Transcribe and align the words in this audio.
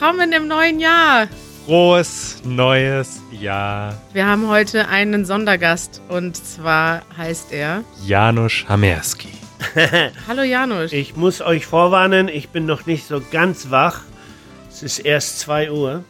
Willkommen 0.00 0.32
im 0.32 0.48
neuen 0.48 0.80
Jahr! 0.80 1.28
Frohes 1.66 2.38
neues 2.42 3.20
Jahr. 3.30 4.00
Wir 4.14 4.26
haben 4.26 4.48
heute 4.48 4.88
einen 4.88 5.26
Sondergast 5.26 6.00
und 6.08 6.38
zwar 6.38 7.02
heißt 7.18 7.52
er 7.52 7.84
Janusz 8.06 8.64
Hamerski. 8.66 9.28
Hallo 10.26 10.42
Janusz. 10.42 10.94
Ich 10.94 11.16
muss 11.16 11.42
euch 11.42 11.66
vorwarnen, 11.66 12.28
ich 12.28 12.48
bin 12.48 12.64
noch 12.64 12.86
nicht 12.86 13.06
so 13.06 13.20
ganz 13.30 13.70
wach. 13.70 14.00
Es 14.70 14.82
ist 14.82 15.00
erst 15.00 15.38
2 15.40 15.70
Uhr. 15.70 16.02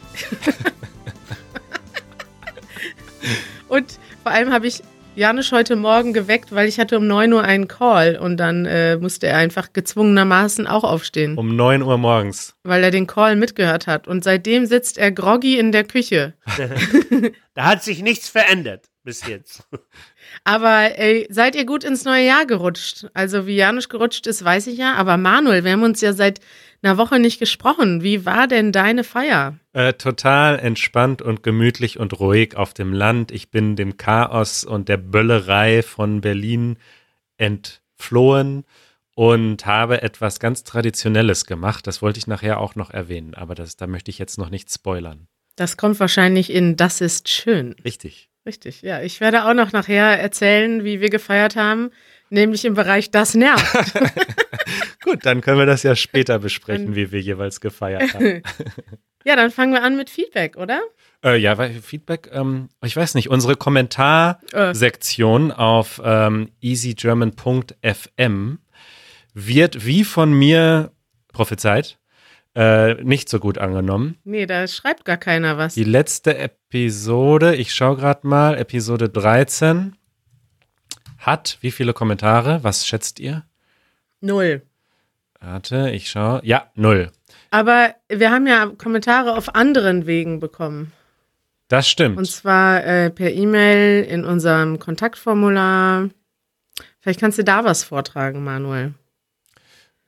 und 3.68 3.98
vor 4.22 4.30
allem 4.30 4.52
habe 4.52 4.68
ich 4.68 4.84
Janusz 5.20 5.52
heute 5.52 5.76
Morgen 5.76 6.14
geweckt, 6.14 6.50
weil 6.50 6.66
ich 6.66 6.80
hatte 6.80 6.96
um 6.96 7.06
9 7.06 7.30
Uhr 7.34 7.42
einen 7.42 7.68
Call 7.68 8.16
und 8.16 8.38
dann 8.38 8.64
äh, 8.64 8.96
musste 8.96 9.26
er 9.26 9.36
einfach 9.36 9.74
gezwungenermaßen 9.74 10.66
auch 10.66 10.82
aufstehen. 10.82 11.36
Um 11.36 11.56
9 11.56 11.82
Uhr 11.82 11.98
morgens. 11.98 12.56
Weil 12.62 12.82
er 12.82 12.90
den 12.90 13.06
Call 13.06 13.36
mitgehört 13.36 13.86
hat. 13.86 14.08
Und 14.08 14.24
seitdem 14.24 14.64
sitzt 14.64 14.96
er 14.96 15.12
groggy 15.12 15.58
in 15.58 15.72
der 15.72 15.84
Küche. 15.84 16.32
da 17.54 17.64
hat 17.66 17.84
sich 17.84 18.00
nichts 18.00 18.30
verändert 18.30 18.86
bis 19.04 19.26
jetzt. 19.26 19.68
Aber 20.44 20.98
ey, 20.98 21.26
seid 21.28 21.54
ihr 21.54 21.66
gut 21.66 21.84
ins 21.84 22.06
neue 22.06 22.24
Jahr 22.24 22.46
gerutscht? 22.46 23.06
Also 23.12 23.46
wie 23.46 23.56
Janusz 23.56 23.90
gerutscht 23.90 24.26
ist, 24.26 24.42
weiß 24.42 24.68
ich 24.68 24.78
ja. 24.78 24.94
Aber 24.94 25.18
Manuel, 25.18 25.64
wir 25.64 25.72
haben 25.72 25.82
uns 25.82 26.00
ja 26.00 26.14
seit 26.14 26.40
einer 26.82 26.96
Woche 26.96 27.18
nicht 27.18 27.38
gesprochen. 27.38 28.02
Wie 28.02 28.24
war 28.24 28.46
denn 28.46 28.72
deine 28.72 29.04
Feier? 29.04 29.58
Äh, 29.72 29.94
total 29.94 30.58
entspannt 30.58 31.22
und 31.22 31.42
gemütlich 31.42 31.98
und 31.98 32.18
ruhig 32.18 32.56
auf 32.56 32.74
dem 32.74 32.92
Land. 32.92 33.30
Ich 33.30 33.50
bin 33.50 33.76
dem 33.76 33.96
Chaos 33.96 34.64
und 34.64 34.88
der 34.88 34.96
Böllerei 34.96 35.82
von 35.82 36.20
Berlin 36.20 36.78
entflohen 37.36 38.64
und 39.14 39.66
habe 39.66 40.02
etwas 40.02 40.40
ganz 40.40 40.64
Traditionelles 40.64 41.44
gemacht. 41.44 41.86
Das 41.86 42.00
wollte 42.00 42.18
ich 42.18 42.26
nachher 42.26 42.58
auch 42.60 42.74
noch 42.74 42.90
erwähnen, 42.90 43.34
aber 43.34 43.54
das, 43.54 43.76
da 43.76 43.86
möchte 43.86 44.10
ich 44.10 44.18
jetzt 44.18 44.38
noch 44.38 44.50
nicht 44.50 44.72
spoilern. 44.72 45.26
Das 45.56 45.76
kommt 45.76 46.00
wahrscheinlich 46.00 46.50
in 46.50 46.76
Das 46.76 47.00
ist 47.00 47.28
schön. 47.28 47.76
Richtig. 47.84 48.30
Richtig, 48.46 48.80
ja. 48.80 49.02
Ich 49.02 49.20
werde 49.20 49.44
auch 49.44 49.52
noch 49.52 49.72
nachher 49.72 50.18
erzählen, 50.18 50.82
wie 50.82 51.00
wir 51.00 51.10
gefeiert 51.10 51.56
haben, 51.56 51.90
nämlich 52.30 52.64
im 52.64 52.74
Bereich 52.74 53.10
Das 53.10 53.34
nervt. 53.34 53.94
Gut, 55.04 55.26
dann 55.26 55.40
können 55.40 55.58
wir 55.58 55.66
das 55.66 55.82
ja 55.82 55.96
später 55.96 56.38
besprechen, 56.38 56.94
wie 56.94 57.12
wir 57.12 57.20
jeweils 57.20 57.60
gefeiert 57.60 58.14
haben. 58.14 58.42
ja, 59.24 59.36
dann 59.36 59.50
fangen 59.50 59.72
wir 59.72 59.82
an 59.82 59.96
mit 59.96 60.08
Feedback, 60.10 60.56
oder? 60.56 60.80
Äh, 61.24 61.36
ja, 61.36 61.58
weil 61.58 61.82
Feedback, 61.82 62.30
ähm, 62.32 62.68
ich 62.84 62.96
weiß 62.96 63.14
nicht, 63.14 63.28
unsere 63.28 63.56
Kommentarsektion 63.56 65.50
äh. 65.50 65.54
auf 65.54 66.00
ähm, 66.04 66.50
easygerman.fm 66.60 68.58
wird 69.34 69.86
wie 69.86 70.04
von 70.04 70.32
mir 70.32 70.92
prophezeit 71.32 71.98
äh, 72.54 72.94
nicht 73.02 73.28
so 73.28 73.38
gut 73.38 73.58
angenommen. 73.58 74.16
Nee, 74.24 74.46
da 74.46 74.66
schreibt 74.66 75.04
gar 75.04 75.16
keiner 75.16 75.56
was. 75.56 75.74
Die 75.74 75.84
letzte 75.84 76.36
Episode, 76.36 77.54
ich 77.54 77.72
schaue 77.72 77.96
gerade 77.96 78.26
mal, 78.26 78.58
Episode 78.58 79.08
13 79.08 79.96
hat 81.20 81.58
wie 81.60 81.70
viele 81.70 81.92
Kommentare? 81.92 82.60
Was 82.62 82.86
schätzt 82.86 83.20
ihr? 83.20 83.44
Null. 84.20 84.62
Warte, 85.40 85.90
ich 85.90 86.10
schaue. 86.10 86.40
Ja, 86.44 86.70
null. 86.74 87.10
Aber 87.50 87.94
wir 88.08 88.30
haben 88.30 88.46
ja 88.46 88.66
Kommentare 88.66 89.36
auf 89.36 89.54
anderen 89.54 90.06
Wegen 90.06 90.40
bekommen. 90.40 90.92
Das 91.68 91.88
stimmt. 91.88 92.18
Und 92.18 92.26
zwar 92.26 92.84
äh, 92.84 93.10
per 93.10 93.32
E-Mail 93.32 94.04
in 94.04 94.24
unserem 94.24 94.78
Kontaktformular. 94.78 96.10
Vielleicht 97.00 97.20
kannst 97.20 97.38
du 97.38 97.44
da 97.44 97.64
was 97.64 97.84
vortragen, 97.84 98.44
Manuel. 98.44 98.94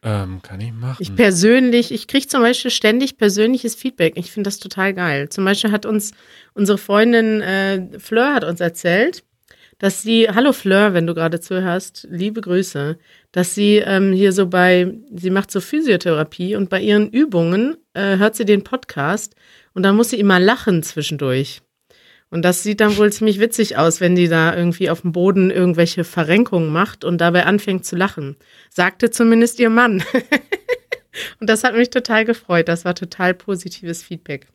Ähm, 0.03 0.42
kann 0.42 0.60
ich 0.60 0.72
machen. 0.72 0.97
Ich 0.98 1.14
persönlich, 1.14 1.92
ich 1.92 2.08
kriege 2.08 2.26
zum 2.26 2.42
Beispiel 2.42 2.72
ständig 2.72 3.16
persönliches 3.16 3.76
Feedback. 3.76 4.14
Ich 4.16 4.32
finde 4.32 4.48
das 4.48 4.58
total 4.58 4.92
geil. 4.92 5.28
Zum 5.28 5.44
Beispiel 5.44 5.70
hat 5.70 5.87
uns 5.87 6.12
unsere 6.54 6.78
Freundin 6.78 7.41
äh, 7.41 7.98
Fleur 8.00 8.34
hat 8.34 8.42
uns 8.42 8.60
erzählt, 8.60 9.22
dass 9.82 10.00
sie, 10.00 10.28
hallo 10.28 10.53
Fleur, 10.53 10.94
wenn 10.94 11.09
du 11.09 11.15
gerade 11.15 11.41
zuhörst, 11.41 12.06
liebe 12.09 12.41
Grüße, 12.41 12.98
dass 13.32 13.56
sie 13.56 13.78
ähm, 13.78 14.12
hier 14.12 14.32
so 14.32 14.47
bei, 14.47 14.94
sie 15.12 15.31
macht 15.31 15.50
so 15.50 15.60
Physiotherapie 15.60 16.54
und 16.54 16.70
bei 16.70 16.81
ihren 16.81 17.10
Übungen 17.10 17.76
äh, 17.93 18.16
hört 18.19 18.37
sie 18.37 18.44
den 18.44 18.62
Podcast 18.62 19.34
und 19.75 19.82
dann 19.82 19.97
muss 19.97 20.10
sie 20.10 20.20
immer 20.20 20.38
lachen 20.38 20.84
zwischendurch. 20.84 21.62
Und 22.31 22.44
das 22.44 22.62
sieht 22.62 22.78
dann 22.78 22.97
wohl 22.97 23.12
ziemlich 23.12 23.41
witzig 23.41 23.76
aus, 23.76 24.00
wenn 24.00 24.15
die 24.15 24.28
da 24.28 24.56
irgendwie 24.56 24.88
auf 24.88 25.00
dem 25.00 25.10
Boden 25.10 25.50
irgendwelche 25.50 26.04
Verrenkungen 26.04 26.72
macht 26.72 27.04
und 27.04 27.20
dabei 27.20 27.44
anfängt 27.44 27.84
zu 27.84 27.97
lachen. 27.97 28.37
Sagte 28.70 29.10
zumindest 29.10 29.59
ihr 29.59 29.69
Mann. 29.69 30.04
und 31.41 31.50
das 31.50 31.64
hat 31.64 31.75
mich 31.75 31.91
total 31.91 32.25
gefreut. 32.25 32.69
Das 32.69 32.84
war 32.84 32.94
total 32.94 33.34
positives 33.34 34.04
Feedback. 34.04 34.47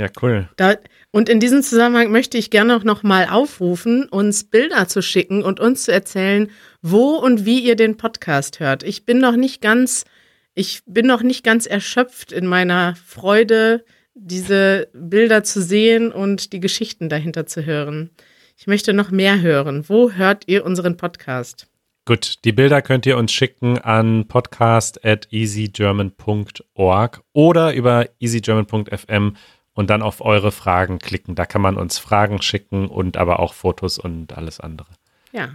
Ja, 0.00 0.08
cool. 0.22 0.48
Da, 0.56 0.76
und 1.10 1.28
in 1.28 1.40
diesem 1.40 1.62
Zusammenhang 1.62 2.10
möchte 2.10 2.38
ich 2.38 2.48
gerne 2.48 2.74
auch 2.74 2.84
noch 2.84 3.02
mal 3.02 3.28
aufrufen, 3.28 4.08
uns 4.08 4.44
Bilder 4.44 4.88
zu 4.88 5.02
schicken 5.02 5.42
und 5.42 5.60
uns 5.60 5.82
zu 5.82 5.92
erzählen, 5.92 6.50
wo 6.80 7.16
und 7.16 7.44
wie 7.44 7.60
ihr 7.60 7.76
den 7.76 7.98
Podcast 7.98 8.60
hört. 8.60 8.82
Ich 8.82 9.04
bin 9.04 9.18
noch 9.18 9.36
nicht 9.36 9.60
ganz, 9.60 10.06
ich 10.54 10.80
bin 10.86 11.06
noch 11.06 11.20
nicht 11.20 11.44
ganz 11.44 11.66
erschöpft 11.66 12.32
in 12.32 12.46
meiner 12.46 12.96
Freude, 13.04 13.84
diese 14.14 14.88
Bilder 14.94 15.44
zu 15.44 15.60
sehen 15.60 16.12
und 16.12 16.54
die 16.54 16.60
Geschichten 16.60 17.10
dahinter 17.10 17.44
zu 17.44 17.66
hören. 17.66 18.08
Ich 18.56 18.66
möchte 18.66 18.94
noch 18.94 19.10
mehr 19.10 19.42
hören. 19.42 19.86
Wo 19.86 20.12
hört 20.12 20.44
ihr 20.46 20.64
unseren 20.64 20.96
Podcast? 20.96 21.66
Gut, 22.06 22.36
die 22.46 22.52
Bilder 22.52 22.80
könnt 22.80 23.04
ihr 23.04 23.18
uns 23.18 23.32
schicken 23.32 23.76
an 23.76 24.26
podcast 24.28 25.04
at 25.04 25.28
easygerman.org 25.30 27.22
oder 27.34 27.74
über 27.74 28.08
easygerman.fm 28.18 29.34
und 29.80 29.88
dann 29.88 30.02
auf 30.02 30.20
eure 30.20 30.52
Fragen 30.52 30.98
klicken. 30.98 31.34
Da 31.34 31.46
kann 31.46 31.62
man 31.62 31.78
uns 31.78 31.98
Fragen 31.98 32.42
schicken 32.42 32.86
und 32.86 33.16
aber 33.16 33.40
auch 33.40 33.54
Fotos 33.54 33.98
und 33.98 34.36
alles 34.36 34.60
andere. 34.60 34.88
Ja. 35.32 35.54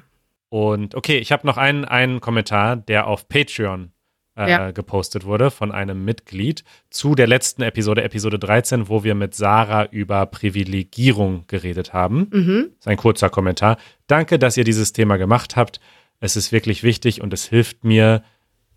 Und 0.49 0.95
okay, 0.95 1.19
ich 1.19 1.31
habe 1.31 1.45
noch 1.45 1.57
einen, 1.57 1.85
einen 1.85 2.21
Kommentar, 2.21 2.75
der 2.75 3.05
auf 3.05 3.27
Patreon 3.29 3.91
äh, 4.35 4.49
ja. 4.49 4.71
gepostet 4.71 5.25
wurde 5.25 5.51
von 5.51 5.71
einem 5.71 6.03
Mitglied 6.03 6.63
zu 6.89 7.13
der 7.13 7.27
letzten 7.27 7.61
Episode, 7.61 8.03
Episode 8.03 8.39
13, 8.39 8.89
wo 8.89 9.03
wir 9.03 9.13
mit 9.13 9.35
Sarah 9.35 9.85
über 9.85 10.25
Privilegierung 10.25 11.43
geredet 11.45 11.93
haben. 11.93 12.27
Mhm. 12.31 12.69
Das 12.69 12.79
ist 12.79 12.87
ein 12.87 12.97
kurzer 12.97 13.29
Kommentar. 13.29 13.77
Danke, 14.07 14.39
dass 14.39 14.57
ihr 14.57 14.63
dieses 14.63 14.91
Thema 14.91 15.17
gemacht 15.17 15.55
habt. 15.55 15.79
Es 16.19 16.35
ist 16.35 16.51
wirklich 16.51 16.81
wichtig 16.81 17.21
und 17.21 17.31
es 17.31 17.45
hilft 17.45 17.83
mir, 17.83 18.23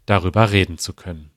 darüber 0.04 0.52
reden 0.52 0.76
zu 0.76 0.92
können. 0.92 1.30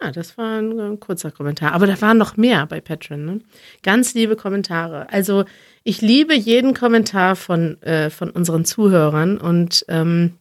Ah, 0.00 0.12
das 0.12 0.38
war 0.38 0.58
ein, 0.58 0.78
ein, 0.78 1.00
kurzer 1.00 1.32
Kommentar. 1.32 1.72
Aber 1.72 1.88
da 1.88 2.00
waren 2.00 2.18
noch 2.18 2.36
mehr 2.36 2.66
bei 2.66 2.80
Patreon. 2.80 3.24
Ne? 3.24 3.40
Ganz 3.82 4.14
liebe 4.14 4.36
Kommentare. 4.36 5.10
Also 5.10 5.44
ich 5.82 6.00
liebe 6.00 6.34
jeden 6.34 6.72
Kommentar 6.72 7.34
von, 7.34 7.82
äh, 7.82 8.08
von 8.08 8.30
unseren 8.30 8.64
Zuhörern 8.64 9.38
und 9.38 9.84
ähm, 9.88 10.38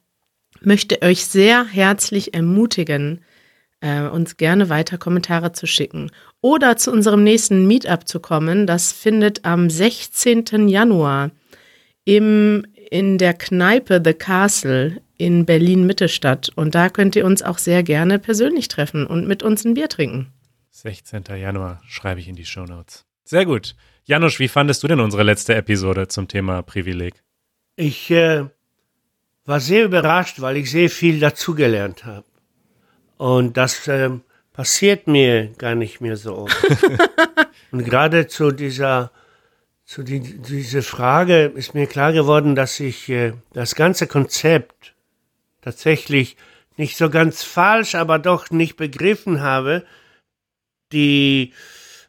möchte 0.62 1.02
euch 1.02 1.26
sehr 1.26 1.66
herzlich 1.66 2.36
ermutigen, 2.36 3.24
äh, 3.82 4.04
uns 4.04 4.38
gerne 4.38 4.70
weiter 4.70 5.00
Kommentare 5.00 5.52
zu 5.54 5.66
schicken 5.66 6.12
oder 6.42 6.78
zu 6.78 6.92
unserem 6.92 7.24
nächsten 7.24 7.68
Meetup 7.68 8.08
zu 8.08 8.20
kommen. 8.20 8.68
Das 8.68 8.92
findet 8.92 9.44
am 9.44 9.72
16. 9.72 10.68
Januar 10.68 11.32
im, 12.06 12.66
in 12.92 13.18
der 13.18 13.34
Kneipe 13.34 14.02
The 14.04 14.14
Castle 14.14 15.02
in 15.18 15.46
Berlin 15.46 15.86
Mitte 15.86 16.10
statt. 16.10 16.50
Und 16.56 16.76
da 16.76 16.90
könnt 16.90 17.16
ihr 17.16 17.26
uns 17.26 17.42
auch 17.44 17.58
sehr 17.58 17.84
gerne 17.84 18.20
persönlich 18.20 18.68
treffen 18.68 19.06
und 19.06 19.28
mit 19.28 19.44
uns 19.44 19.66
ein 19.66 19.74
Bier 19.74 19.90
trinken. 19.90 20.32
16. 20.72 21.24
Januar 21.38 21.82
schreibe 21.88 22.20
ich 22.20 22.28
in 22.28 22.36
die 22.36 22.46
Show 22.46 22.66
Notes. 22.66 23.06
Sehr 23.24 23.46
gut. 23.46 23.76
Janusz, 24.06 24.40
wie 24.40 24.48
fandest 24.48 24.84
du 24.84 24.88
denn 24.88 25.00
unsere 25.00 25.24
letzte 25.24 25.56
Episode 25.56 26.08
zum 26.08 26.28
Thema 26.28 26.62
Privileg? 26.62 27.16
Ich 27.76 28.10
äh, 28.12 28.46
war 29.46 29.60
sehr 29.60 29.86
überrascht, 29.86 30.40
weil 30.40 30.58
ich 30.58 30.72
sehr 30.72 30.90
viel 30.90 31.20
dazugelernt 31.20 32.06
habe. 32.06 32.26
Und 33.18 33.58
das 33.58 33.88
äh, 33.88 34.12
passiert 34.54 35.08
mir 35.08 35.48
gar 35.58 35.76
nicht 35.76 36.00
mehr 36.00 36.18
so 36.18 36.38
oft. 36.38 36.56
Und 37.72 37.84
gerade 37.84 38.28
zu 38.28 38.52
dieser, 38.52 39.12
zu 39.84 40.04
die, 40.04 40.20
diese 40.20 40.82
Frage 40.82 41.46
ist 41.56 41.74
mir 41.74 41.88
klar 41.88 42.14
geworden, 42.14 42.56
dass 42.56 42.80
ich 42.80 43.10
äh, 43.10 43.34
das 43.54 43.76
ganze 43.76 44.08
Konzept 44.08 44.94
tatsächlich 45.68 46.38
nicht 46.78 46.96
so 46.96 47.10
ganz 47.10 47.44
falsch, 47.44 47.96
aber 47.96 48.20
doch 48.20 48.52
nicht 48.52 48.78
begriffen 48.78 49.42
habe, 49.42 49.86
die, 50.94 51.52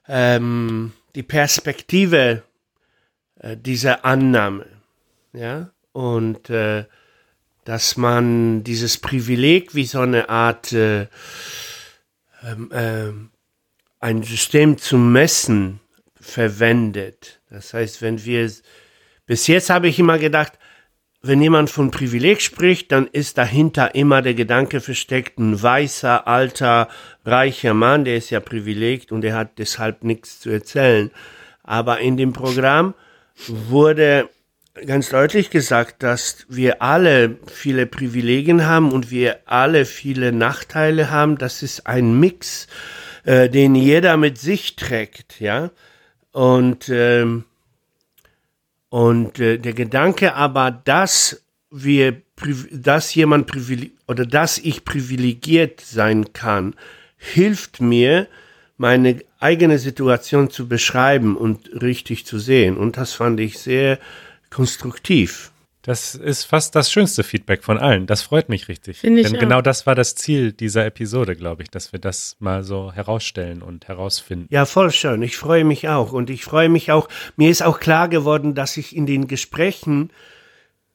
ähm, 0.07 0.93
die 1.17 1.25
Perspektive 1.25 2.45
äh, 3.41 3.57
dieser 3.57 4.05
Annahme. 4.05 4.67
Ja, 5.33 5.73
und 5.91 6.49
äh, 6.51 6.85
dass 7.65 7.97
man 7.97 8.63
dieses 8.63 8.99
Privileg 8.99 9.75
wie 9.75 9.87
so 9.87 10.01
eine 10.01 10.29
Art 10.29 10.73
äh, 10.73 11.09
ähm, 12.45 12.71
äh, 12.71 13.13
ein 13.99 14.23
System 14.23 14.79
zum 14.79 15.11
Messen 15.11 15.81
verwendet. 16.21 17.41
Das 17.51 17.75
heißt, 17.75 18.03
wenn 18.03 18.25
wir 18.25 18.51
bis 19.27 19.49
jetzt 19.49 19.69
habe 19.69 19.89
ich 19.89 19.99
immer 19.99 20.19
gedacht, 20.19 20.53
wenn 21.21 21.43
jemand 21.43 21.69
von 21.69 21.91
Privileg 21.91 22.41
spricht, 22.41 22.93
dann 22.93 23.09
ist 23.09 23.39
dahinter 23.39 23.95
immer 23.95 24.23
der 24.23 24.35
Gedanke 24.35 24.81
versteckt, 24.81 25.39
ein 25.39 25.61
weißer, 25.61 26.29
alter, 26.29 26.89
reicher 27.25 27.75
Mann, 27.75 28.05
der 28.05 28.17
ist 28.17 28.31
ja 28.31 28.41
privilegiert 28.41 29.11
und 29.11 29.23
der 29.23 29.35
hat 29.35 29.59
deshalb 29.59 30.05
nichts 30.05 30.41
zu 30.41 30.51
erzählen. 30.51 31.11
Aber 31.65 31.99
in 31.99 32.17
dem 32.17 32.33
Programm 32.33 32.95
wurde 33.47 34.29
ganz 34.87 35.09
deutlich 35.11 35.51
gesagt, 35.51 36.03
dass 36.03 36.47
wir 36.49 36.83
alle 36.83 37.37
viele 37.47 37.87
Privilegien 37.87 38.67
haben 38.67 38.93
und 38.93 39.11
wir 39.11 39.41
alle 39.47 39.85
viele 39.85 40.33
Nachteile 40.33 41.11
haben. 41.11 41.37
Das 41.37 41.63
ist 41.63 41.87
ein 41.87 42.19
Mix, 42.19 42.69
äh, 43.25 43.49
den 43.49 43.75
jeder 43.75 44.17
mit 44.17 44.39
sich 44.39 44.77
trägt, 44.77 45.41
ja. 45.41 45.71
Und 46.31 46.89
ähm, 46.91 47.45
und 48.91 49.39
äh, 49.39 49.59
der 49.59 49.73
Gedanke 49.75 50.35
aber, 50.35 50.71
dass 50.71 51.43
wir, 51.71 52.23
dass 52.71 53.15
jemand 53.15 53.47
privilegiert 53.47 53.99
oder 54.07 54.25
dass 54.25 54.59
ich 54.59 54.85
privilegiert 54.85 55.81
sein 55.81 56.33
kann, 56.33 56.75
hilft 57.17 57.81
mir, 57.81 58.27
meine 58.79 59.19
eigene 59.41 59.79
Situation 59.79 60.51
zu 60.51 60.69
beschreiben 60.69 61.37
und 61.37 61.83
richtig 61.83 62.25
zu 62.25 62.39
sehen. 62.39 62.77
Und 62.77 62.97
das 62.97 63.13
fand 63.13 63.41
ich 63.41 63.59
sehr 63.59 63.99
konstruktiv. 64.51 65.51
Das 65.83 66.15
ist 66.15 66.45
fast 66.45 66.75
das 66.75 66.91
schönste 66.91 67.23
Feedback 67.23 67.63
von 67.63 67.79
allen. 67.79 68.07
Das 68.07 68.23
freut 68.23 68.49
mich 68.49 68.69
richtig. 68.69 68.99
Finde 68.99 69.21
ich 69.21 69.29
Denn 69.29 69.37
auch. 69.37 69.41
genau 69.41 69.63
das 69.63 69.87
war 69.87 69.95
das 69.95 70.17
Ziel 70.17 70.53
dieser 70.53 70.85
Episode, 70.85 71.37
glaube 71.37 71.63
ich, 71.63 71.71
dass 71.71 71.93
wir 71.93 72.01
das 72.01 72.37
mal 72.41 72.65
so 72.65 72.93
herausstellen 72.93 73.63
und 73.63 73.87
herausfinden. 73.87 74.49
Ja, 74.51 74.67
voll 74.67 74.91
schön. 74.91 75.23
Ich 75.23 75.37
freue 75.37 75.65
mich 75.65 75.89
auch. 75.89 76.13
Und 76.13 76.31
ich 76.31 76.45
freue 76.45 76.69
mich 76.69 76.91
auch, 76.91 77.09
mir 77.37 77.51
ist 77.51 77.63
auch 77.63 77.79
klar 77.79 78.09
geworden, 78.09 78.55
dass 78.55 78.77
ich 78.77 78.95
in 78.95 79.07
den 79.07 79.29
Gesprächen 79.29 80.11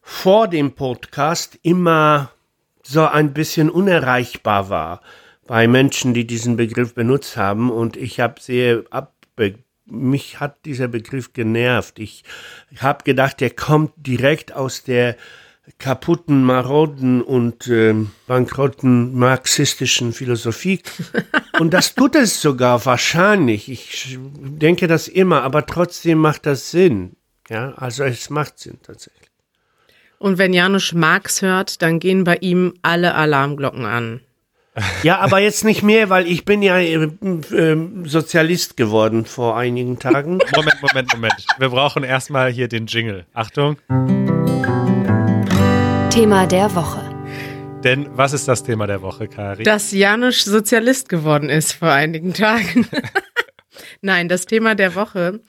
vor 0.02 0.50
dem 0.50 0.74
Podcast 0.74 1.58
immer 1.64 2.32
so 2.84 3.08
ein 3.08 3.34
bisschen 3.34 3.70
unerreichbar 3.70 4.70
war 4.70 5.02
bei 5.48 5.68
Menschen, 5.68 6.14
die 6.14 6.28
diesen 6.28 6.58
Begriff 6.58 6.94
benutzt 6.94 7.38
haben. 7.38 7.72
Und 7.72 7.96
ich 7.96 8.20
habe 8.20 8.40
sehr 8.40 8.84
abbe 8.90 9.56
mich 9.86 10.40
hat 10.40 10.66
dieser 10.66 10.88
Begriff 10.88 11.34
genervt. 11.34 12.00
Ich 12.00 12.24
habe 12.78 13.04
gedacht, 13.04 13.42
der 13.42 13.50
kommt 13.50 13.94
direkt 13.98 14.54
aus 14.54 14.84
der 14.84 15.18
kaputten, 15.80 16.44
maroden 16.44 17.22
und 17.22 17.68
ähm, 17.68 18.12
bankrotten 18.28 19.18
marxistischen 19.18 20.12
Philosophie. 20.12 20.82
Und 21.60 21.74
das 21.74 21.96
tut 21.96 22.16
es 22.16 22.42
sogar 22.42 22.86
wahrscheinlich. 22.86 23.70
Ich 23.70 24.18
denke 24.20 24.88
das 24.88 25.08
immer, 25.08 25.44
aber 25.44 25.66
trotzdem 25.66 26.18
macht 26.18 26.46
das 26.46 26.72
Sinn. 26.72 27.16
Ja, 27.50 27.74
also 27.76 28.04
es 28.04 28.30
macht 28.30 28.60
Sinn 28.60 28.80
tatsächlich. 28.82 29.30
Und 30.20 30.38
wenn 30.38 30.54
Janusz 30.54 30.94
Marx 30.94 31.42
hört, 31.42 31.82
dann 31.82 32.00
gehen 32.00 32.24
bei 32.24 32.38
ihm 32.38 32.74
alle 32.82 33.14
Alarmglocken 33.14 33.86
an. 33.86 34.22
Ja, 35.04 35.20
aber 35.20 35.40
jetzt 35.40 35.64
nicht 35.64 35.84
mehr, 35.84 36.10
weil 36.10 36.28
ich 36.28 36.46
bin 36.46 36.62
ja 36.62 36.78
äh, 36.78 37.04
äh, 37.04 37.78
Sozialist 38.06 38.78
geworden 38.78 39.26
vor 39.26 39.58
einigen 39.58 40.00
Tagen. 40.00 40.40
Moment, 40.56 40.82
Moment, 40.82 41.14
Moment. 41.14 41.46
Wir 41.58 41.70
brauchen 41.70 42.04
erstmal 42.04 42.52
hier 42.52 42.68
den 42.68 42.88
Jingle. 42.88 43.26
Achtung. 43.34 43.78
Thema 46.10 46.48
der 46.48 46.74
Woche. 46.76 47.02
Denn 47.84 48.08
was 48.16 48.34
ist 48.34 48.48
das 48.48 48.64
Thema 48.64 48.88
der 48.88 49.02
Woche, 49.02 49.28
Kari? 49.28 49.64
Dass 49.64 49.92
Janusz 49.92 50.46
Sozialist 50.46 51.10
geworden 51.10 51.50
ist 51.50 51.74
vor 51.74 51.92
einigen 51.92 52.34
Tagen. 52.34 52.88
Nein, 54.02 54.30
das 54.30 54.46
Thema 54.46 54.76
der 54.76 54.96
Woche. 54.96 55.42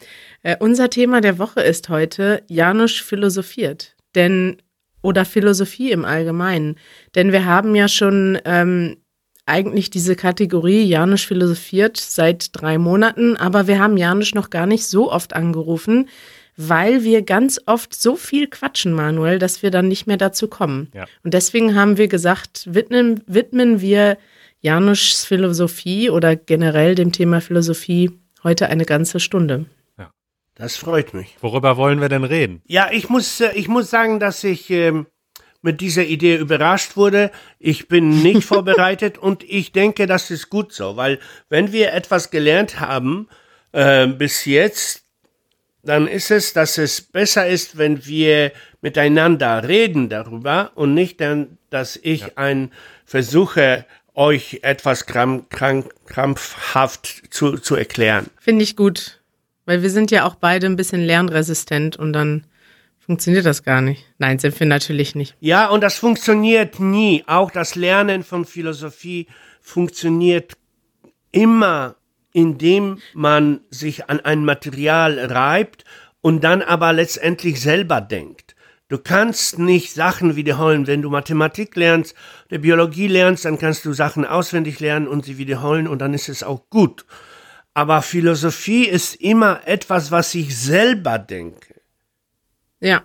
Äh, 0.42 0.56
unser 0.58 0.90
Thema 0.90 1.20
der 1.20 1.38
Woche 1.38 1.60
ist 1.60 1.88
heute 1.88 2.42
Janusz 2.48 2.98
philosophiert. 2.98 3.94
Denn, 4.14 4.56
oder 5.00 5.24
Philosophie 5.24 5.92
im 5.92 6.04
Allgemeinen. 6.04 6.76
Denn 7.14 7.30
wir 7.30 7.44
haben 7.44 7.74
ja 7.74 7.88
schon 7.88 8.38
ähm, 8.44 8.96
eigentlich 9.46 9.90
diese 9.90 10.16
Kategorie 10.16 10.84
Janusz 10.84 11.24
philosophiert 11.24 11.96
seit 11.96 12.50
drei 12.52 12.78
Monaten, 12.78 13.36
aber 13.36 13.66
wir 13.66 13.78
haben 13.78 13.96
Janusz 13.96 14.34
noch 14.34 14.50
gar 14.50 14.66
nicht 14.66 14.86
so 14.86 15.12
oft 15.12 15.34
angerufen, 15.34 16.08
weil 16.56 17.02
wir 17.02 17.22
ganz 17.22 17.60
oft 17.66 17.94
so 17.94 18.16
viel 18.16 18.46
quatschen, 18.46 18.92
Manuel, 18.92 19.38
dass 19.38 19.62
wir 19.62 19.70
dann 19.70 19.88
nicht 19.88 20.06
mehr 20.06 20.16
dazu 20.16 20.48
kommen. 20.48 20.88
Ja. 20.94 21.06
Und 21.22 21.34
deswegen 21.34 21.74
haben 21.74 21.98
wir 21.98 22.08
gesagt, 22.08 22.68
widmen, 22.72 23.22
widmen 23.26 23.80
wir 23.80 24.16
Janusz 24.60 25.24
Philosophie 25.24 26.10
oder 26.10 26.36
generell 26.36 26.94
dem 26.94 27.12
Thema 27.12 27.40
Philosophie 27.40 28.12
heute 28.42 28.68
eine 28.68 28.84
ganze 28.84 29.20
Stunde. 29.20 29.66
Das 30.56 30.76
freut 30.76 31.14
mich. 31.14 31.36
Worüber 31.40 31.76
wollen 31.76 32.00
wir 32.00 32.08
denn 32.08 32.22
reden? 32.22 32.62
Ja, 32.66 32.88
ich 32.92 33.08
muss, 33.08 33.40
äh, 33.40 33.52
ich 33.54 33.66
muss 33.66 33.90
sagen, 33.90 34.20
dass 34.20 34.44
ich 34.44 34.70
ähm, 34.70 35.06
mit 35.64 35.80
dieser 35.80 36.04
Idee 36.04 36.36
überrascht 36.36 36.96
wurde. 36.96 37.30
Ich 37.58 37.88
bin 37.88 38.22
nicht 38.22 38.44
vorbereitet 38.44 39.16
und 39.18 39.42
ich 39.44 39.72
denke, 39.72 40.06
das 40.06 40.30
ist 40.30 40.50
gut 40.50 40.72
so, 40.72 40.96
weil 40.96 41.18
wenn 41.48 41.72
wir 41.72 41.92
etwas 41.92 42.30
gelernt 42.30 42.80
haben 42.80 43.28
äh, 43.72 44.06
bis 44.06 44.44
jetzt, 44.44 45.04
dann 45.82 46.06
ist 46.06 46.30
es, 46.30 46.52
dass 46.52 46.78
es 46.78 47.00
besser 47.00 47.46
ist, 47.46 47.78
wenn 47.78 48.06
wir 48.06 48.52
miteinander 48.82 49.66
reden 49.66 50.08
darüber 50.08 50.72
und 50.74 50.94
nicht 50.94 51.20
dann, 51.20 51.58
dass 51.70 51.98
ich 52.02 52.20
ja. 52.20 52.28
ein 52.36 52.70
versuche, 53.06 53.86
euch 54.14 54.60
etwas 54.62 55.06
kramp, 55.06 55.50
krank, 55.50 55.92
krampfhaft 56.06 57.24
zu, 57.30 57.58
zu 57.58 57.74
erklären. 57.74 58.26
Finde 58.38 58.62
ich 58.62 58.76
gut, 58.76 59.20
weil 59.64 59.82
wir 59.82 59.90
sind 59.90 60.10
ja 60.10 60.24
auch 60.24 60.36
beide 60.36 60.66
ein 60.66 60.76
bisschen 60.76 61.02
lernresistent 61.02 61.96
und 61.96 62.12
dann 62.12 62.44
funktioniert 63.04 63.46
das 63.46 63.62
gar 63.62 63.80
nicht. 63.80 64.04
Nein, 64.18 64.38
sind 64.38 64.58
wir 64.58 64.66
natürlich 64.66 65.14
nicht. 65.14 65.36
Ja, 65.40 65.68
und 65.68 65.82
das 65.82 65.96
funktioniert 65.96 66.80
nie. 66.80 67.24
Auch 67.26 67.50
das 67.50 67.74
Lernen 67.74 68.24
von 68.24 68.44
Philosophie 68.44 69.26
funktioniert 69.60 70.54
immer 71.32 71.96
indem 72.34 72.98
man 73.14 73.60
sich 73.70 74.10
an 74.10 74.20
ein 74.20 74.44
Material 74.44 75.18
reibt 75.18 75.84
und 76.20 76.44
dann 76.44 76.60
aber 76.60 76.92
letztendlich 76.92 77.60
selber 77.60 78.02
denkt. 78.02 78.56
Du 78.88 78.98
kannst 78.98 79.58
nicht 79.58 79.94
Sachen 79.94 80.36
wiederholen. 80.36 80.86
Wenn 80.86 81.00
du 81.00 81.10
Mathematik 81.10 81.74
lernst, 81.76 82.14
der 82.50 82.58
Biologie 82.58 83.06
lernst, 83.06 83.44
dann 83.44 83.58
kannst 83.58 83.84
du 83.86 83.92
Sachen 83.92 84.26
auswendig 84.26 84.80
lernen 84.80 85.08
und 85.08 85.24
sie 85.24 85.38
wiederholen 85.38 85.88
und 85.88 86.00
dann 86.00 86.12
ist 86.12 86.28
es 86.28 86.42
auch 86.42 86.68
gut. 86.68 87.06
Aber 87.72 88.02
Philosophie 88.02 88.84
ist 88.84 89.14
immer 89.14 89.60
etwas, 89.64 90.10
was 90.10 90.34
ich 90.34 90.58
selber 90.58 91.18
denke. 91.18 91.73
Ja. 92.84 93.02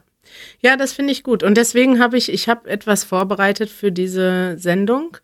Ja, 0.61 0.77
das 0.77 0.93
finde 0.93 1.11
ich 1.11 1.23
gut. 1.23 1.41
Und 1.41 1.55
deswegen 1.55 1.99
habe 1.99 2.17
ich, 2.17 2.31
ich 2.31 2.47
habe 2.49 2.69
etwas 2.69 3.03
vorbereitet 3.03 3.69
für 3.69 3.91
diese 3.91 4.57
Sendung. 4.59 5.17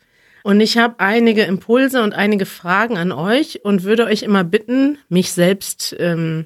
Und 0.43 0.61
ich 0.61 0.77
habe 0.77 0.95
einige 0.99 1.43
Impulse 1.43 2.01
und 2.01 2.13
einige 2.13 2.45
Fragen 2.45 2.97
an 2.97 3.11
euch 3.11 3.63
und 3.63 3.83
würde 3.83 4.05
euch 4.05 4.23
immer 4.23 4.43
bitten, 4.43 4.97
mich 5.09 5.31
selbst 5.31 5.95
ähm, 5.99 6.45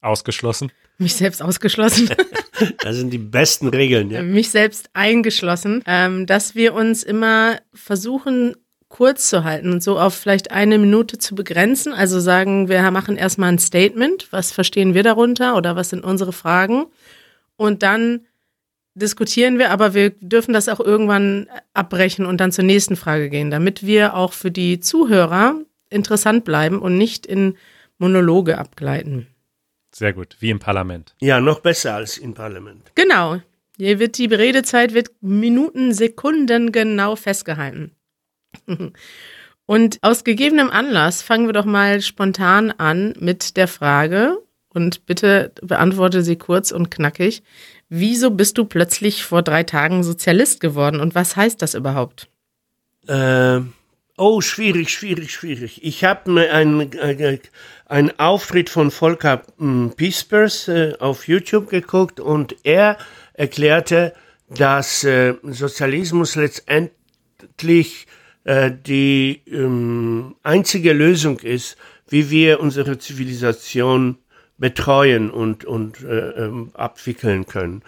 ausgeschlossen. 0.00 0.70
Mich 0.98 1.14
selbst 1.14 1.42
ausgeschlossen. 1.42 2.08
das 2.80 2.96
sind 2.96 3.10
die 3.10 3.18
besten 3.18 3.68
Regeln, 3.68 4.10
ja. 4.10 4.22
Mich 4.22 4.50
selbst 4.50 4.90
eingeschlossen, 4.92 5.82
ähm, 5.86 6.26
dass 6.26 6.54
wir 6.54 6.74
uns 6.74 7.02
immer 7.02 7.58
versuchen, 7.74 8.56
kurz 8.88 9.28
zu 9.28 9.44
halten 9.44 9.72
und 9.72 9.82
so 9.82 9.98
auf 9.98 10.14
vielleicht 10.14 10.52
eine 10.52 10.78
Minute 10.78 11.18
zu 11.18 11.34
begrenzen. 11.34 11.92
Also 11.92 12.20
sagen, 12.20 12.68
wir 12.68 12.90
machen 12.90 13.16
erstmal 13.16 13.52
ein 13.52 13.58
Statement. 13.58 14.28
Was 14.30 14.52
verstehen 14.52 14.94
wir 14.94 15.02
darunter 15.02 15.56
oder 15.56 15.76
was 15.76 15.90
sind 15.90 16.04
unsere 16.04 16.32
Fragen? 16.32 16.86
Und 17.56 17.82
dann 17.82 18.26
diskutieren 18.94 19.58
wir, 19.58 19.70
aber 19.70 19.94
wir 19.94 20.10
dürfen 20.10 20.54
das 20.54 20.68
auch 20.68 20.80
irgendwann 20.80 21.48
abbrechen 21.74 22.26
und 22.26 22.40
dann 22.40 22.52
zur 22.52 22.64
nächsten 22.64 22.96
Frage 22.96 23.28
gehen, 23.28 23.50
damit 23.50 23.84
wir 23.84 24.14
auch 24.14 24.32
für 24.32 24.50
die 24.50 24.80
Zuhörer 24.80 25.60
interessant 25.90 26.44
bleiben 26.44 26.80
und 26.80 26.96
nicht 26.96 27.26
in 27.26 27.56
Monologe 27.98 28.58
abgleiten. 28.58 29.26
Sehr 29.94 30.12
gut, 30.12 30.36
wie 30.40 30.50
im 30.50 30.58
Parlament. 30.58 31.14
Ja, 31.20 31.40
noch 31.40 31.60
besser 31.60 31.94
als 31.94 32.18
im 32.18 32.34
Parlament. 32.34 32.92
Genau. 32.94 33.40
Hier 33.78 33.98
wird 33.98 34.18
die 34.18 34.26
Redezeit 34.26 34.94
wird 34.94 35.10
Minuten, 35.20 35.92
Sekunden 35.92 36.72
genau 36.72 37.16
festgehalten. 37.16 37.92
Und 39.66 39.98
aus 40.02 40.22
gegebenem 40.22 40.70
Anlass 40.70 41.22
fangen 41.22 41.46
wir 41.46 41.52
doch 41.52 41.64
mal 41.64 42.00
spontan 42.00 42.70
an 42.70 43.14
mit 43.18 43.56
der 43.56 43.66
Frage 43.66 44.38
und 44.68 45.06
bitte 45.06 45.52
beantworte 45.60 46.22
sie 46.22 46.36
kurz 46.36 46.70
und 46.70 46.90
knackig. 46.90 47.42
Wieso 47.88 48.30
bist 48.30 48.58
du 48.58 48.64
plötzlich 48.64 49.24
vor 49.24 49.42
drei 49.42 49.64
Tagen 49.64 50.04
Sozialist 50.04 50.60
geworden 50.60 51.00
und 51.00 51.16
was 51.16 51.34
heißt 51.34 51.60
das 51.62 51.74
überhaupt? 51.74 52.28
Äh, 53.08 53.60
oh, 54.16 54.40
schwierig, 54.40 54.90
schwierig, 54.90 55.32
schwierig. 55.32 55.82
Ich 55.82 56.04
habe 56.04 56.30
mir 56.30 56.52
einen, 56.52 56.92
äh, 56.92 57.38
einen 57.86 58.18
Auftritt 58.20 58.70
von 58.70 58.92
Volker 58.92 59.42
äh, 59.60 59.88
Pispers 59.96 60.68
äh, 60.68 60.94
auf 61.00 61.26
YouTube 61.26 61.70
geguckt 61.70 62.20
und 62.20 62.54
er 62.62 62.98
erklärte, 63.32 64.14
dass 64.48 65.02
äh, 65.02 65.34
Sozialismus 65.42 66.36
letztendlich 66.36 68.06
äh, 68.46 68.70
die 68.70 69.42
ähm, 69.50 70.36
einzige 70.44 70.92
Lösung 70.92 71.40
ist, 71.40 71.76
wie 72.08 72.30
wir 72.30 72.60
unsere 72.60 72.96
Zivilisation 72.96 74.18
betreuen 74.56 75.32
und, 75.32 75.64
und 75.64 76.04
äh, 76.04 76.44
ähm, 76.44 76.70
abwickeln 76.74 77.46
können. 77.46 77.82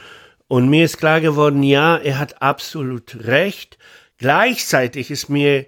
Und 0.49 0.69
mir 0.69 0.85
ist 0.85 0.99
klar 0.99 1.21
geworden, 1.21 1.63
ja, 1.63 1.97
er 1.97 2.19
hat 2.19 2.43
absolut 2.43 3.25
recht. 3.25 3.79
Gleichzeitig 4.19 5.13
ist 5.13 5.29
mir 5.29 5.67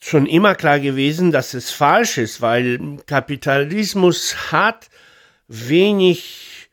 schon 0.00 0.24
immer 0.24 0.54
klar 0.54 0.80
gewesen, 0.80 1.30
dass 1.30 1.52
es 1.52 1.70
falsch 1.70 2.16
ist, 2.16 2.40
weil 2.40 2.78
Kapitalismus 3.04 4.50
hat 4.50 4.88
wenig 5.48 6.70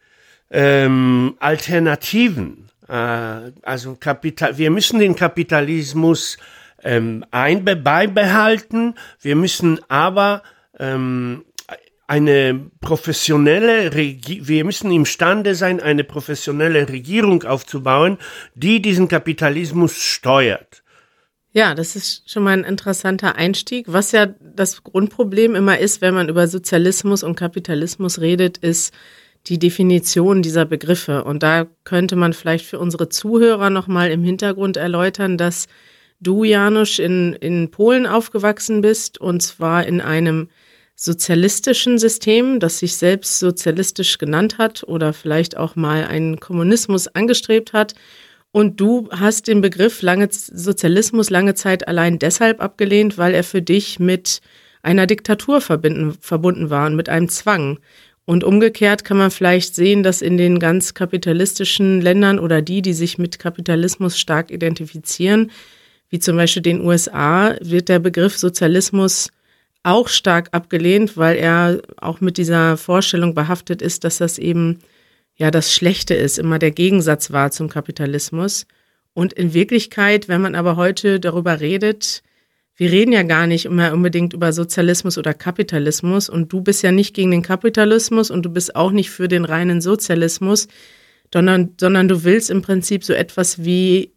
ähm, 0.52 1.36
Alternativen. 1.40 2.70
Äh, 2.88 3.52
also 3.62 3.98
Kapital, 4.00 4.58
wir 4.58 4.72
müssen 4.72 5.00
den 5.00 5.18
Kapitalismus 5.18 6.38
ähm, 6.86 7.26
einbe 7.32 7.76
beibehalten, 7.76 8.94
wir 9.20 9.36
müssen 9.36 9.80
aber 9.90 10.44
ähm, 10.80 11.44
eine 12.08 12.70
professionelle 12.82 13.94
Regi 13.96 14.48
wir 14.48 14.64
müssen 14.64 14.92
imstande 14.92 15.56
sein, 15.56 15.82
eine 15.82 16.04
professionelle 16.04 16.88
Regierung 16.88 17.44
aufzubauen, 17.44 18.20
die 18.54 18.82
diesen 18.82 19.08
Kapitalismus 19.08 19.98
steuert. 19.98 20.84
Ja, 21.52 21.74
das 21.74 21.96
ist 21.96 22.30
schon 22.30 22.44
mal 22.44 22.52
ein 22.52 22.66
interessanter 22.66 23.36
Einstieg. 23.36 23.86
Was 23.88 24.12
ja 24.12 24.28
das 24.28 24.84
Grundproblem 24.84 25.56
immer 25.56 25.80
ist, 25.80 26.02
wenn 26.02 26.14
man 26.14 26.30
über 26.30 26.48
Sozialismus 26.48 27.24
und 27.24 27.36
Kapitalismus 27.36 28.20
redet, 28.20 28.58
ist 28.58 28.94
die 29.48 29.58
Definition 29.58 30.42
dieser 30.42 30.66
Begriffe. 30.66 31.24
Und 31.24 31.44
da 31.44 31.66
könnte 31.86 32.18
man 32.18 32.34
vielleicht 32.34 32.66
für 32.66 32.78
unsere 32.78 33.10
Zuhörer 33.10 33.70
nochmal 33.70 34.12
im 34.12 34.22
Hintergrund 34.24 34.76
erläutern, 34.76 35.38
dass 35.38 35.68
du, 36.20 36.44
Janusz, 36.44 37.00
in, 37.00 37.34
in 37.34 37.72
Polen 37.72 38.06
aufgewachsen 38.06 38.82
bist 38.82 39.20
und 39.20 39.42
zwar 39.42 39.86
in 39.86 40.02
einem 40.02 40.50
sozialistischen 40.96 41.98
System, 42.00 42.60
das 42.60 42.80
sich 42.80 42.96
selbst 42.96 43.40
sozialistisch 43.40 44.18
genannt 44.18 44.58
hat 44.58 44.84
oder 44.84 45.14
vielleicht 45.14 45.58
auch 45.58 45.76
mal 45.76 46.06
einen 46.06 46.40
Kommunismus 46.40 47.08
angestrebt 47.08 47.74
hat. 47.74 47.96
Und 48.52 48.80
du 48.80 49.10
hast 49.12 49.48
den 49.48 49.60
Begriff 49.60 50.02
lange, 50.02 50.30
Sozialismus 50.32 51.30
lange 51.30 51.56
Zeit 51.56 51.90
allein 51.90 52.20
deshalb 52.20 52.62
abgelehnt, 52.62 53.18
weil 53.18 53.34
er 53.34 53.44
für 53.44 53.62
dich 53.62 54.00
mit 54.00 54.40
einer 54.82 55.08
Diktatur 55.08 55.60
verbunden 55.60 56.70
war 56.70 56.88
und 56.88 56.96
mit 56.96 57.10
einem 57.10 57.28
Zwang. 57.28 57.80
Und 58.24 58.44
umgekehrt 58.44 59.04
kann 59.04 59.18
man 59.18 59.30
vielleicht 59.30 59.76
sehen, 59.76 60.02
dass 60.02 60.22
in 60.22 60.38
den 60.38 60.60
ganz 60.60 60.94
kapitalistischen 60.94 62.02
Ländern 62.02 62.40
oder 62.40 62.62
die, 62.62 62.82
die 62.82 62.94
sich 62.94 63.18
mit 63.18 63.38
Kapitalismus 63.38 64.18
stark 64.18 64.50
identifizieren, 64.50 65.52
wie 66.16 66.20
zum 66.20 66.38
Beispiel 66.38 66.62
den 66.64 66.80
USA, 66.80 67.58
wird 67.60 67.90
der 67.90 68.00
Begriff 68.00 68.38
Sozialismus 68.38 69.32
auch 69.84 70.08
stark 70.08 70.48
abgelehnt, 70.54 71.18
weil 71.18 71.36
er 71.36 71.82
auch 71.98 72.22
mit 72.22 72.38
dieser 72.38 72.78
Vorstellung 72.78 73.36
behaftet 73.36 73.82
ist, 73.82 74.06
dass 74.06 74.20
das 74.20 74.38
eben 74.38 74.80
ja 75.36 75.52
das 75.52 75.74
Schlechte 75.74 76.14
ist, 76.14 76.40
immer 76.40 76.58
der 76.58 76.72
Gegensatz 76.72 77.32
war 77.32 77.52
zum 77.52 77.68
Kapitalismus. 77.68 78.66
Und 79.14 79.34
in 79.34 79.54
Wirklichkeit, 79.54 80.30
wenn 80.30 80.40
man 80.40 80.56
aber 80.56 80.78
heute 80.78 81.20
darüber 81.20 81.60
redet, 81.60 82.24
wir 82.78 82.94
reden 82.94 83.12
ja 83.12 83.24
gar 83.24 83.46
nicht 83.46 83.66
immer 83.66 83.92
unbedingt 83.92 84.32
über 84.32 84.54
Sozialismus 84.54 85.18
oder 85.18 85.34
Kapitalismus 85.34 86.30
und 86.30 86.54
du 86.54 86.62
bist 86.62 86.82
ja 86.82 86.94
nicht 86.94 87.14
gegen 87.14 87.32
den 87.32 87.42
Kapitalismus 87.42 88.32
und 88.32 88.44
du 88.44 88.50
bist 88.50 88.74
auch 88.78 88.92
nicht 88.92 89.10
für 89.10 89.28
den 89.28 89.44
reinen 89.44 89.82
Sozialismus, 89.82 90.70
sondern, 91.34 91.74
sondern 91.78 92.08
du 92.08 92.24
willst 92.24 92.50
im 92.50 92.62
Prinzip 92.62 93.04
so 93.04 93.12
etwas 93.12 93.66
wie, 93.66 94.15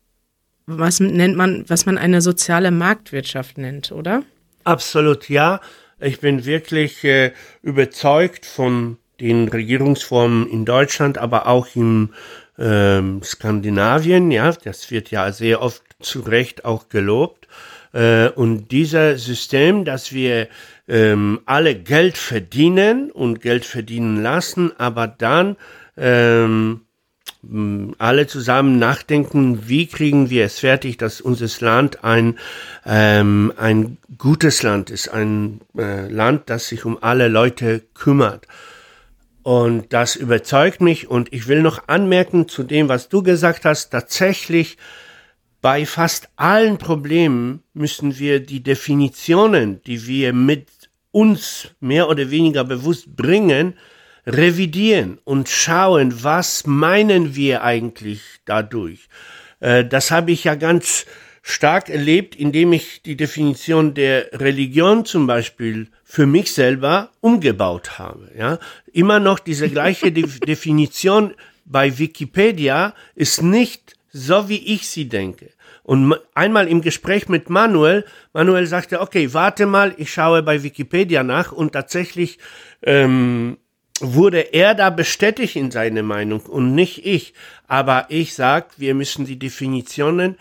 was 0.69 1.01
nennt 1.01 1.35
man, 1.37 1.65
was 1.67 1.87
man 1.87 1.97
eine 1.97 2.21
soziale 2.21 2.71
Marktwirtschaft 2.71 3.57
nennt, 3.57 3.91
oder? 3.91 4.23
Absolut 4.65 5.29
ja. 5.31 5.61
Ich 5.99 6.21
bin 6.21 6.45
wirklich 6.45 7.03
äh, 7.05 7.33
überzeugt 7.63 8.45
von 8.45 8.99
den 9.19 9.49
Regierungsformen 9.49 10.49
in 10.49 10.65
Deutschland, 10.65 11.19
aber 11.19 11.47
auch 11.47 11.69
in 11.75 12.11
ähm, 12.59 13.23
Skandinavien. 13.25 14.31
Ja, 14.31 14.53
das 14.53 14.91
wird 14.91 15.11
ja 15.11 15.33
sehr 15.33 15.63
oft 15.63 15.83
zu 16.01 16.21
Recht 16.21 16.65
auch 16.67 16.89
gelobt. 16.91 17.49
Äh, 17.95 18.29
und 18.29 18.71
dieser 18.71 19.17
System, 19.17 19.87
dass 19.87 20.13
wir 20.13 20.49
ähm, 20.87 21.41
alle 21.47 21.75
Geld 21.75 22.19
verdienen 22.19 23.11
und 23.11 23.41
Geld 23.41 23.65
verdienen 23.65 24.23
lassen, 24.23 24.73
aber 24.79 25.07
dann 25.07 25.57
ähm, 25.97 26.83
alle 27.99 28.26
zusammen 28.26 28.78
nachdenken, 28.78 29.68
wie 29.68 29.87
kriegen 29.87 30.28
wir 30.28 30.45
es 30.45 30.59
fertig, 30.59 30.99
dass 30.99 31.21
unser 31.21 31.49
Land 31.64 32.02
ein, 32.02 32.38
ähm, 32.85 33.52
ein 33.57 33.99
gutes 34.18 34.62
Land 34.62 34.90
ist, 34.90 35.09
ein 35.09 35.61
äh, 35.76 36.09
Land, 36.09 36.50
das 36.50 36.68
sich 36.68 36.85
um 36.85 36.99
alle 37.00 37.28
Leute 37.28 37.83
kümmert. 37.95 38.47
Und 39.45 39.92
das 39.92 40.16
überzeugt 40.16 40.80
mich 40.80 41.09
und 41.09 41.33
ich 41.33 41.47
will 41.47 41.62
noch 41.62 41.87
anmerken 41.87 42.49
zu 42.49 42.64
dem, 42.64 42.88
was 42.88 43.09
du 43.09 43.23
gesagt 43.23 43.64
hast, 43.64 43.90
tatsächlich 43.90 44.76
bei 45.61 45.87
fast 45.87 46.28
allen 46.37 46.78
Problemen 46.78 47.62
müssen 47.73 48.18
wir 48.18 48.40
die 48.40 48.62
Definitionen, 48.62 49.83
die 49.85 50.07
wir 50.07 50.33
mit 50.33 50.68
uns 51.12 51.68
mehr 51.80 52.09
oder 52.09 52.30
weniger 52.30 52.64
bewusst 52.64 53.16
bringen, 53.16 53.75
revidieren 54.28 55.18
und 55.25 55.49
schauen, 55.49 56.23
was 56.23 56.66
meinen 56.66 57.35
wir 57.35 57.62
eigentlich 57.62 58.20
dadurch. 58.44 59.08
Äh, 59.61 59.85
das 59.85 60.11
habe 60.11 60.30
ich 60.30 60.44
ja 60.44 60.54
ganz 60.54 61.06
stark 61.42 61.88
erlebt, 61.88 62.37
indem 62.37 62.75
ich 62.75 63.02
die 63.02 63.16
Definition 63.16 63.94
der 63.94 64.28
Religion 64.32 65.06
zum 65.06 65.26
Beispiel 65.26 65.88
für 66.04 66.26
mich 66.26 66.52
selber 66.52 67.11
umgebaut 67.20 67.99
habe. 67.99 68.30
Ja, 68.37 68.58
immer 68.92 69.18
noch 69.18 69.38
diese 69.38 69.70
gleiche 69.70 70.12
De 70.12 70.26
Definition 70.47 71.35
bei 71.64 71.99
Wikipedia 71.99 72.94
ist 73.14 73.42
nicht 73.42 73.97
so, 74.11 74.49
wie 74.49 74.75
ich 74.75 74.88
sie 74.88 75.08
denke. 75.08 75.50
Und 75.82 76.16
einmal 76.35 76.68
im 76.68 76.82
Gespräch 76.82 77.30
mit 77.30 77.49
Manuel, 77.49 78.04
Manuel 78.35 78.66
sagte, 78.66 79.00
okay, 79.00 79.32
warte 79.32 79.64
mal, 79.64 79.94
ich 79.97 80.12
schaue 80.12 80.42
bei 80.42 80.62
Wikipedia 80.62 81.23
nach 81.23 81.50
und 81.50 81.73
tatsächlich 81.73 82.38
ähm, 82.82 83.56
wurde 84.00 84.52
er 84.52 84.75
da 84.75 84.90
bestätigt 84.90 85.57
in 85.57 85.71
seiner 85.71 86.02
Meinung 86.02 86.40
und 86.40 86.75
nicht 86.75 87.05
ich. 87.05 87.35
Aber 87.67 88.07
ich 88.09 88.35
sag, 88.35 88.78
wir 88.78 88.95
müssen 88.95 89.25
die 89.25 89.38
Definitionen 89.38 90.37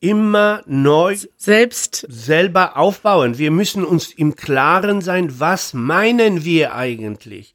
immer 0.00 0.62
neu 0.66 1.16
selbst 1.36 2.06
selber 2.08 2.76
aufbauen. 2.76 3.38
Wir 3.38 3.50
müssen 3.50 3.84
uns 3.84 4.12
im 4.12 4.34
Klaren 4.34 5.02
sein, 5.02 5.38
was 5.38 5.74
meinen 5.74 6.44
wir 6.44 6.74
eigentlich? 6.74 7.54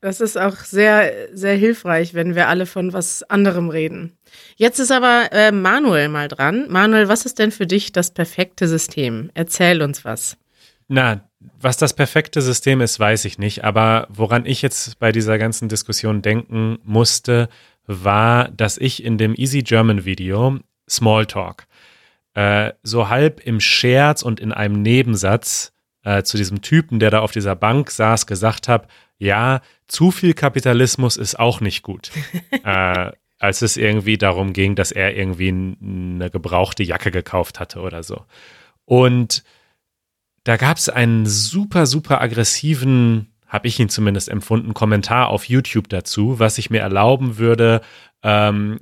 Das 0.00 0.20
ist 0.20 0.36
auch 0.36 0.56
sehr, 0.58 1.12
sehr 1.32 1.54
hilfreich, 1.54 2.12
wenn 2.12 2.34
wir 2.34 2.48
alle 2.48 2.66
von 2.66 2.92
was 2.92 3.22
anderem 3.22 3.70
reden. 3.70 4.18
Jetzt 4.56 4.78
ist 4.78 4.92
aber 4.92 5.28
äh, 5.32 5.50
Manuel 5.50 6.08
mal 6.08 6.28
dran. 6.28 6.66
Manuel, 6.68 7.08
was 7.08 7.24
ist 7.24 7.38
denn 7.38 7.52
für 7.52 7.66
dich 7.66 7.92
das 7.92 8.12
perfekte 8.12 8.68
System? 8.68 9.30
Erzähl 9.32 9.80
uns 9.80 10.04
was. 10.04 10.36
Na, 10.88 11.26
was 11.60 11.76
das 11.76 11.94
perfekte 11.94 12.42
System 12.42 12.80
ist, 12.80 12.98
weiß 13.00 13.24
ich 13.24 13.38
nicht. 13.38 13.64
Aber 13.64 14.06
woran 14.10 14.46
ich 14.46 14.62
jetzt 14.62 14.98
bei 14.98 15.12
dieser 15.12 15.38
ganzen 15.38 15.68
Diskussion 15.68 16.22
denken 16.22 16.78
musste, 16.84 17.48
war, 17.86 18.48
dass 18.48 18.78
ich 18.78 19.04
in 19.04 19.18
dem 19.18 19.34
Easy 19.34 19.62
German 19.62 20.04
Video 20.04 20.58
Smalltalk 20.88 21.66
äh, 22.34 22.72
so 22.82 23.08
halb 23.08 23.40
im 23.40 23.60
Scherz 23.60 24.22
und 24.22 24.40
in 24.40 24.52
einem 24.52 24.82
Nebensatz 24.82 25.72
äh, 26.02 26.22
zu 26.22 26.36
diesem 26.36 26.62
Typen, 26.62 26.98
der 26.98 27.10
da 27.10 27.20
auf 27.20 27.32
dieser 27.32 27.56
Bank 27.56 27.90
saß, 27.90 28.26
gesagt 28.26 28.68
habe, 28.68 28.88
ja, 29.18 29.60
zu 29.86 30.10
viel 30.10 30.34
Kapitalismus 30.34 31.16
ist 31.16 31.38
auch 31.38 31.60
nicht 31.60 31.82
gut. 31.82 32.10
äh, 32.64 33.12
als 33.38 33.62
es 33.62 33.76
irgendwie 33.76 34.16
darum 34.16 34.52
ging, 34.52 34.74
dass 34.74 34.90
er 34.90 35.16
irgendwie 35.16 35.48
eine 35.48 36.30
gebrauchte 36.30 36.82
Jacke 36.82 37.10
gekauft 37.10 37.60
hatte 37.60 37.80
oder 37.80 38.02
so. 38.02 38.24
Und 38.84 39.44
da 40.44 40.56
gab 40.56 40.76
es 40.76 40.88
einen 40.88 41.26
super, 41.26 41.86
super 41.86 42.20
aggressiven, 42.20 43.32
habe 43.46 43.68
ich 43.68 43.80
ihn 43.80 43.88
zumindest 43.88 44.28
empfunden, 44.28 44.74
Kommentar 44.74 45.28
auf 45.28 45.48
YouTube 45.48 45.88
dazu, 45.88 46.38
was 46.38 46.58
ich 46.58 46.70
mir 46.70 46.80
erlauben 46.80 47.38
würde, 47.38 47.80
ähm, 48.22 48.80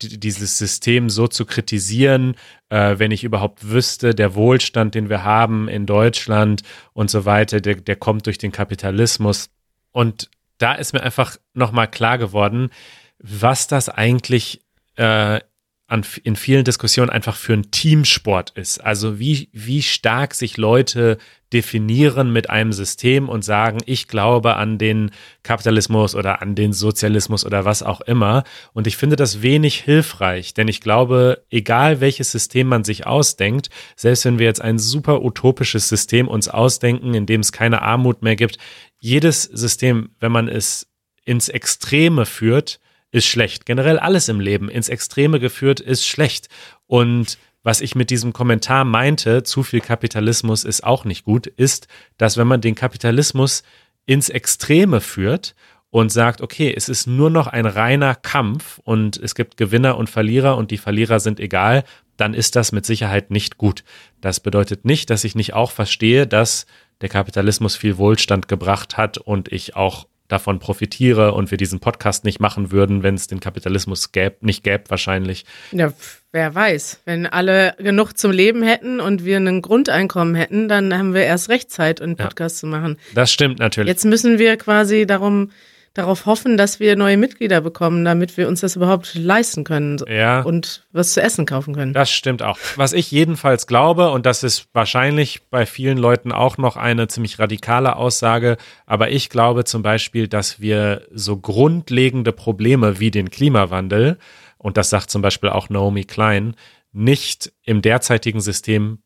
dieses 0.00 0.58
System 0.58 1.10
so 1.10 1.26
zu 1.26 1.44
kritisieren, 1.44 2.36
äh, 2.68 2.98
wenn 2.98 3.10
ich 3.10 3.24
überhaupt 3.24 3.68
wüsste, 3.68 4.14
der 4.14 4.34
Wohlstand, 4.34 4.94
den 4.94 5.08
wir 5.08 5.24
haben 5.24 5.68
in 5.68 5.86
Deutschland 5.86 6.62
und 6.92 7.10
so 7.10 7.24
weiter, 7.24 7.60
der, 7.60 7.76
der 7.76 7.96
kommt 7.96 8.26
durch 8.26 8.38
den 8.38 8.52
Kapitalismus. 8.52 9.50
Und 9.90 10.30
da 10.58 10.74
ist 10.74 10.92
mir 10.92 11.02
einfach 11.02 11.36
nochmal 11.54 11.88
klar 11.88 12.18
geworden, 12.18 12.70
was 13.18 13.66
das 13.66 13.88
eigentlich 13.88 14.62
äh, 14.96 15.40
an, 15.88 16.04
in 16.22 16.36
vielen 16.36 16.64
Diskussionen 16.64 17.08
einfach 17.08 17.34
für 17.34 17.54
einen 17.54 17.70
Teamsport 17.70 18.50
ist. 18.50 18.78
Also 18.84 19.18
wie, 19.18 19.48
wie 19.52 19.82
stark 19.82 20.34
sich 20.34 20.58
Leute 20.58 21.16
definieren 21.50 22.30
mit 22.30 22.50
einem 22.50 22.74
System 22.74 23.30
und 23.30 23.42
sagen, 23.42 23.78
ich 23.86 24.06
glaube 24.06 24.56
an 24.56 24.76
den 24.76 25.10
Kapitalismus 25.42 26.14
oder 26.14 26.42
an 26.42 26.54
den 26.54 26.74
Sozialismus 26.74 27.46
oder 27.46 27.64
was 27.64 27.82
auch 27.82 28.02
immer. 28.02 28.44
Und 28.74 28.86
ich 28.86 28.98
finde 28.98 29.16
das 29.16 29.40
wenig 29.40 29.80
hilfreich, 29.80 30.52
denn 30.52 30.68
ich 30.68 30.82
glaube, 30.82 31.42
egal 31.48 32.02
welches 32.02 32.30
System 32.30 32.66
man 32.66 32.84
sich 32.84 33.06
ausdenkt, 33.06 33.70
selbst 33.96 34.26
wenn 34.26 34.38
wir 34.38 34.46
jetzt 34.46 34.60
ein 34.60 34.78
super 34.78 35.22
utopisches 35.22 35.88
System 35.88 36.28
uns 36.28 36.48
ausdenken, 36.48 37.14
in 37.14 37.24
dem 37.24 37.40
es 37.40 37.50
keine 37.50 37.80
Armut 37.80 38.20
mehr 38.20 38.36
gibt, 38.36 38.58
jedes 39.00 39.44
System, 39.44 40.10
wenn 40.20 40.32
man 40.32 40.48
es 40.48 40.86
ins 41.24 41.48
Extreme 41.48 42.26
führt, 42.26 42.78
ist 43.10 43.26
schlecht. 43.26 43.66
Generell 43.66 43.98
alles 43.98 44.28
im 44.28 44.40
Leben 44.40 44.68
ins 44.68 44.88
Extreme 44.88 45.40
geführt 45.40 45.80
ist 45.80 46.06
schlecht. 46.06 46.48
Und 46.86 47.38
was 47.62 47.80
ich 47.80 47.94
mit 47.94 48.10
diesem 48.10 48.32
Kommentar 48.32 48.84
meinte, 48.84 49.42
zu 49.42 49.62
viel 49.62 49.80
Kapitalismus 49.80 50.64
ist 50.64 50.84
auch 50.84 51.04
nicht 51.04 51.24
gut, 51.24 51.46
ist, 51.46 51.88
dass 52.16 52.36
wenn 52.36 52.46
man 52.46 52.60
den 52.60 52.74
Kapitalismus 52.74 53.62
ins 54.06 54.28
Extreme 54.28 55.00
führt 55.00 55.54
und 55.90 56.10
sagt, 56.10 56.40
okay, 56.40 56.72
es 56.74 56.88
ist 56.88 57.06
nur 57.06 57.30
noch 57.30 57.46
ein 57.46 57.66
reiner 57.66 58.14
Kampf 58.14 58.78
und 58.84 59.16
es 59.16 59.34
gibt 59.34 59.56
Gewinner 59.56 59.96
und 59.96 60.10
Verlierer 60.10 60.56
und 60.56 60.70
die 60.70 60.78
Verlierer 60.78 61.20
sind 61.20 61.40
egal, 61.40 61.84
dann 62.16 62.34
ist 62.34 62.56
das 62.56 62.72
mit 62.72 62.84
Sicherheit 62.84 63.30
nicht 63.30 63.58
gut. 63.58 63.84
Das 64.20 64.40
bedeutet 64.40 64.84
nicht, 64.84 65.08
dass 65.08 65.24
ich 65.24 65.34
nicht 65.34 65.54
auch 65.54 65.70
verstehe, 65.70 66.26
dass 66.26 66.66
der 67.00 67.08
Kapitalismus 67.08 67.76
viel 67.76 67.96
Wohlstand 67.96 68.48
gebracht 68.48 68.96
hat 68.96 69.18
und 69.18 69.52
ich 69.52 69.76
auch 69.76 70.07
davon 70.28 70.58
profitiere 70.58 71.32
und 71.32 71.50
wir 71.50 71.58
diesen 71.58 71.80
Podcast 71.80 72.24
nicht 72.24 72.38
machen 72.38 72.70
würden, 72.70 73.02
wenn 73.02 73.14
es 73.14 73.26
den 73.26 73.40
Kapitalismus 73.40 74.12
gäb, 74.12 74.42
nicht 74.42 74.62
gäbe 74.62 74.84
wahrscheinlich. 74.88 75.44
Ja, 75.72 75.92
wer 76.32 76.54
weiß. 76.54 77.00
Wenn 77.06 77.26
alle 77.26 77.74
genug 77.78 78.12
zum 78.12 78.30
Leben 78.30 78.62
hätten 78.62 79.00
und 79.00 79.24
wir 79.24 79.38
ein 79.38 79.62
Grundeinkommen 79.62 80.34
hätten, 80.34 80.68
dann 80.68 80.96
haben 80.96 81.14
wir 81.14 81.22
erst 81.22 81.48
recht 81.48 81.70
Zeit, 81.70 82.00
einen 82.00 82.16
Podcast 82.16 82.56
ja, 82.56 82.60
zu 82.60 82.66
machen. 82.66 82.98
Das 83.14 83.32
stimmt 83.32 83.58
natürlich. 83.58 83.88
Jetzt 83.88 84.04
müssen 84.04 84.38
wir 84.38 84.56
quasi 84.56 85.06
darum 85.06 85.50
darauf 85.98 86.26
hoffen, 86.26 86.56
dass 86.56 86.78
wir 86.78 86.94
neue 86.96 87.16
Mitglieder 87.16 87.60
bekommen, 87.60 88.04
damit 88.04 88.36
wir 88.36 88.46
uns 88.46 88.60
das 88.60 88.76
überhaupt 88.76 89.14
leisten 89.14 89.64
können 89.64 90.00
ja. 90.08 90.42
und 90.42 90.86
was 90.92 91.12
zu 91.12 91.20
essen 91.20 91.44
kaufen 91.44 91.74
können. 91.74 91.92
Das 91.92 92.10
stimmt 92.10 92.42
auch. 92.42 92.56
Was 92.76 92.92
ich 92.92 93.10
jedenfalls 93.10 93.66
glaube, 93.66 94.10
und 94.10 94.24
das 94.24 94.44
ist 94.44 94.68
wahrscheinlich 94.72 95.42
bei 95.50 95.66
vielen 95.66 95.98
Leuten 95.98 96.30
auch 96.30 96.56
noch 96.56 96.76
eine 96.76 97.08
ziemlich 97.08 97.38
radikale 97.40 97.96
Aussage, 97.96 98.56
aber 98.86 99.10
ich 99.10 99.28
glaube 99.28 99.64
zum 99.64 99.82
Beispiel, 99.82 100.28
dass 100.28 100.60
wir 100.60 101.02
so 101.12 101.36
grundlegende 101.36 102.32
Probleme 102.32 103.00
wie 103.00 103.10
den 103.10 103.30
Klimawandel, 103.30 104.18
und 104.56 104.76
das 104.76 104.90
sagt 104.90 105.10
zum 105.10 105.20
Beispiel 105.20 105.50
auch 105.50 105.68
Naomi 105.68 106.04
Klein, 106.04 106.54
nicht 106.92 107.52
im 107.64 107.82
derzeitigen 107.82 108.40
System 108.40 108.98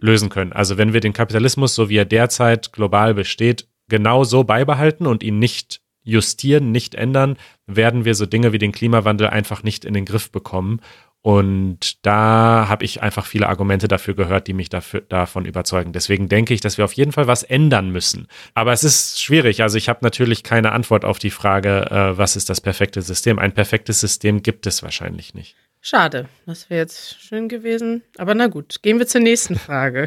lösen 0.00 0.28
können. 0.28 0.52
Also 0.52 0.78
wenn 0.78 0.92
wir 0.92 1.00
den 1.00 1.12
Kapitalismus, 1.12 1.74
so 1.74 1.88
wie 1.88 1.96
er 1.96 2.04
derzeit 2.04 2.72
global 2.72 3.14
besteht, 3.14 3.68
genau 3.88 4.24
so 4.24 4.44
beibehalten 4.44 5.06
und 5.06 5.22
ihn 5.22 5.38
nicht 5.38 5.80
justieren, 6.02 6.72
nicht 6.72 6.94
ändern, 6.94 7.36
werden 7.66 8.04
wir 8.04 8.14
so 8.14 8.26
Dinge 8.26 8.52
wie 8.52 8.58
den 8.58 8.72
Klimawandel 8.72 9.28
einfach 9.28 9.62
nicht 9.62 9.84
in 9.84 9.94
den 9.94 10.04
Griff 10.04 10.30
bekommen. 10.30 10.80
Und 11.22 12.04
da 12.06 12.66
habe 12.68 12.84
ich 12.86 13.02
einfach 13.02 13.26
viele 13.26 13.48
Argumente 13.48 13.88
dafür 13.88 14.14
gehört, 14.14 14.46
die 14.46 14.54
mich 14.54 14.70
dafür, 14.70 15.02
davon 15.02 15.44
überzeugen. 15.44 15.92
Deswegen 15.92 16.28
denke 16.28 16.54
ich, 16.54 16.62
dass 16.62 16.78
wir 16.78 16.84
auf 16.86 16.94
jeden 16.94 17.12
Fall 17.12 17.26
was 17.26 17.42
ändern 17.42 17.90
müssen. 17.90 18.26
Aber 18.54 18.72
es 18.72 18.84
ist 18.84 19.20
schwierig. 19.22 19.62
Also 19.62 19.76
ich 19.76 19.90
habe 19.90 19.98
natürlich 20.02 20.42
keine 20.42 20.72
Antwort 20.72 21.04
auf 21.04 21.18
die 21.18 21.30
Frage, 21.30 21.90
äh, 21.90 22.16
was 22.16 22.36
ist 22.36 22.48
das 22.48 22.62
perfekte 22.62 23.02
System. 23.02 23.38
Ein 23.38 23.52
perfektes 23.52 24.00
System 24.00 24.42
gibt 24.42 24.66
es 24.66 24.82
wahrscheinlich 24.82 25.34
nicht. 25.34 25.56
Schade. 25.82 26.26
Das 26.46 26.70
wäre 26.70 26.80
jetzt 26.80 27.20
schön 27.20 27.50
gewesen. 27.50 28.02
Aber 28.16 28.34
na 28.34 28.46
gut, 28.46 28.82
gehen 28.82 28.98
wir 28.98 29.06
zur 29.06 29.20
nächsten 29.20 29.56
Frage. 29.56 30.06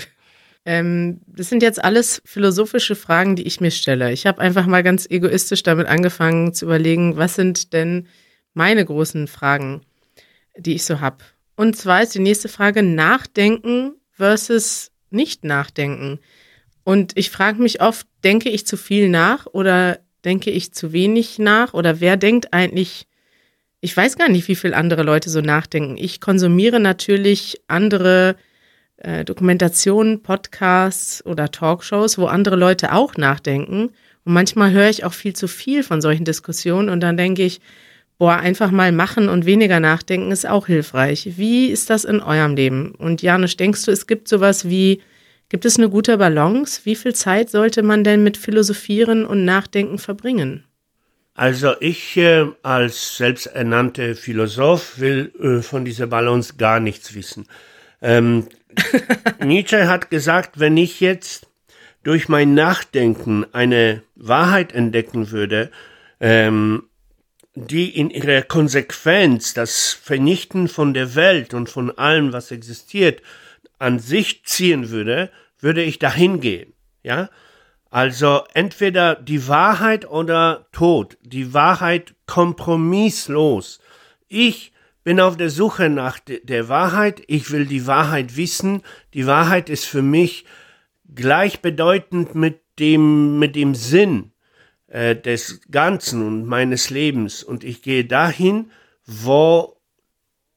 Ähm, 0.65 1.21
das 1.27 1.49
sind 1.49 1.61
jetzt 1.61 1.83
alles 1.83 2.21
philosophische 2.25 2.95
Fragen, 2.95 3.35
die 3.35 3.43
ich 3.43 3.59
mir 3.59 3.71
stelle. 3.71 4.11
Ich 4.11 4.25
habe 4.25 4.41
einfach 4.41 4.65
mal 4.65 4.83
ganz 4.83 5.05
egoistisch 5.09 5.63
damit 5.63 5.87
angefangen 5.87 6.53
zu 6.53 6.65
überlegen, 6.65 7.17
was 7.17 7.35
sind 7.35 7.73
denn 7.73 8.07
meine 8.53 8.85
großen 8.85 9.27
Fragen, 9.27 9.81
die 10.57 10.75
ich 10.75 10.85
so 10.85 11.01
habe. 11.01 11.17
Und 11.55 11.75
zwar 11.75 12.03
ist 12.03 12.15
die 12.15 12.19
nächste 12.19 12.47
Frage 12.47 12.81
Nachdenken 12.81 13.95
versus 14.11 14.91
nicht 15.09 15.43
nachdenken. 15.43 16.19
Und 16.83 17.13
ich 17.15 17.29
frage 17.29 17.61
mich 17.61 17.81
oft, 17.81 18.07
denke 18.23 18.49
ich 18.49 18.65
zu 18.65 18.77
viel 18.77 19.09
nach 19.09 19.45
oder 19.47 19.99
denke 20.25 20.51
ich 20.51 20.73
zu 20.73 20.93
wenig 20.93 21.39
nach 21.39 21.73
oder 21.73 21.99
wer 21.99 22.17
denkt 22.17 22.53
eigentlich, 22.53 23.07
ich 23.81 23.95
weiß 23.95 24.17
gar 24.17 24.29
nicht, 24.29 24.47
wie 24.47 24.55
viel 24.55 24.73
andere 24.73 25.03
Leute 25.03 25.29
so 25.29 25.41
nachdenken. 25.41 25.97
Ich 25.97 26.21
konsumiere 26.21 26.79
natürlich 26.79 27.61
andere 27.67 28.37
äh, 29.03 29.23
Dokumentationen, 29.23 30.23
Podcasts 30.23 31.25
oder 31.25 31.51
Talkshows, 31.51 32.17
wo 32.17 32.25
andere 32.25 32.55
Leute 32.55 32.93
auch 32.93 33.15
nachdenken. 33.17 33.91
Und 34.25 34.33
manchmal 34.33 34.71
höre 34.71 34.89
ich 34.89 35.03
auch 35.03 35.13
viel 35.13 35.33
zu 35.33 35.47
viel 35.47 35.83
von 35.83 36.01
solchen 36.01 36.25
Diskussionen 36.25 36.89
und 36.89 37.01
dann 37.01 37.17
denke 37.17 37.43
ich, 37.43 37.61
boah, 38.17 38.37
einfach 38.37 38.71
mal 38.71 38.91
machen 38.91 39.27
und 39.29 39.45
weniger 39.45 39.79
nachdenken 39.79 40.31
ist 40.31 40.47
auch 40.47 40.67
hilfreich. 40.67 41.33
Wie 41.35 41.67
ist 41.67 41.89
das 41.89 42.05
in 42.05 42.21
eurem 42.21 42.55
Leben? 42.55 42.95
Und 42.95 43.21
Janusz, 43.21 43.57
denkst 43.57 43.83
du, 43.83 43.91
es 43.91 44.07
gibt 44.07 44.27
sowas 44.27 44.69
wie, 44.69 45.01
gibt 45.49 45.65
es 45.65 45.77
eine 45.77 45.89
gute 45.89 46.17
Balance? 46.17 46.81
Wie 46.85 46.95
viel 46.95 47.13
Zeit 47.13 47.49
sollte 47.49 47.83
man 47.83 48.03
denn 48.03 48.23
mit 48.23 48.37
Philosophieren 48.37 49.25
und 49.25 49.43
Nachdenken 49.43 49.97
verbringen? 49.97 50.63
Also 51.35 51.73
ich 51.79 52.15
äh, 52.15 52.45
als 52.61 53.17
selbsternannter 53.17 54.15
Philosoph 54.15 54.99
will 54.99 55.33
äh, 55.41 55.61
von 55.61 55.83
dieser 55.83 56.07
Balance 56.07 56.53
gar 56.57 56.79
nichts 56.79 57.15
wissen. 57.15 57.47
Ähm, 58.01 58.47
Nietzsche 59.43 59.87
hat 59.87 60.09
gesagt, 60.09 60.59
wenn 60.59 60.77
ich 60.77 60.99
jetzt 60.99 61.47
durch 62.03 62.27
mein 62.27 62.53
Nachdenken 62.53 63.45
eine 63.53 64.03
Wahrheit 64.15 64.73
entdecken 64.73 65.31
würde, 65.31 65.71
ähm, 66.19 66.83
die 67.55 67.89
in 67.89 68.09
ihrer 68.09 68.41
Konsequenz 68.41 69.53
das 69.53 69.93
Vernichten 69.93 70.67
von 70.67 70.93
der 70.93 71.15
Welt 71.15 71.53
und 71.53 71.69
von 71.69 71.91
allem, 71.97 72.33
was 72.33 72.51
existiert, 72.51 73.21
an 73.79 73.99
sich 73.99 74.43
ziehen 74.43 74.89
würde, 74.89 75.29
würde 75.59 75.83
ich 75.83 75.99
dahin 75.99 76.39
gehen. 76.39 76.73
Ja? 77.03 77.29
Also 77.89 78.43
entweder 78.53 79.15
die 79.15 79.47
Wahrheit 79.47 80.09
oder 80.09 80.65
Tod. 80.71 81.17
Die 81.21 81.53
Wahrheit 81.53 82.15
kompromisslos. 82.25 83.79
Ich 84.27 84.72
bin 85.03 85.19
auf 85.19 85.37
der 85.37 85.49
Suche 85.49 85.89
nach 85.89 86.19
der 86.19 86.69
Wahrheit. 86.69 87.21
Ich 87.27 87.51
will 87.51 87.65
die 87.65 87.87
Wahrheit 87.87 88.37
wissen. 88.37 88.81
Die 89.13 89.27
Wahrheit 89.27 89.69
ist 89.69 89.85
für 89.85 90.01
mich 90.01 90.45
gleichbedeutend 91.13 92.35
mit 92.35 92.61
dem, 92.79 93.39
mit 93.39 93.55
dem 93.55 93.75
Sinn 93.75 94.31
äh, 94.87 95.15
des 95.15 95.61
Ganzen 95.69 96.25
und 96.25 96.45
meines 96.45 96.89
Lebens. 96.89 97.43
Und 97.43 97.63
ich 97.63 97.81
gehe 97.81 98.05
dahin, 98.05 98.71
wo 99.05 99.77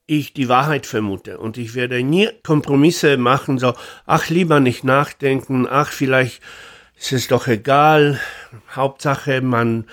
ich 0.07 0.33
die 0.33 0.49
Wahrheit 0.49 0.87
vermute. 0.87 1.39
Und 1.39 1.59
ich 1.59 1.75
werde 1.75 2.03
nie 2.03 2.29
Kompromisse 2.45 3.17
machen, 3.17 3.59
so, 3.59 3.75
ach, 4.07 4.29
lieber 4.29 4.61
nicht 4.61 4.85
nachdenken, 4.85 5.67
ach, 5.69 5.91
vielleicht 5.91 6.41
ist 6.97 7.13
es 7.13 7.29
doch 7.29 7.49
egal. 7.49 8.21
Hauptsache, 8.75 9.41
man 9.41 9.87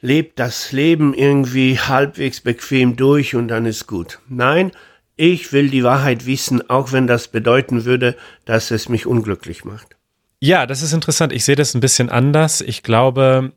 lebt 0.00 0.38
das 0.38 0.72
Leben 0.72 1.14
irgendwie 1.14 1.78
halbwegs 1.78 2.40
bequem 2.40 2.96
durch 2.96 3.34
und 3.34 3.48
dann 3.48 3.66
ist 3.66 3.86
gut. 3.86 4.20
Nein, 4.28 4.72
ich 5.16 5.52
will 5.52 5.68
die 5.68 5.82
Wahrheit 5.82 6.26
wissen, 6.26 6.70
auch 6.70 6.92
wenn 6.92 7.06
das 7.06 7.28
bedeuten 7.28 7.84
würde, 7.84 8.16
dass 8.44 8.70
es 8.70 8.88
mich 8.88 9.06
unglücklich 9.06 9.64
macht. 9.64 9.96
Ja, 10.40 10.66
das 10.66 10.82
ist 10.82 10.92
interessant. 10.92 11.32
Ich 11.32 11.44
sehe 11.44 11.56
das 11.56 11.74
ein 11.74 11.80
bisschen 11.80 12.10
anders. 12.10 12.60
Ich 12.60 12.84
glaube, 12.84 13.52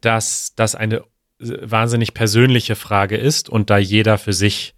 dass 0.00 0.54
das 0.56 0.74
eine 0.74 1.04
wahnsinnig 1.38 2.14
persönliche 2.14 2.74
Frage 2.74 3.16
ist 3.16 3.48
und 3.48 3.70
da 3.70 3.78
jeder 3.78 4.18
für 4.18 4.32
sich 4.32 4.74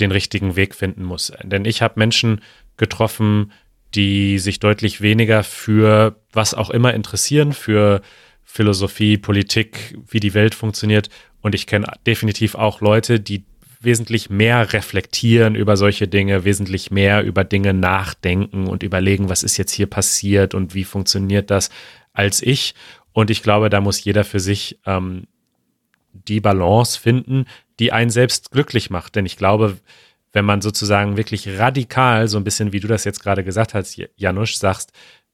den 0.00 0.10
richtigen 0.10 0.56
Weg 0.56 0.74
finden 0.74 1.04
muss. 1.04 1.32
Denn 1.44 1.64
ich 1.64 1.82
habe 1.82 2.00
Menschen 2.00 2.40
getroffen, 2.76 3.52
die 3.94 4.40
sich 4.40 4.58
deutlich 4.58 5.00
weniger 5.00 5.44
für 5.44 6.16
was 6.32 6.54
auch 6.54 6.70
immer 6.70 6.94
interessieren, 6.94 7.52
für 7.52 8.00
Philosophie, 8.44 9.18
Politik, 9.18 9.96
wie 10.08 10.20
die 10.20 10.34
Welt 10.34 10.54
funktioniert. 10.54 11.08
Und 11.40 11.54
ich 11.54 11.66
kenne 11.66 11.86
definitiv 12.06 12.54
auch 12.54 12.80
Leute, 12.80 13.18
die 13.20 13.44
wesentlich 13.80 14.30
mehr 14.30 14.72
reflektieren 14.72 15.54
über 15.54 15.76
solche 15.76 16.06
Dinge, 16.06 16.44
wesentlich 16.44 16.90
mehr 16.90 17.24
über 17.24 17.44
Dinge 17.44 17.74
nachdenken 17.74 18.68
und 18.68 18.82
überlegen, 18.82 19.28
was 19.28 19.42
ist 19.42 19.56
jetzt 19.56 19.72
hier 19.72 19.86
passiert 19.86 20.54
und 20.54 20.74
wie 20.74 20.84
funktioniert 20.84 21.50
das, 21.50 21.70
als 22.12 22.42
ich. 22.42 22.74
Und 23.12 23.30
ich 23.30 23.42
glaube, 23.42 23.70
da 23.70 23.80
muss 23.80 24.02
jeder 24.02 24.24
für 24.24 24.40
sich 24.40 24.78
ähm, 24.86 25.24
die 26.12 26.40
Balance 26.40 26.98
finden, 26.98 27.46
die 27.78 27.92
einen 27.92 28.10
selbst 28.10 28.50
glücklich 28.50 28.90
macht. 28.90 29.16
Denn 29.16 29.26
ich 29.26 29.36
glaube, 29.36 29.78
wenn 30.32 30.44
man 30.44 30.62
sozusagen 30.62 31.16
wirklich 31.16 31.58
radikal, 31.58 32.28
so 32.28 32.38
ein 32.38 32.44
bisschen 32.44 32.72
wie 32.72 32.80
du 32.80 32.88
das 32.88 33.04
jetzt 33.04 33.22
gerade 33.22 33.44
gesagt 33.44 33.74
hast, 33.74 34.00
Janusz, 34.16 34.58
sagst, 34.58 34.92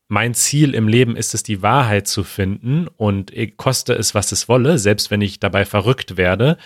mein 0.08 0.34
Ziel 0.34 0.74
im 0.74 0.88
Leben 0.88 1.16
ist 1.16 1.34
es, 1.34 1.42
die 1.42 1.62
Wahrheit 1.62 2.08
zu 2.08 2.24
finden 2.24 2.88
und 2.88 3.32
koste 3.56 3.92
es, 3.92 4.14
was 4.14 4.32
es 4.32 4.48
wolle, 4.48 4.78
selbst 4.78 5.10
wenn 5.10 5.20
ich 5.20 5.38
dabei 5.38 5.64
verrückt 5.64 6.16
werde. 6.16 6.56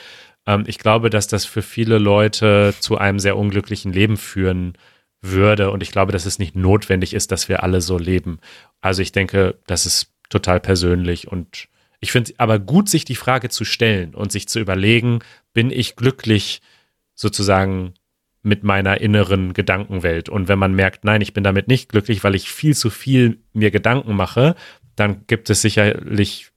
Ähm, 0.47 0.65
ich 0.67 0.79
glaube, 0.79 1.11
dass 1.11 1.27
das 1.27 1.45
für 1.45 1.63
viele 1.63 1.99
Leute 1.99 2.75
zu 2.79 2.99
einem 2.99 3.19
sehr 3.19 3.37
unglücklichen 3.37 3.93
Leben 3.93 4.17
führen 4.17 4.75
würde. 5.21 5.71
Und 5.71 5.83
ich 5.83 5.93
glaube, 5.93 6.13
dass 6.13 6.27
es 6.27 6.39
nicht 6.39 6.57
notwendig 6.57 7.15
ist, 7.15 7.33
dass 7.33 7.49
wir 7.49 7.63
alle 7.63 7.81
so 7.81 7.99
leben. 7.99 8.39
Also 8.81 9.03
ich 9.03 9.13
denke, 9.13 9.59
das 9.67 9.87
ist 9.87 10.13
total 10.29 10.61
persönlich 10.61 11.29
und 11.29 11.69
ich 12.01 12.11
finde 12.11 12.33
aber 12.39 12.59
gut, 12.59 12.89
sich 12.89 13.05
die 13.05 13.15
Frage 13.15 13.49
zu 13.49 13.65
stellen 13.65 14.15
und 14.15 14.33
sich 14.33 14.49
zu 14.49 14.59
überlegen, 14.59 15.21
bin 15.53 15.71
ich 15.71 15.95
glücklich 15.95 16.61
sozusagen 17.15 17.95
mit 18.43 18.65
meiner 18.65 19.01
inneren 19.01 19.53
Gedankenwelt. 19.53 20.29
Und 20.29 20.49
wenn 20.49 20.59
man 20.59 20.75
merkt, 20.75 21.05
nein, 21.05 21.21
ich 21.21 21.33
bin 21.33 21.45
damit 21.45 21.69
nicht 21.69 21.89
glücklich, 21.89 22.25
weil 22.25 22.35
ich 22.35 22.51
viel 22.51 22.75
zu 22.75 22.91
viel 22.91 23.39
mir 23.53 23.71
Gedanken 23.71 24.15
mache, 24.15 24.57
dann 24.97 25.27
gibt 25.27 25.49
es 25.49 25.63
sicherlich 25.63 26.51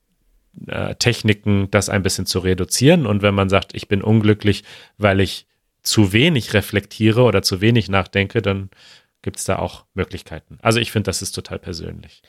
äh, 0.66 0.94
Techniken, 0.96 1.70
das 1.70 1.88
ein 1.88 2.02
bisschen 2.02 2.26
zu 2.26 2.40
reduzieren. 2.40 3.06
Und 3.06 3.22
wenn 3.22 3.34
man 3.34 3.48
sagt, 3.48 3.74
ich 3.74 3.88
bin 3.88 4.02
unglücklich, 4.02 4.64
weil 4.98 5.20
ich 5.20 5.46
zu 5.82 6.12
wenig 6.12 6.54
reflektiere 6.54 7.22
oder 7.22 7.42
zu 7.42 7.60
wenig 7.60 7.88
nachdenke, 7.88 8.42
dann 8.42 8.70
gibt 9.22 9.38
es 9.38 9.44
da 9.44 9.58
auch 9.58 9.84
Möglichkeiten. 9.94 10.58
Also 10.62 10.80
ich 10.80 10.90
finde, 10.90 11.08
das 11.08 11.22
ist 11.22 11.32
total 11.32 11.58
persönlich. 11.58 12.22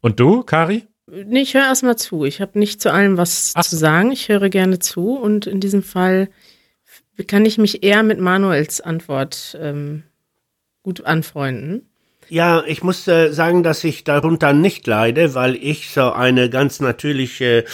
Und 0.00 0.20
du, 0.20 0.42
Kari? 0.42 0.86
Nee, 1.06 1.40
ich 1.40 1.54
höre 1.54 1.64
erstmal 1.64 1.96
zu. 1.96 2.24
Ich 2.24 2.40
habe 2.40 2.58
nicht 2.58 2.82
zu 2.82 2.92
allem 2.92 3.16
was 3.16 3.52
Ach. 3.54 3.64
zu 3.64 3.76
sagen. 3.76 4.12
Ich 4.12 4.28
höre 4.28 4.48
gerne 4.50 4.78
zu 4.78 5.16
und 5.16 5.46
in 5.46 5.60
diesem 5.60 5.82
Fall 5.82 6.28
kann 7.26 7.44
ich 7.44 7.58
mich 7.58 7.82
eher 7.82 8.02
mit 8.02 8.20
Manuels 8.20 8.80
Antwort 8.80 9.58
ähm, 9.60 10.04
gut 10.82 11.04
anfreunden. 11.04 11.88
Ja, 12.30 12.62
ich 12.66 12.82
muss 12.82 13.08
äh, 13.08 13.32
sagen, 13.32 13.62
dass 13.62 13.82
ich 13.84 14.04
darunter 14.04 14.52
nicht 14.52 14.86
leide, 14.86 15.34
weil 15.34 15.56
ich 15.56 15.90
so 15.90 16.12
eine 16.12 16.50
ganz 16.50 16.80
natürliche 16.80 17.64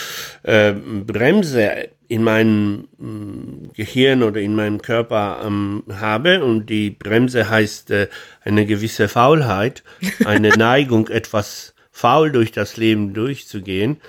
äh, 0.44 0.72
Bremse 0.72 1.88
in 2.06 2.22
meinem 2.22 2.88
äh, 3.00 3.68
Gehirn 3.74 4.22
oder 4.22 4.40
in 4.40 4.54
meinem 4.54 4.80
Körper 4.80 5.42
ähm, 5.44 5.82
habe 5.92 6.44
und 6.44 6.66
die 6.66 6.90
Bremse 6.90 7.48
heißt 7.50 7.90
äh, 7.90 8.08
eine 8.42 8.64
gewisse 8.66 9.08
Faulheit, 9.08 9.82
eine 10.24 10.50
Neigung, 10.56 11.08
etwas 11.08 11.74
faul 11.90 12.30
durch 12.30 12.52
das 12.52 12.76
Leben 12.76 13.12
durchzugehen 13.12 14.00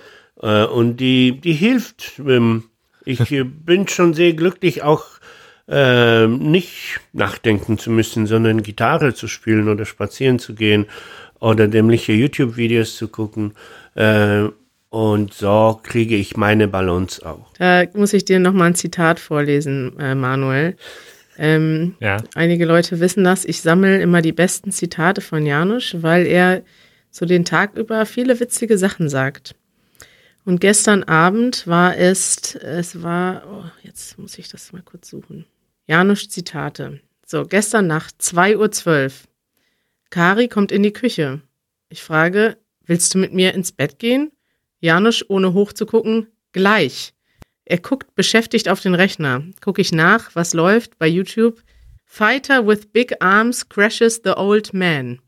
äh, 0.42 0.66
und 0.66 0.98
die 0.98 1.40
die 1.42 1.54
hilft. 1.54 2.20
Ähm, 2.20 2.66
ich 3.04 3.44
bin 3.66 3.88
schon 3.88 4.14
sehr 4.14 4.34
glücklich, 4.34 4.84
auch 4.84 5.06
äh, 5.68 6.28
nicht 6.28 7.00
nachdenken 7.14 7.78
zu 7.78 7.90
müssen, 7.92 8.28
sondern 8.28 8.64
Gitarre 8.64 9.14
zu 9.14 9.28
spielen 9.28 9.68
oder 9.68 9.86
spazieren 9.86 10.40
zu 10.40 10.54
gehen 10.54 10.86
oder 11.40 11.68
dämliche 11.68 12.14
YouTube-Videos 12.14 12.96
zu 12.96 13.08
gucken. 13.08 13.54
Äh, 13.96 14.46
und 14.90 15.34
so 15.34 15.80
kriege 15.84 16.16
ich 16.16 16.38
meine 16.38 16.68
Balance 16.68 17.26
auch. 17.26 17.52
Da 17.58 17.84
muss 17.94 18.14
ich 18.14 18.26
dir 18.26 18.40
nochmal 18.40 18.70
ein 18.70 18.76
Zitat 18.76 19.20
vorlesen, 19.20 20.00
äh, 20.00 20.16
Manuel. 20.16 20.78
Ähm, 21.38 21.96
ja. 22.00 22.18
Einige 22.34 22.66
Leute 22.66 23.00
wissen 23.00 23.24
das. 23.24 23.44
Ich 23.44 23.62
sammle 23.62 24.02
immer 24.02 24.22
die 24.22 24.32
besten 24.32 24.72
Zitate 24.72 25.20
von 25.22 25.46
Janusz, 25.46 25.98
weil 26.00 26.26
er 26.26 26.62
so 27.12 27.26
den 27.26 27.44
Tag 27.44 27.76
über 27.76 28.06
viele 28.06 28.40
witzige 28.40 28.78
Sachen 28.78 29.10
sagt. 29.10 29.56
Und 30.46 30.62
gestern 30.62 31.04
Abend 31.04 31.66
war 31.66 31.98
es, 31.98 32.56
es 32.56 33.02
war, 33.02 33.44
oh, 33.52 33.64
jetzt 33.84 34.18
muss 34.18 34.38
ich 34.38 34.48
das 34.48 34.72
mal 34.72 34.84
kurz 34.84 35.10
suchen. 35.10 35.46
Janusz 35.88 36.30
Zitate. 36.30 37.02
So, 37.26 37.46
gestern 37.46 37.88
Nacht, 37.88 38.16
2.12 38.20 39.06
Uhr. 39.06 39.12
Kari 40.10 40.48
kommt 40.48 40.72
in 40.72 40.84
die 40.84 40.94
Küche. 40.94 41.42
Ich 41.90 42.02
frage, 42.02 42.58
willst 42.86 43.14
du 43.14 43.20
mit 43.20 43.34
mir 43.34 43.54
ins 43.54 43.72
Bett 43.72 44.00
gehen? 44.00 44.32
Janusz, 44.80 45.24
ohne 45.28 45.54
hochzugucken, 45.54 46.28
gleich. 46.52 47.14
Er 47.66 47.80
guckt 47.80 48.16
beschäftigt 48.16 48.70
auf 48.70 48.80
den 48.80 48.96
Rechner. 48.96 49.44
Gucke 49.62 49.82
ich 49.82 49.92
nach, 49.92 50.36
was 50.36 50.54
läuft 50.54 50.98
bei 50.98 51.08
YouTube. 51.08 51.62
Fighter 52.06 52.66
with 52.68 52.92
big 52.92 53.16
arms 53.22 53.68
crashes 53.68 54.22
the 54.24 54.32
old 54.32 54.74
man. 54.74 55.20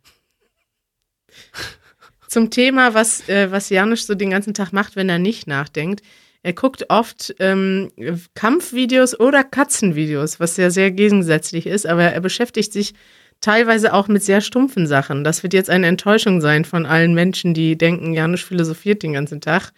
Zum 2.28 2.50
Thema, 2.50 2.94
was, 2.94 3.28
äh, 3.30 3.52
was 3.52 3.70
Janusz 3.70 4.06
so 4.06 4.16
den 4.16 4.30
ganzen 4.30 4.54
Tag 4.54 4.72
macht, 4.72 4.96
wenn 4.96 5.10
er 5.10 5.20
nicht 5.20 5.48
nachdenkt. 5.48 6.02
Er 6.44 6.54
guckt 6.54 6.86
oft 6.90 7.36
ähm, 7.40 7.92
Kampfvideos 8.36 9.20
oder 9.20 9.44
Katzenvideos, 9.44 10.40
was 10.40 10.58
ja 10.58 10.70
sehr 10.70 10.92
gegensätzlich 10.92 11.68
ist, 11.68 11.86
aber 11.86 12.04
er 12.04 12.22
beschäftigt 12.22 12.72
sich 12.72 12.94
teilweise 13.42 13.94
auch 13.94 14.08
mit 14.08 14.24
sehr 14.24 14.42
stumpfen 14.42 14.88
Sachen. 14.88 15.24
Das 15.24 15.44
wird 15.44 15.54
jetzt 15.54 15.70
eine 15.70 15.88
Enttäuschung 15.88 16.42
sein 16.42 16.66
von 16.66 16.86
allen 16.86 17.14
Menschen, 17.14 17.54
die 17.54 17.78
denken, 17.78 18.14
Janusz 18.14 18.42
philosophiert 18.42 19.04
den 19.04 19.14
ganzen 19.14 19.42
Tag. 19.42 19.72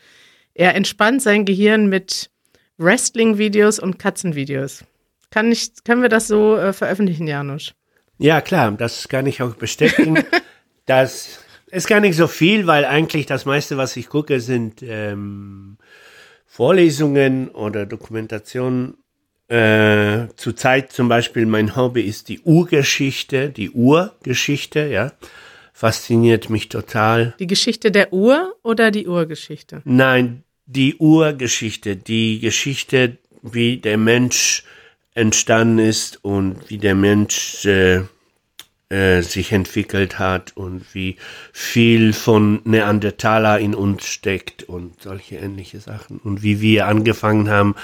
Er 0.53 0.75
entspannt 0.75 1.21
sein 1.21 1.45
Gehirn 1.45 1.87
mit 1.87 2.29
Wrestling-Videos 2.77 3.79
und 3.79 3.99
Katzenvideos. 3.99 4.83
Kann 5.31 5.51
ich, 5.51 5.71
können 5.83 6.01
wir 6.01 6.09
das 6.09 6.27
so 6.27 6.57
äh, 6.57 6.73
veröffentlichen, 6.73 7.27
Janusz? 7.27 7.73
Ja, 8.17 8.41
klar, 8.41 8.71
das 8.71 9.07
kann 9.07 9.25
ich 9.27 9.41
auch 9.41 9.55
bestätigen. 9.55 10.23
das 10.85 11.39
ist 11.67 11.87
gar 11.87 11.99
nicht 11.99 12.15
so 12.15 12.27
viel, 12.27 12.67
weil 12.67 12.85
eigentlich 12.85 13.25
das 13.25 13.45
meiste, 13.45 13.77
was 13.77 13.95
ich 13.95 14.09
gucke, 14.09 14.39
sind 14.39 14.81
ähm, 14.81 15.77
Vorlesungen 16.59 17.47
oder 17.51 17.85
Dokumentationen. 17.85 18.97
Äh, 19.47 20.27
Zurzeit 20.35 20.91
zum 20.91 21.07
Beispiel 21.07 21.45
mein 21.45 21.77
Hobby 21.77 22.01
ist 22.01 22.27
die 22.27 22.41
Urgeschichte, 22.41 23.49
die 23.49 23.69
Urgeschichte, 23.69 24.81
ja. 24.87 25.13
Fasziniert 25.71 26.49
mich 26.49 26.67
total. 26.67 27.33
Die 27.39 27.47
Geschichte 27.47 27.91
der 27.91 28.11
Uhr 28.11 28.55
oder 28.61 28.91
die 28.91 29.07
Urgeschichte? 29.07 29.81
Nein, 29.85 30.43
die 30.65 30.97
Urgeschichte, 30.97 31.95
die 31.95 32.41
Geschichte, 32.41 33.19
wie 33.41 33.77
der 33.77 33.97
Mensch 33.97 34.65
entstanden 35.13 35.79
ist 35.79 36.25
und 36.25 36.69
wie 36.69 36.77
der 36.77 36.95
Mensch 36.95 37.65
äh, 37.65 38.01
äh, 38.89 39.21
sich 39.21 39.51
entwickelt 39.51 40.17
hat 40.17 40.57
und 40.57 40.95
wie 40.95 41.17
viel 41.53 42.11
von 42.11 42.61
Neandertaler 42.63 43.59
in 43.59 43.75
uns 43.75 44.05
steckt 44.05 44.63
und 44.63 45.01
solche 45.01 45.35
ähnliche 45.35 45.79
Sachen 45.79 46.17
und 46.17 46.41
wie 46.41 46.59
wir 46.59 46.87
angefangen 46.87 47.49
haben, 47.49 47.75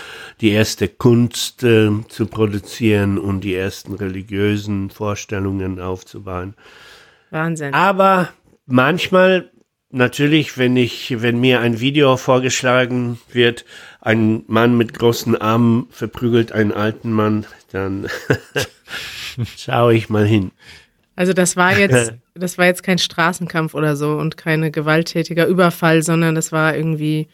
die 0.42 0.50
erste 0.50 0.88
Kunst 0.88 1.64
äh, 1.64 1.92
zu 2.08 2.26
produzieren 2.26 3.20
und 3.20 3.42
die 3.42 3.54
ersten 3.54 3.94
religiösen 3.94 4.90
Vorstellungen 4.90 5.80
aufzubauen. 5.80 6.56
Wahnsinn. 7.30 7.74
Aber 7.76 8.30
manchmal 8.66 9.52
natürlich, 9.92 10.58
wenn 10.58 10.76
ich, 10.76 11.22
wenn 11.22 11.40
mir 11.40 11.62
ein 11.62 11.80
Video 11.80 12.18
vorgeschlagen 12.18 13.20
wird, 13.32 13.66
ein 14.02 14.44
Mann 14.48 14.76
mit 14.78 14.98
großen 14.98 15.40
Armen 15.40 15.88
verprügelt 15.92 16.52
einen 16.52 16.72
alten 16.72 17.12
Mann, 17.12 17.46
dann 17.72 18.08
schaue 19.56 19.94
ich 19.94 20.10
mal 20.10 20.26
hin. 20.26 20.52
Also 21.16 21.34
das 21.34 21.56
war 21.56 21.78
jetzt, 21.78 22.14
das 22.34 22.58
war 22.58 22.66
jetzt 22.66 22.84
kein 22.84 22.98
Straßenkampf 22.98 23.74
oder 23.74 23.96
so 23.96 24.12
und 24.12 24.38
kein 24.38 24.72
gewalttätiger 24.72 25.48
Überfall, 25.48 26.04
sondern 26.04 26.36
das 26.36 26.52
war 26.52 26.76
irgendwie 26.76 27.28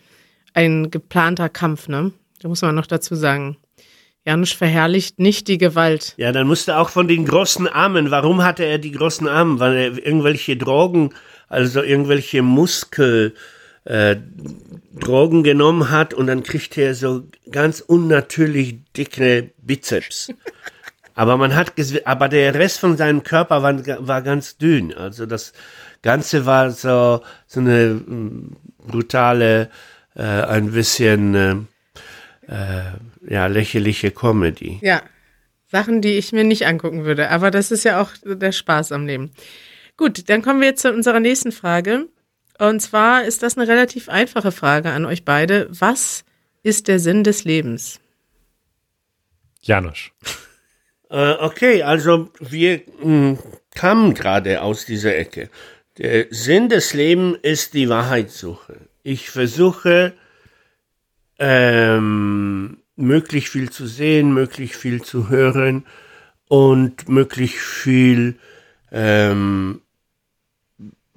ein 0.54 0.92
geplanter 0.92 1.50
Kampf, 1.50 1.88
ne? 1.88 2.12
Da 2.42 2.48
muss 2.48 2.62
man 2.62 2.76
noch 2.76 2.88
dazu 2.88 3.16
sagen. 3.16 3.58
Janusz 4.26 4.52
verherrlicht 4.52 5.20
nicht 5.20 5.48
die 5.48 5.58
Gewalt. 5.58 6.14
Ja, 6.18 6.32
dann 6.32 6.46
musste 6.46 6.78
auch 6.78 6.90
von 6.90 7.08
den 7.08 7.26
großen 7.26 7.68
Armen. 7.68 8.12
Warum 8.12 8.44
hatte 8.44 8.64
er 8.64 8.78
die 8.78 8.92
großen 8.92 9.28
Arme? 9.28 9.60
Weil 9.60 9.76
er 9.76 10.06
irgendwelche 10.06 10.58
Drogen, 10.58 11.14
also 11.48 11.82
irgendwelche 11.82 12.44
Muskel, 12.44 13.34
äh, 13.86 14.18
Drogen 14.94 15.44
genommen 15.44 15.90
hat 15.90 16.14
und 16.14 16.28
dann 16.28 16.44
kriegte 16.44 16.82
er 16.82 16.94
so 16.94 17.24
ganz 17.50 17.80
unnatürlich 17.80 18.80
dicke 18.96 19.52
Bizeps. 19.58 20.32
Aber 21.14 21.38
man 21.38 21.56
hat, 21.56 21.74
aber 22.06 22.30
der 22.30 22.54
Rest 22.56 22.80
von 22.80 22.98
seinem 22.98 23.24
Körper 23.24 23.64
war, 23.64 24.08
war 24.08 24.22
ganz 24.22 24.58
dünn. 24.58 24.94
Also 24.94 25.26
das 25.26 25.54
Ganze 26.02 26.46
war 26.46 26.72
so, 26.72 27.22
so 27.48 27.60
eine 27.60 27.94
mm, 27.94 28.56
brutale, 28.88 29.70
äh, 30.16 30.22
ein 30.24 30.72
bisschen, 30.72 31.68
äh, 32.48 32.54
äh, 32.54 32.84
ja, 33.30 33.48
lächerliche 33.48 34.12
Comedy. 34.12 34.80
Ja. 34.82 35.02
Sachen, 35.68 36.02
die 36.02 36.18
ich 36.18 36.34
mir 36.34 36.44
nicht 36.44 36.66
angucken 36.68 37.06
würde. 37.06 37.30
Aber 37.30 37.50
das 37.50 37.72
ist 37.72 37.86
ja 37.86 38.02
auch 38.02 38.12
der 38.26 38.52
Spaß 38.52 38.92
am 38.92 39.06
Leben. 39.06 39.32
Gut, 39.96 40.30
dann 40.30 40.42
kommen 40.42 40.60
wir 40.60 40.68
jetzt 40.70 40.82
zu 40.82 40.92
unserer 40.92 41.22
nächsten 41.22 41.54
Frage. 41.54 42.08
Und 42.60 42.82
zwar 42.82 43.24
ist 43.24 43.42
das 43.42 43.58
eine 43.58 43.68
relativ 43.68 44.10
einfache 44.10 44.52
Frage 44.52 44.92
an 44.92 45.06
euch 45.06 45.24
beide. 45.24 45.68
Was 45.72 46.26
ist 46.62 46.88
der 46.88 47.00
Sinn 47.00 47.24
des 47.24 47.46
Lebens? 47.46 48.00
Janusz. 49.62 50.12
Äh, 51.12 51.34
okay, 51.40 51.84
also 51.84 52.30
wir 52.40 52.82
mh, 53.00 53.04
hm, 53.04 53.40
kamen 53.76 54.14
gerade 54.14 54.62
aus 54.62 54.86
dieser 54.86 55.16
Ecke. 55.18 55.50
Der 55.98 56.28
Sinn 56.30 56.70
des 56.70 56.94
Lebens 56.94 57.38
ist 57.42 57.74
die 57.74 57.90
Wahrheitssuche. 57.90 58.78
Ich 59.04 59.30
versuche, 59.30 60.14
ähm, 61.38 62.78
möglichst 62.96 63.52
viel 63.52 63.70
zu 63.70 63.88
sehen, 63.88 64.34
möglichst 64.34 64.80
viel 64.80 65.02
zu 65.02 65.30
hören 65.30 65.86
und 66.48 67.10
möglichst 67.10 67.60
viel 67.60 68.36
ähm, 68.92 69.82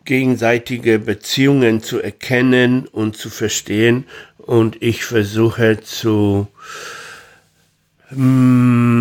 gegenseitige 0.05 0.99
Beziehungen 0.99 1.83
zu 1.83 2.01
erkennen 2.01 2.89
und 2.89 3.17
zu 3.17 3.31
verstehen. 3.31 4.07
Und 4.39 4.83
ich 4.83 5.05
versuche 5.05 5.81
zu 5.83 6.49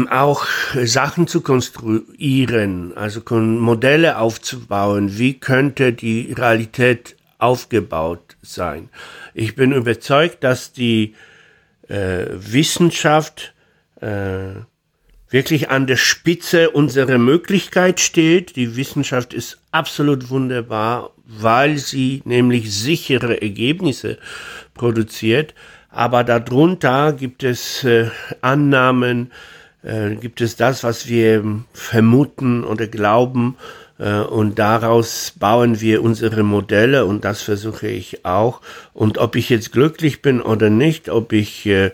auch 0.10 0.46
Sachen 0.84 1.28
zu 1.28 1.42
konstruieren, 1.42 2.96
also 2.96 3.22
Modelle 3.32 4.18
aufzubauen, 4.18 5.18
wie 5.18 5.36
könnte 5.40 5.94
die 5.94 6.34
Realität 6.34 7.16
aufgebaut 7.38 8.38
sein. 8.42 8.90
Ich 9.34 9.56
bin 9.56 9.72
überzeugt, 9.72 10.44
dass 10.44 10.72
die 10.72 11.16
äh, 11.90 12.26
Wissenschaft 12.32 13.54
äh, 14.02 14.62
wirklich 15.30 15.70
an 15.70 15.88
der 15.88 15.98
Spitze 15.98 16.70
unserer 16.70 17.18
Möglichkeit 17.18 18.00
steht. 18.00 18.56
Die 18.56 18.76
Wissenschaft 18.76 19.34
ist 19.34 19.60
absolut 19.72 20.30
wunderbar, 20.30 21.12
weil 21.26 21.78
sie 21.78 22.22
nämlich 22.26 22.74
sichere 22.74 23.42
Ergebnisse 23.42 24.20
produziert. 24.74 25.54
Aber 25.94 26.24
darunter 26.24 27.14
gibt 27.14 27.44
es 27.44 27.84
äh, 27.84 28.10
Annahmen, 28.42 29.32
äh, 29.84 30.16
gibt 30.16 30.42
es 30.42 30.56
das, 30.56 30.84
was 30.84 31.08
wir 31.08 31.44
vermuten 31.72 32.64
oder 32.64 32.88
glauben. 32.88 33.58
Äh, 34.00 34.22
und 34.22 34.58
daraus 34.58 35.34
bauen 35.38 35.82
wir 35.82 36.02
unsere 36.02 36.42
Modelle 36.42 37.06
und 37.06 37.24
das 37.24 37.44
versuche 37.44 37.88
ich 37.88 38.26
auch. 38.26 38.62
Und 38.94 39.20
ob 39.20 39.36
ich 39.36 39.50
jetzt 39.50 39.72
glücklich 39.72 40.24
bin 40.24 40.42
oder 40.42 40.72
nicht, 40.72 41.10
ob 41.10 41.32
ich 41.32 41.68
äh, 41.68 41.92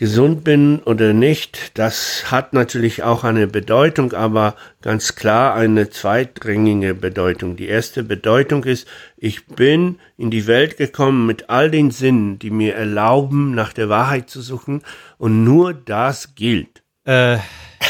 gesund 0.00 0.44
bin 0.44 0.78
oder 0.78 1.12
nicht, 1.12 1.78
das 1.78 2.30
hat 2.30 2.54
natürlich 2.54 3.02
auch 3.02 3.22
eine 3.22 3.46
Bedeutung, 3.46 4.14
aber 4.14 4.56
ganz 4.80 5.14
klar 5.14 5.54
eine 5.54 5.90
zweitrangige 5.90 6.94
Bedeutung. 6.94 7.54
Die 7.54 7.68
erste 7.68 8.02
Bedeutung 8.02 8.64
ist, 8.64 8.88
ich 9.18 9.46
bin 9.46 9.98
in 10.16 10.30
die 10.30 10.46
Welt 10.46 10.78
gekommen 10.78 11.26
mit 11.26 11.50
all 11.50 11.70
den 11.70 11.90
Sinnen, 11.90 12.38
die 12.38 12.48
mir 12.48 12.76
erlauben, 12.76 13.54
nach 13.54 13.74
der 13.74 13.90
Wahrheit 13.90 14.30
zu 14.30 14.40
suchen 14.40 14.80
und 15.18 15.44
nur 15.44 15.74
das 15.74 16.34
gilt. 16.34 16.82
Äh, 17.04 17.36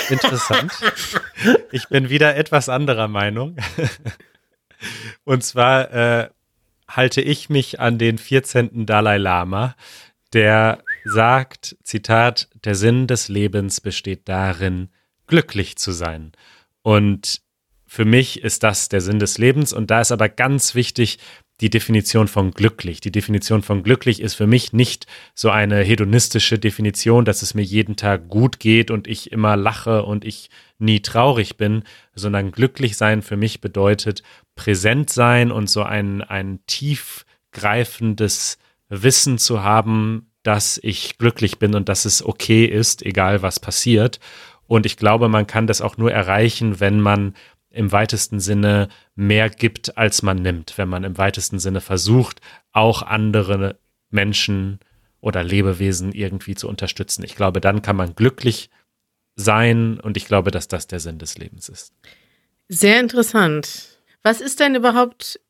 interessant. 0.09 0.73
ich 1.71 1.89
bin 1.91 2.11
wieder 2.11 2.35
etwas 2.35 2.69
anderer 2.69 3.07
Meinung. 3.07 3.57
und 5.23 5.45
zwar 5.45 5.93
äh, 5.93 6.29
halte 6.89 7.21
ich 7.21 7.51
mich 7.51 7.79
an 7.79 7.99
den 7.99 8.19
14. 8.19 8.85
Dalai 8.85 9.19
Lama, 9.19 9.77
der 10.33 10.81
sagt, 11.05 11.77
Zitat, 11.83 12.49
der 12.65 12.75
Sinn 12.75 13.07
des 13.07 13.29
Lebens 13.29 13.81
besteht 13.81 14.29
darin, 14.29 14.91
glücklich 15.27 15.77
zu 15.77 15.93
sein. 15.93 16.33
Und 16.83 17.43
für 17.87 18.05
mich 18.05 18.43
ist 18.43 18.63
das 18.63 18.89
der 18.89 19.01
Sinn 19.01 19.19
des 19.19 19.39
Lebens. 19.39 19.73
Und 19.73 19.91
da 19.91 20.01
ist 20.01 20.13
aber 20.13 20.29
ganz 20.29 20.75
wichtig 20.75 21.19
die 21.61 21.71
Definition 21.71 22.29
von 22.29 22.53
glücklich. 22.53 23.01
Die 23.01 23.13
Definition 23.13 23.63
von 23.63 23.83
glücklich 23.83 24.21
ist 24.21 24.35
für 24.35 24.47
mich 24.47 24.73
nicht 24.73 25.07
so 25.35 25.51
eine 25.51 25.83
hedonistische 25.83 26.59
Definition, 26.59 27.25
dass 27.25 27.43
es 27.43 27.55
mir 27.55 27.63
jeden 27.63 27.97
Tag 27.97 28.29
gut 28.29 28.61
geht 28.61 28.91
und 28.91 29.07
ich 29.07 29.33
immer 29.33 29.57
lache 29.57 30.05
und 30.05 30.25
ich 30.25 30.51
nie 30.79 31.01
traurig 31.01 31.57
bin, 31.57 31.83
sondern 32.15 32.53
glücklich 32.53 32.97
sein 32.97 33.23
für 33.23 33.37
mich 33.37 33.61
bedeutet 33.61 34.23
präsent 34.55 35.11
sein 35.11 35.51
und 35.53 35.69
so 35.69 35.83
ein, 35.83 36.23
ein 36.23 36.61
tiefgreifendes 36.67 38.59
Wissen 38.89 39.39
zu 39.39 39.63
haben, 39.63 40.30
dass 40.43 40.81
ich 40.83 41.19
glücklich 41.19 41.59
bin 41.59 41.75
und 41.75 41.89
dass 41.89 42.05
es 42.05 42.25
okay 42.25 42.65
ist, 42.65 43.03
egal 43.03 43.43
was 43.43 43.61
passiert. 43.61 44.21
Und 44.67 44.87
ich 44.87 44.97
glaube, 44.97 45.29
man 45.29 45.47
kann 45.47 45.67
das 45.67 45.81
auch 45.81 45.97
nur 45.97 46.13
erreichen, 46.13 46.81
wenn 46.81 47.01
man 47.01 47.35
im 47.71 47.93
weitesten 47.93 48.41
Sinne 48.41 48.89
mehr 49.15 49.49
gibt, 49.49 49.97
als 49.97 50.23
man 50.23 50.39
nimmt, 50.43 50.77
wenn 50.77 50.89
man 50.89 51.05
im 51.05 51.19
weitesten 51.19 51.59
Sinne 51.59 51.81
versucht, 51.81 52.41
auch 52.73 53.03
andere 53.03 53.79
Menschen 54.11 54.81
oder 55.21 55.45
Lebewesen 55.45 56.13
irgendwie 56.13 56.55
zu 56.55 56.69
unterstützen. 56.69 57.23
Ich 57.25 57.37
glaube, 57.37 57.61
dann 57.61 57.83
kann 57.83 57.97
man 57.97 58.15
glücklich 58.15 58.71
sein 59.37 60.01
und 60.01 60.17
ich 60.17 60.27
glaube, 60.27 60.51
dass 60.51 60.69
das 60.69 60.87
der 60.87 61.01
Sinn 61.01 61.19
des 61.19 61.39
Lebens 61.39 61.69
ist. 61.69 61.93
Sehr 62.69 63.01
interessant. 63.01 64.01
Was 64.23 64.41
ist 64.41 64.61
denn 64.61 64.75
überhaupt 64.75 65.41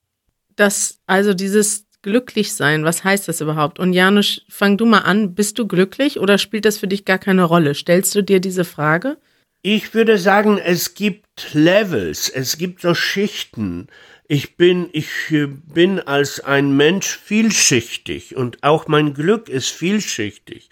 das, 0.56 1.00
also 1.06 1.34
dieses 1.34 1.86
glücklich 2.02 2.52
sein, 2.54 2.84
was 2.84 3.04
heißt 3.04 3.28
das 3.28 3.40
überhaupt? 3.40 3.78
Und 3.78 3.92
Janusz, 3.92 4.42
fang 4.48 4.76
du 4.76 4.86
mal 4.86 5.00
an, 5.00 5.34
bist 5.34 5.58
du 5.58 5.66
glücklich 5.66 6.18
oder 6.18 6.38
spielt 6.38 6.64
das 6.64 6.78
für 6.78 6.88
dich 6.88 7.04
gar 7.04 7.18
keine 7.18 7.44
Rolle? 7.44 7.74
Stellst 7.74 8.14
du 8.14 8.22
dir 8.22 8.40
diese 8.40 8.64
Frage? 8.64 9.18
Ich 9.62 9.92
würde 9.92 10.16
sagen, 10.16 10.58
es 10.58 10.94
gibt 10.94 11.52
Levels, 11.52 12.30
es 12.30 12.56
gibt 12.56 12.80
so 12.80 12.94
Schichten. 12.94 13.88
Ich 14.26 14.56
bin, 14.56 14.88
ich 14.92 15.08
bin 15.30 16.00
als 16.00 16.40
ein 16.40 16.76
Mensch 16.76 17.18
vielschichtig 17.18 18.36
und 18.36 18.62
auch 18.62 18.88
mein 18.88 19.12
Glück 19.12 19.48
ist 19.48 19.70
vielschichtig. 19.70 20.70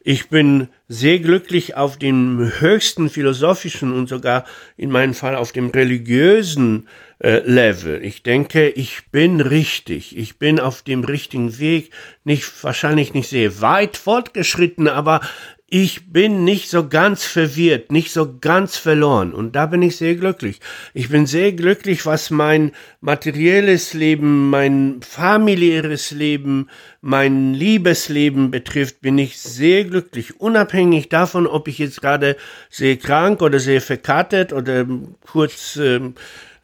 Ich 0.00 0.28
bin 0.28 0.68
sehr 0.86 1.18
glücklich 1.18 1.76
auf 1.76 1.98
dem 1.98 2.52
höchsten 2.60 3.10
philosophischen 3.10 3.92
und 3.92 4.08
sogar 4.08 4.44
in 4.76 4.90
meinem 4.90 5.14
Fall 5.14 5.34
auf 5.34 5.52
dem 5.52 5.70
religiösen 5.70 6.86
äh, 7.20 7.40
Level. 7.40 8.04
Ich 8.04 8.22
denke, 8.22 8.68
ich 8.68 9.10
bin 9.10 9.40
richtig. 9.40 10.16
Ich 10.16 10.38
bin 10.38 10.60
auf 10.60 10.82
dem 10.82 11.04
richtigen 11.04 11.58
Weg. 11.58 11.90
Nicht, 12.24 12.62
wahrscheinlich 12.62 13.14
nicht 13.14 13.28
sehr 13.28 13.60
weit 13.60 13.96
fortgeschritten, 13.96 14.88
aber 14.88 15.20
ich 15.70 16.10
bin 16.10 16.44
nicht 16.44 16.70
so 16.70 16.88
ganz 16.88 17.24
verwirrt, 17.24 17.92
nicht 17.92 18.10
so 18.10 18.38
ganz 18.40 18.78
verloren. 18.78 19.34
Und 19.34 19.54
da 19.54 19.66
bin 19.66 19.82
ich 19.82 19.96
sehr 19.96 20.14
glücklich. 20.14 20.60
Ich 20.94 21.10
bin 21.10 21.26
sehr 21.26 21.52
glücklich, 21.52 22.06
was 22.06 22.30
mein 22.30 22.72
materielles 23.02 23.92
Leben, 23.92 24.48
mein 24.48 25.00
familiäres 25.02 26.10
Leben, 26.10 26.70
mein 27.02 27.52
Liebesleben 27.52 28.50
betrifft, 28.50 29.02
bin 29.02 29.18
ich 29.18 29.38
sehr 29.38 29.84
glücklich. 29.84 30.40
Unabhängig 30.40 31.10
davon, 31.10 31.46
ob 31.46 31.68
ich 31.68 31.78
jetzt 31.78 32.00
gerade 32.00 32.36
sehr 32.70 32.96
krank 32.96 33.42
oder 33.42 33.58
sehr 33.58 33.82
verkatert 33.82 34.54
oder 34.54 34.86
kurz 35.26 35.76
äh, 35.76 36.00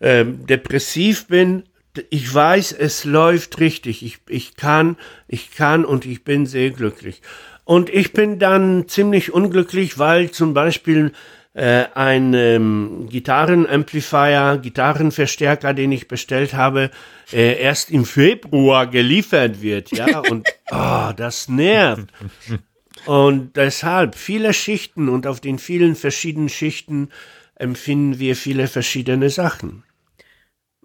äh, 0.04 0.24
depressiv 0.26 1.28
bin. 1.28 1.62
Ich 2.10 2.32
weiß, 2.32 2.72
es 2.72 3.04
läuft 3.04 3.58
richtig. 3.58 4.04
Ich, 4.04 4.18
ich 4.28 4.54
kann, 4.54 4.96
ich 5.28 5.52
kann 5.52 5.84
und 5.84 6.04
ich 6.04 6.24
bin 6.24 6.44
sehr 6.44 6.70
glücklich. 6.70 7.22
Und 7.64 7.88
ich 7.88 8.12
bin 8.12 8.38
dann 8.38 8.86
ziemlich 8.86 9.32
unglücklich, 9.32 9.98
weil 9.98 10.30
zum 10.30 10.52
Beispiel 10.52 11.12
äh, 11.54 11.84
ein 11.94 12.34
ähm, 12.34 13.06
Gitarrenamplifier, 13.08 14.58
Gitarrenverstärker, 14.62 15.72
den 15.72 15.92
ich 15.92 16.06
bestellt 16.06 16.52
habe, 16.52 16.90
äh, 17.32 17.58
erst 17.58 17.90
im 17.90 18.04
Februar 18.04 18.86
geliefert 18.86 19.62
wird, 19.62 19.90
ja, 19.92 20.18
und 20.30 20.46
oh, 20.70 21.12
das 21.16 21.48
nervt. 21.48 22.12
Und 23.06 23.56
deshalb 23.56 24.16
viele 24.16 24.52
Schichten 24.52 25.08
und 25.08 25.26
auf 25.26 25.40
den 25.40 25.58
vielen 25.58 25.94
verschiedenen 25.94 26.50
Schichten 26.50 27.08
empfinden 27.54 28.18
wir 28.18 28.36
viele 28.36 28.66
verschiedene 28.66 29.30
Sachen. 29.30 29.84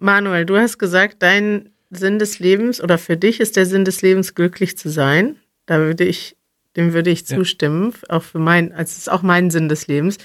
Manuel, 0.00 0.46
du 0.46 0.56
hast 0.56 0.78
gesagt, 0.78 1.22
dein 1.22 1.70
Sinn 1.90 2.18
des 2.18 2.38
Lebens 2.38 2.80
oder 2.80 2.98
für 2.98 3.16
dich 3.16 3.40
ist 3.40 3.56
der 3.56 3.66
Sinn 3.66 3.84
des 3.84 4.02
Lebens 4.02 4.34
glücklich 4.34 4.78
zu 4.78 4.88
sein. 4.88 5.36
Da 5.66 5.78
würde 5.78 6.04
ich 6.04 6.36
dem 6.76 6.92
würde 6.92 7.10
ich 7.10 7.26
zustimmen, 7.26 7.92
ja. 8.08 8.16
auch 8.16 8.22
für 8.22 8.38
mein, 8.38 8.72
als 8.72 8.96
ist 8.96 9.10
auch 9.10 9.22
mein 9.22 9.50
Sinn 9.50 9.68
des 9.68 9.86
Lebens. 9.86 10.18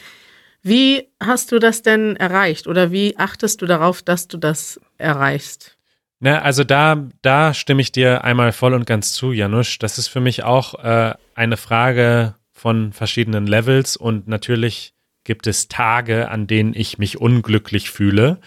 Wie 0.61 1.07
hast 1.21 1.51
du 1.51 1.59
das 1.59 1.81
denn 1.81 2.15
erreicht 2.15 2.67
oder 2.67 2.91
wie 2.91 3.17
achtest 3.17 3.61
du 3.61 3.65
darauf, 3.65 4.01
dass 4.01 4.27
du 4.27 4.37
das 4.37 4.79
erreichst? 4.97 5.77
Na, 6.19 6.41
also 6.41 6.63
da, 6.63 7.07
da 7.21 7.53
stimme 7.53 7.81
ich 7.81 7.91
dir 7.91 8.23
einmal 8.23 8.51
voll 8.51 8.73
und 8.73 8.85
ganz 8.85 9.13
zu, 9.13 9.31
Janusz. 9.31 9.77
Das 9.79 9.97
ist 9.97 10.07
für 10.07 10.21
mich 10.21 10.43
auch 10.43 10.75
äh, 10.83 11.13
eine 11.35 11.57
Frage 11.57 12.35
von 12.51 12.93
verschiedenen 12.93 13.47
Levels 13.47 13.97
und 13.97 14.27
natürlich 14.27 14.93
gibt 15.23 15.45
es 15.47 15.67
Tage, 15.67 16.29
an 16.29 16.47
denen 16.47 16.73
ich 16.73 16.97
mich 16.97 17.19
unglücklich 17.19 17.89
fühle. 17.89 18.39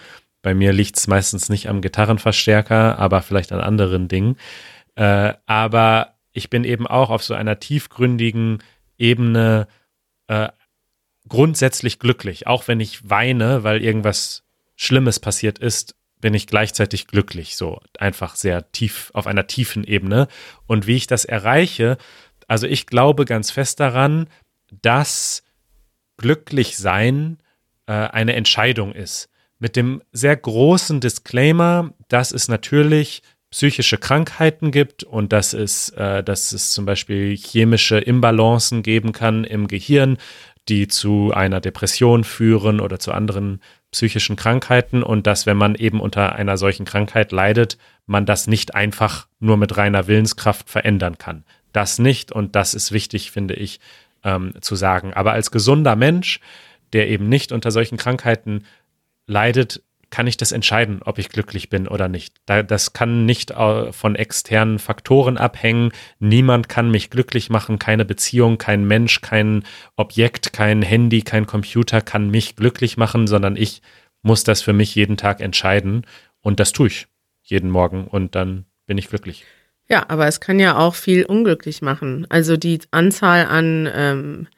Bei 0.48 0.54
mir 0.54 0.72
liegt 0.72 0.96
es 0.96 1.06
meistens 1.08 1.50
nicht 1.50 1.68
am 1.68 1.82
Gitarrenverstärker, 1.82 2.98
aber 2.98 3.20
vielleicht 3.20 3.52
an 3.52 3.60
anderen 3.60 4.08
Dingen. 4.08 4.38
Äh, 4.94 5.34
aber 5.44 6.14
ich 6.32 6.48
bin 6.48 6.64
eben 6.64 6.86
auch 6.86 7.10
auf 7.10 7.22
so 7.22 7.34
einer 7.34 7.60
tiefgründigen 7.60 8.62
Ebene 8.96 9.68
äh, 10.26 10.48
grundsätzlich 11.28 11.98
glücklich. 11.98 12.46
Auch 12.46 12.66
wenn 12.66 12.80
ich 12.80 13.10
weine, 13.10 13.62
weil 13.62 13.84
irgendwas 13.84 14.42
Schlimmes 14.74 15.20
passiert 15.20 15.58
ist, 15.58 15.94
bin 16.18 16.32
ich 16.32 16.46
gleichzeitig 16.46 17.08
glücklich. 17.08 17.54
So 17.54 17.82
einfach 17.98 18.34
sehr 18.34 18.72
tief, 18.72 19.10
auf 19.12 19.26
einer 19.26 19.48
tiefen 19.48 19.84
Ebene. 19.84 20.28
Und 20.66 20.86
wie 20.86 20.96
ich 20.96 21.06
das 21.06 21.26
erreiche, 21.26 21.98
also 22.46 22.66
ich 22.66 22.86
glaube 22.86 23.26
ganz 23.26 23.50
fest 23.50 23.80
daran, 23.80 24.30
dass 24.70 25.42
glücklich 26.16 26.78
sein 26.78 27.36
äh, 27.84 27.92
eine 27.92 28.32
Entscheidung 28.32 28.94
ist. 28.94 29.28
Mit 29.58 29.76
dem 29.76 30.02
sehr 30.12 30.36
großen 30.36 31.00
Disclaimer, 31.00 31.92
dass 32.08 32.32
es 32.32 32.48
natürlich 32.48 33.22
psychische 33.50 33.96
Krankheiten 33.96 34.70
gibt 34.70 35.04
und 35.04 35.32
dass 35.32 35.54
es, 35.54 35.88
äh, 35.90 36.22
dass 36.22 36.52
es 36.52 36.70
zum 36.70 36.84
Beispiel 36.84 37.36
chemische 37.36 37.98
Imbalancen 37.98 38.82
geben 38.82 39.12
kann 39.12 39.44
im 39.44 39.68
Gehirn, 39.68 40.18
die 40.68 40.86
zu 40.86 41.32
einer 41.32 41.60
Depression 41.60 42.24
führen 42.24 42.80
oder 42.80 42.98
zu 42.98 43.12
anderen 43.12 43.60
psychischen 43.90 44.36
Krankheiten 44.36 45.02
und 45.02 45.26
dass, 45.26 45.46
wenn 45.46 45.56
man 45.56 45.74
eben 45.74 46.00
unter 46.00 46.34
einer 46.34 46.58
solchen 46.58 46.84
Krankheit 46.84 47.32
leidet, 47.32 47.78
man 48.06 48.26
das 48.26 48.46
nicht 48.46 48.74
einfach 48.74 49.28
nur 49.40 49.56
mit 49.56 49.76
reiner 49.78 50.06
Willenskraft 50.06 50.68
verändern 50.68 51.16
kann. 51.16 51.44
Das 51.72 51.98
nicht 51.98 52.32
und 52.32 52.54
das 52.54 52.74
ist 52.74 52.92
wichtig, 52.92 53.30
finde 53.30 53.54
ich, 53.54 53.80
ähm, 54.24 54.52
zu 54.60 54.76
sagen. 54.76 55.14
Aber 55.14 55.32
als 55.32 55.50
gesunder 55.50 55.96
Mensch, 55.96 56.40
der 56.92 57.08
eben 57.08 57.28
nicht 57.30 57.50
unter 57.50 57.70
solchen 57.70 57.96
Krankheiten 57.96 58.64
leidet, 59.28 59.82
kann 60.10 60.26
ich 60.26 60.36
das 60.36 60.52
entscheiden, 60.52 61.00
ob 61.04 61.18
ich 61.18 61.28
glücklich 61.28 61.68
bin 61.68 61.86
oder 61.86 62.08
nicht. 62.08 62.34
das 62.46 62.92
kann 62.92 63.26
nicht 63.26 63.50
äh, 63.50 63.92
von 63.92 64.16
externen 64.16 64.78
Faktoren 64.78 65.36
abhängen. 65.36 65.92
Niemand 66.18 66.68
kann 66.68 66.90
mich 66.90 67.10
glücklich 67.10 67.50
machen. 67.50 67.78
Keine 67.78 68.04
Beziehung, 68.04 68.58
kein 68.58 68.86
Mensch, 68.86 69.20
kein 69.20 69.64
Objekt, 69.96 70.52
kein 70.52 70.82
Handy, 70.82 71.22
kein 71.22 71.46
Computer 71.46 72.00
kann 72.00 72.30
mich 72.30 72.56
glücklich 72.56 72.96
machen, 72.96 73.26
sondern 73.26 73.56
ich 73.56 73.82
muss 74.22 74.44
das 74.44 74.62
für 74.62 74.72
mich 74.72 74.94
jeden 74.94 75.16
Tag 75.16 75.40
entscheiden. 75.40 76.06
Und 76.40 76.58
das 76.58 76.72
tue 76.72 76.88
ich 76.88 77.06
jeden 77.42 77.70
Morgen 77.70 78.06
und 78.06 78.34
dann 78.34 78.64
bin 78.86 78.98
ich 78.98 79.08
glücklich. 79.08 79.44
Ja, 79.88 80.06
aber 80.08 80.26
es 80.26 80.40
kann 80.40 80.58
ja 80.58 80.76
auch 80.76 80.94
viel 80.94 81.24
unglücklich 81.24 81.82
machen. 81.82 82.26
Also 82.28 82.56
die 82.56 82.80
Anzahl 82.90 83.46
an 83.46 83.88
ähm, 83.92 84.48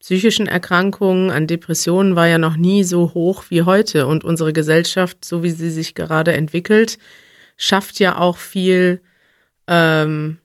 psychischen 0.00 0.46
Erkrankungen, 0.46 1.30
an 1.30 1.46
Depressionen 1.46 2.16
war 2.16 2.26
ja 2.26 2.38
noch 2.38 2.56
nie 2.56 2.84
so 2.84 3.14
hoch 3.14 3.44
wie 3.48 3.62
heute. 3.62 4.06
Und 4.06 4.24
unsere 4.24 4.52
Gesellschaft, 4.52 5.24
so 5.24 5.42
wie 5.42 5.50
sie 5.50 5.70
sich 5.70 5.94
gerade 5.94 6.32
entwickelt, 6.32 6.98
schafft 7.56 7.98
ja 7.98 8.18
auch 8.18 8.36
viel, 8.36 9.00
ähm, 9.66 10.38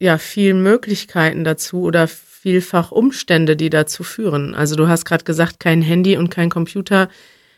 ja, 0.00 0.18
viel 0.18 0.54
Möglichkeiten 0.54 1.44
dazu 1.44 1.82
oder 1.82 2.08
vielfach 2.08 2.90
Umstände, 2.90 3.56
die 3.56 3.70
dazu 3.70 4.02
führen. 4.02 4.54
Also 4.54 4.74
du 4.74 4.88
hast 4.88 5.04
gerade 5.04 5.24
gesagt, 5.24 5.60
kein 5.60 5.82
Handy 5.82 6.16
und 6.16 6.30
kein 6.30 6.50
Computer 6.50 7.08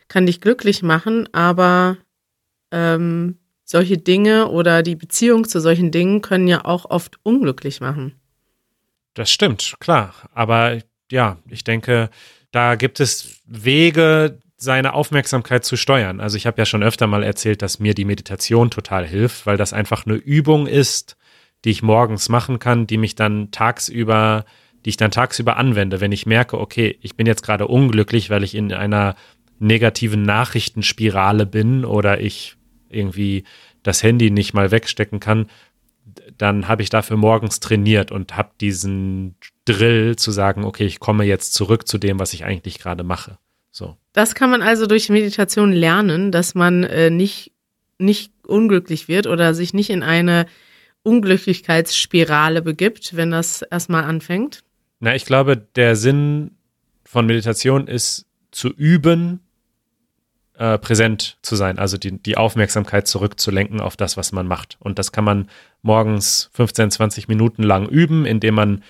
kann 0.08 0.26
dich 0.26 0.40
glücklich 0.40 0.82
machen, 0.82 1.32
aber 1.32 1.96
ähm, 2.72 3.38
solche 3.64 3.96
Dinge 3.96 4.48
oder 4.48 4.82
die 4.82 4.96
Beziehung 4.96 5.48
zu 5.48 5.60
solchen 5.60 5.90
Dingen 5.90 6.20
können 6.20 6.48
ja 6.48 6.64
auch 6.64 6.90
oft 6.90 7.18
unglücklich 7.22 7.80
machen. 7.80 8.20
Das 9.14 9.30
stimmt, 9.30 9.74
klar. 9.78 10.14
Aber 10.32 10.78
ja, 11.12 11.38
ich 11.48 11.62
denke, 11.62 12.10
da 12.50 12.74
gibt 12.74 13.00
es 13.00 13.40
Wege, 13.46 14.38
seine 14.56 14.94
Aufmerksamkeit 14.94 15.64
zu 15.64 15.76
steuern. 15.76 16.20
Also 16.20 16.36
ich 16.36 16.46
habe 16.46 16.60
ja 16.60 16.64
schon 16.64 16.82
öfter 16.82 17.06
mal 17.06 17.24
erzählt, 17.24 17.62
dass 17.62 17.80
mir 17.80 17.94
die 17.94 18.04
Meditation 18.04 18.70
total 18.70 19.06
hilft, 19.06 19.44
weil 19.44 19.56
das 19.56 19.72
einfach 19.72 20.06
eine 20.06 20.14
Übung 20.14 20.66
ist, 20.66 21.16
die 21.64 21.70
ich 21.70 21.82
morgens 21.82 22.28
machen 22.28 22.58
kann, 22.58 22.86
die 22.86 22.96
mich 22.96 23.16
dann 23.16 23.50
tagsüber, 23.50 24.44
die 24.84 24.90
ich 24.90 24.96
dann 24.96 25.10
tagsüber 25.10 25.56
anwende, 25.56 26.00
wenn 26.00 26.12
ich 26.12 26.26
merke, 26.26 26.60
okay, 26.60 26.96
ich 27.02 27.16
bin 27.16 27.26
jetzt 27.26 27.42
gerade 27.42 27.66
unglücklich, 27.66 28.30
weil 28.30 28.44
ich 28.44 28.54
in 28.54 28.72
einer 28.72 29.16
negativen 29.58 30.22
Nachrichtenspirale 30.22 31.46
bin 31.46 31.84
oder 31.84 32.20
ich 32.20 32.56
irgendwie 32.88 33.44
das 33.82 34.02
Handy 34.02 34.30
nicht 34.30 34.54
mal 34.54 34.70
wegstecken 34.70 35.18
kann, 35.18 35.46
dann 36.38 36.68
habe 36.68 36.82
ich 36.82 36.88
dafür 36.88 37.16
morgens 37.16 37.60
trainiert 37.60 38.12
und 38.12 38.36
habe 38.36 38.50
diesen 38.60 39.36
Drill 39.64 40.16
zu 40.16 40.30
sagen, 40.30 40.64
okay, 40.64 40.84
ich 40.84 41.00
komme 41.00 41.24
jetzt 41.24 41.54
zurück 41.54 41.86
zu 41.86 41.98
dem, 41.98 42.18
was 42.18 42.32
ich 42.32 42.44
eigentlich 42.44 42.78
gerade 42.78 43.04
mache. 43.04 43.38
So. 43.70 43.96
Das 44.12 44.34
kann 44.34 44.50
man 44.50 44.62
also 44.62 44.86
durch 44.86 45.08
Meditation 45.08 45.72
lernen, 45.72 46.32
dass 46.32 46.54
man 46.54 46.84
äh, 46.84 47.10
nicht, 47.10 47.52
nicht 47.98 48.32
unglücklich 48.46 49.08
wird 49.08 49.26
oder 49.26 49.54
sich 49.54 49.72
nicht 49.72 49.90
in 49.90 50.02
eine 50.02 50.46
Unglücklichkeitsspirale 51.04 52.62
begibt, 52.62 53.16
wenn 53.16 53.30
das 53.30 53.62
erstmal 53.62 54.04
anfängt. 54.04 54.62
Na, 55.00 55.14
ich 55.14 55.24
glaube, 55.24 55.56
der 55.56 55.96
Sinn 55.96 56.52
von 57.04 57.26
Meditation 57.26 57.86
ist 57.86 58.26
zu 58.50 58.68
üben, 58.68 59.40
äh, 60.54 60.78
präsent 60.78 61.38
zu 61.42 61.56
sein, 61.56 61.78
also 61.78 61.96
die, 61.96 62.22
die 62.22 62.36
Aufmerksamkeit 62.36 63.08
zurückzulenken 63.08 63.80
auf 63.80 63.96
das, 63.96 64.16
was 64.16 64.32
man 64.32 64.46
macht. 64.46 64.76
Und 64.80 64.98
das 64.98 65.10
kann 65.10 65.24
man 65.24 65.48
morgens 65.80 66.50
15, 66.52 66.90
20 66.90 67.26
Minuten 67.28 67.62
lang 67.62 67.88
üben, 67.88 68.26
indem 68.26 68.54
man 68.54 68.84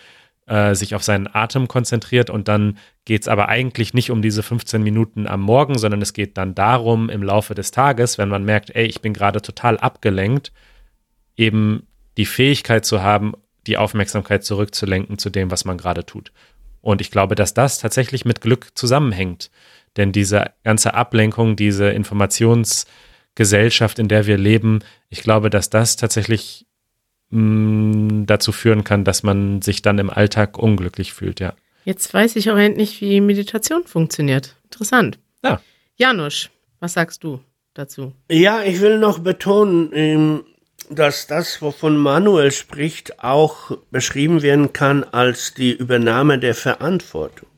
äh, 0.52 0.74
sich 0.74 0.94
auf 0.94 1.02
seinen 1.02 1.34
Atem 1.34 1.66
konzentriert 1.66 2.28
und 2.28 2.46
dann 2.46 2.76
geht 3.06 3.22
es 3.22 3.28
aber 3.28 3.48
eigentlich 3.48 3.94
nicht 3.94 4.10
um 4.10 4.20
diese 4.20 4.42
15 4.42 4.82
Minuten 4.82 5.26
am 5.26 5.40
Morgen, 5.40 5.78
sondern 5.78 6.02
es 6.02 6.12
geht 6.12 6.36
dann 6.36 6.54
darum, 6.54 7.08
im 7.08 7.22
Laufe 7.22 7.54
des 7.54 7.70
Tages, 7.70 8.18
wenn 8.18 8.28
man 8.28 8.44
merkt, 8.44 8.68
ey, 8.76 8.84
ich 8.84 9.00
bin 9.00 9.14
gerade 9.14 9.40
total 9.40 9.78
abgelenkt, 9.78 10.52
eben 11.38 11.86
die 12.18 12.26
Fähigkeit 12.26 12.84
zu 12.84 13.02
haben, 13.02 13.32
die 13.66 13.78
Aufmerksamkeit 13.78 14.44
zurückzulenken 14.44 15.16
zu 15.16 15.30
dem, 15.30 15.50
was 15.50 15.64
man 15.64 15.78
gerade 15.78 16.04
tut. 16.04 16.32
Und 16.82 17.00
ich 17.00 17.10
glaube, 17.10 17.34
dass 17.34 17.54
das 17.54 17.78
tatsächlich 17.78 18.26
mit 18.26 18.42
Glück 18.42 18.72
zusammenhängt. 18.74 19.50
Denn 19.96 20.12
diese 20.12 20.50
ganze 20.64 20.92
Ablenkung, 20.92 21.56
diese 21.56 21.88
Informationsgesellschaft, 21.88 23.98
in 23.98 24.08
der 24.08 24.26
wir 24.26 24.36
leben, 24.36 24.80
ich 25.08 25.22
glaube, 25.22 25.48
dass 25.48 25.70
das 25.70 25.96
tatsächlich 25.96 26.66
mh, 27.32 27.40
mm, 27.40 28.26
dazu 28.26 28.52
führen 28.52 28.84
kann, 28.84 29.04
dass 29.04 29.22
man 29.22 29.62
sich 29.62 29.82
dann 29.82 29.98
im 29.98 30.10
Alltag 30.10 30.58
unglücklich 30.58 31.12
fühlt, 31.12 31.40
ja. 31.40 31.54
Jetzt 31.84 32.14
weiß 32.14 32.36
ich 32.36 32.50
auch 32.50 32.56
endlich, 32.56 33.00
wie 33.00 33.20
Meditation 33.20 33.84
funktioniert. 33.84 34.54
Interessant. 34.64 35.18
Ja. 35.44 35.60
Janusz, 35.96 36.50
was 36.78 36.92
sagst 36.92 37.24
du 37.24 37.40
dazu? 37.74 38.12
Ja, 38.30 38.62
ich 38.62 38.80
will 38.80 38.98
noch 38.98 39.18
betonen, 39.18 39.90
ähm, 39.92 40.44
dass 40.90 41.26
das, 41.26 41.60
wovon 41.60 41.96
Manuel 41.96 42.52
spricht, 42.52 43.22
auch 43.22 43.76
beschrieben 43.90 44.42
werden 44.42 44.72
kann 44.72 45.04
als 45.04 45.54
die 45.54 45.72
Übernahme 45.72 46.38
der 46.38 46.54
Verantwortung. 46.54 47.48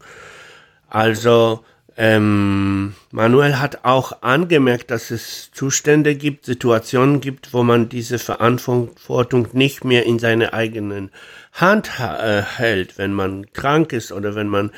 Also 0.89 1.65
ähm, 1.97 2.95
Manuel 3.13 3.61
hat 3.61 3.85
auch 3.85 4.23
angemerkt, 4.23 4.91
dass 4.91 5.13
es 5.13 5.51
Zustände 5.53 6.17
gibt, 6.17 6.45
Situationen 6.45 7.21
gibt, 7.21 7.53
wo 7.53 7.63
man 7.63 7.89
diese 7.89 8.19
Verantwortung 8.19 9.49
nicht 9.53 9.85
mehr 9.85 10.05
in 10.05 10.19
seine 10.19 10.53
eigenen 10.53 11.11
Hand 11.53 11.91
äh, 12.01 12.43
hält, 12.43 12.99
wenn 12.99 13.13
man 13.13 13.53
krank 13.53 13.93
ist 13.93 14.11
oder 14.11 14.35
wenn 14.35 14.49
man 14.49 14.73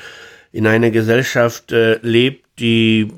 in 0.51 0.67
einer 0.67 0.91
Gesellschaft 0.91 1.71
äh, 1.71 1.97
lebt, 2.03 2.45
die, 2.59 3.11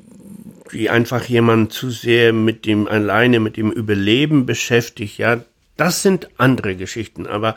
die 0.72 0.88
einfach 0.88 1.24
jemand 1.24 1.72
zu 1.72 1.90
sehr 1.90 2.32
mit 2.32 2.64
dem 2.64 2.88
alleine 2.88 3.38
mit 3.38 3.58
dem 3.58 3.70
Überleben 3.70 4.46
beschäftigt. 4.46 5.18
Ja, 5.18 5.40
das 5.76 6.02
sind 6.02 6.30
andere 6.38 6.74
Geschichten, 6.74 7.26
aber 7.26 7.54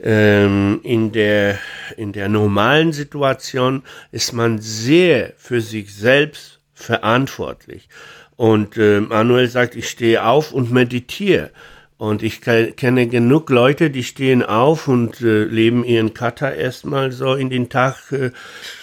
ähm, 0.00 0.80
in, 0.82 1.12
der, 1.12 1.58
in 1.96 2.12
der 2.12 2.28
normalen 2.28 2.92
Situation 2.92 3.82
ist 4.10 4.32
man 4.32 4.58
sehr 4.58 5.32
für 5.36 5.60
sich 5.60 5.94
selbst 5.94 6.60
verantwortlich. 6.74 7.88
Und 8.36 8.76
äh, 8.76 9.00
Manuel 9.00 9.48
sagt, 9.48 9.76
ich 9.76 9.88
stehe 9.88 10.24
auf 10.24 10.52
und 10.52 10.72
meditiere. 10.72 11.50
Und 12.02 12.24
ich 12.24 12.40
kenne 12.40 13.06
genug 13.06 13.48
Leute, 13.48 13.88
die 13.88 14.02
stehen 14.02 14.42
auf 14.42 14.88
und 14.88 15.20
äh, 15.20 15.44
leben 15.44 15.84
ihren 15.84 16.14
Kata 16.14 16.50
erstmal 16.50 17.12
so 17.12 17.34
in 17.34 17.48
den 17.48 17.68
Tag 17.68 18.10
äh, 18.10 18.32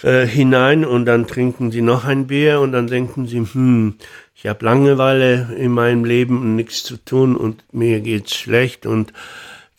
äh, 0.08 0.26
hinein 0.26 0.86
und 0.86 1.04
dann 1.04 1.28
trinken 1.28 1.70
sie 1.70 1.82
noch 1.82 2.06
ein 2.06 2.28
Bier 2.28 2.62
und 2.62 2.72
dann 2.72 2.88
denken 2.88 3.28
sie, 3.28 3.40
hm, 3.40 3.96
ich 4.36 4.48
habe 4.48 4.64
Langeweile 4.64 5.50
in 5.58 5.72
meinem 5.74 6.06
Leben 6.06 6.40
und 6.40 6.56
nichts 6.56 6.82
zu 6.84 6.96
tun 6.96 7.36
und 7.36 7.66
mir 7.74 8.00
geht's 8.00 8.34
schlecht 8.34 8.86
und 8.86 9.12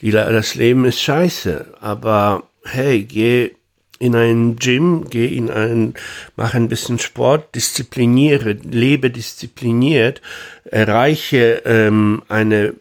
die, 0.00 0.10
das 0.10 0.54
Leben 0.54 0.84
ist 0.84 1.00
scheiße, 1.00 1.74
aber 1.80 2.44
hey, 2.64 3.04
geh 3.04 3.50
in 3.98 4.16
ein 4.16 4.56
Gym, 4.56 5.06
geh 5.10 5.26
in 5.26 5.50
ein, 5.50 5.94
mach 6.34 6.54
ein 6.54 6.68
bisschen 6.68 6.98
Sport, 6.98 7.54
diszipliniere, 7.54 8.52
lebe 8.52 9.10
diszipliniert, 9.10 10.22
erreiche 10.64 11.62
ähm, 11.66 12.22
eine 12.28 12.72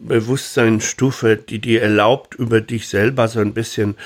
Bewusstseinsstufe, 0.00 1.36
die 1.36 1.58
dir 1.58 1.82
erlaubt, 1.82 2.36
über 2.36 2.60
dich 2.60 2.88
selber 2.88 3.26
so 3.26 3.40
ein 3.40 3.52
bisschen 3.52 3.96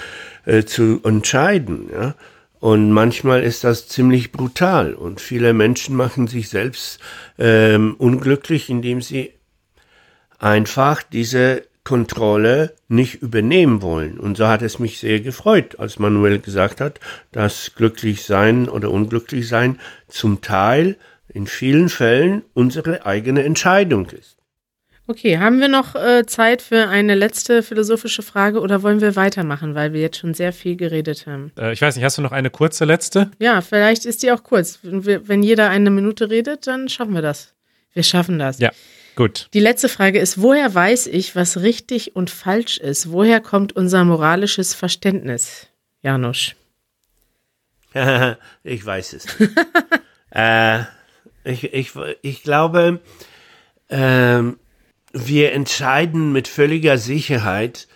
äh, 0.47 0.65
zu 0.65 1.01
entscheiden. 1.05 1.91
Ja? 1.93 2.15
Und 2.61 2.93
manchmal 2.93 3.43
ist 3.43 3.63
das 3.65 3.87
ziemlich 3.89 4.33
brutal. 4.33 4.95
Und 4.95 5.21
viele 5.21 5.53
Menschen 5.53 5.95
machen 5.97 6.29
sich 6.29 6.49
selbst 6.49 6.99
ähm, 7.39 7.95
unglücklich, 7.99 8.71
indem 8.71 9.03
sie 9.03 9.35
einfach 10.39 11.03
diese 11.03 11.65
Kontrolle 11.85 12.75
nicht 12.89 13.23
übernehmen 13.23 13.83
wollen. 13.83 14.19
Und 14.19 14.37
so 14.37 14.49
hat 14.49 14.63
es 14.63 14.79
mich 14.79 14.99
sehr 14.99 15.21
gefreut, 15.21 15.79
als 15.79 15.99
Manuel 15.99 16.39
gesagt 16.39 16.81
hat, 16.81 16.99
dass 17.31 17.73
glücklich 17.75 18.25
sein 18.25 18.69
oder 18.69 18.91
unglücklich 18.91 19.49
sein 19.49 19.79
zum 20.09 20.41
Teil 20.41 20.97
in 21.29 21.47
vielen 21.47 21.91
Fällen 21.91 22.43
unsere 22.55 23.05
eigene 23.05 23.45
Entscheidung 23.45 24.09
ist. 24.11 24.39
Okay, 25.07 25.39
haben 25.39 25.61
wir 25.61 25.69
noch 25.69 25.95
äh, 25.95 26.25
Zeit 26.25 26.63
für 26.63 26.89
eine 26.89 27.15
letzte 27.15 27.63
philosophische 27.63 28.23
Frage 28.23 28.61
oder 28.61 28.83
wollen 28.83 29.03
wir 29.03 29.17
weitermachen, 29.17 29.75
weil 29.75 29.93
wir 29.93 30.01
jetzt 30.01 30.17
schon 30.17 30.33
sehr 30.33 30.55
viel 30.55 30.77
geredet 30.77 31.27
haben? 31.27 31.53
Äh, 31.59 31.75
ich 31.75 31.83
weiß 31.83 31.95
nicht, 31.97 32.05
hast 32.05 32.17
du 32.17 32.23
noch 32.23 32.33
eine 32.33 32.49
kurze 32.49 32.87
letzte? 32.87 33.31
Ja, 33.39 33.61
vielleicht 33.61 34.07
ist 34.07 34.23
die 34.23 34.33
auch 34.33 34.43
kurz. 34.43 34.79
Wenn, 34.83 35.05
wir, 35.05 35.29
wenn 35.29 35.43
jeder 35.43 35.69
eine 35.69 35.91
Minute 35.91 36.31
redet, 36.31 36.67
dann 36.67 36.89
schaffen 36.89 37.13
wir 37.13 37.21
das. 37.21 37.53
Wir 37.93 38.03
schaffen 38.03 38.39
das. 38.39 38.59
Ja. 38.59 38.71
Gut. 39.17 39.49
Die 39.55 39.61
letzte 39.61 39.89
Frage 39.89 40.19
ist, 40.19 40.43
woher 40.43 40.75
weiß 40.75 41.07
ich, 41.07 41.37
was 41.37 41.61
richtig 41.61 42.17
und 42.17 42.31
falsch 42.31 42.79
ist? 42.79 43.13
Woher 43.13 43.41
kommt 43.41 43.75
unser 43.75 44.05
moralisches 44.05 44.75
Verständnis, 44.75 45.69
Janusz? 46.03 46.55
ich 48.65 48.85
weiß 48.85 49.13
es. 49.13 49.27
äh, 50.31 50.81
ich, 51.45 51.73
ich, 51.73 51.93
ich 52.23 52.43
glaube, 52.43 53.01
äh, 53.89 54.43
wir 55.13 55.53
entscheiden 55.53 56.33
mit 56.33 56.49
völliger 56.49 56.99
Sicherheit, 56.99 57.87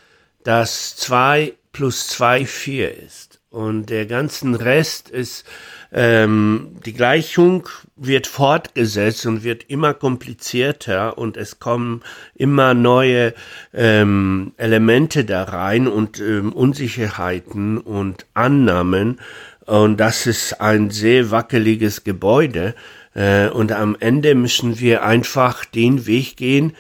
dass 0.45 0.97
zwei 0.97 1.55
plus 1.73 2.07
zwei 2.07 2.47
vier 2.47 2.97
ist. 2.97 3.28
Und 3.51 3.87
der 3.87 4.05
ganzen 4.05 4.55
Rest 4.55 5.09
ist 5.09 5.47
ähm, 5.91 6.77
die 6.85 6.93
Gleichung 6.93 7.67
wird 7.97 8.27
fortgesetzt 8.27 9.25
und 9.25 9.43
wird 9.43 9.65
immer 9.69 9.95
komplizierter 9.95 11.17
und 11.17 11.39
es 11.39 11.59
kommen 11.59 12.03
immer 12.35 12.75
neue 12.75 13.33
ähm, 13.73 14.53
Elemente 14.59 15.25
da 15.25 15.45
rein 15.45 15.89
und 15.89 16.21
ähm, 16.21 16.53
Unsicherheiten 16.53 17.79
und 17.79 18.27
Annahmen. 18.35 19.19
Und 19.65 19.99
das 19.99 20.27
ist 20.27 20.61
ein 20.61 20.91
sehr 20.91 21.31
wackeliges 21.31 22.05
Gebäude. 22.05 22.75
Äh, 23.15 23.49
und 23.49 23.73
am 23.73 23.97
Ende 23.99 24.35
müssen 24.35 24.79
wir 24.79 25.05
einfach 25.05 25.65
den 25.65 26.07
Weg 26.07 26.37
gehen, 26.37 26.75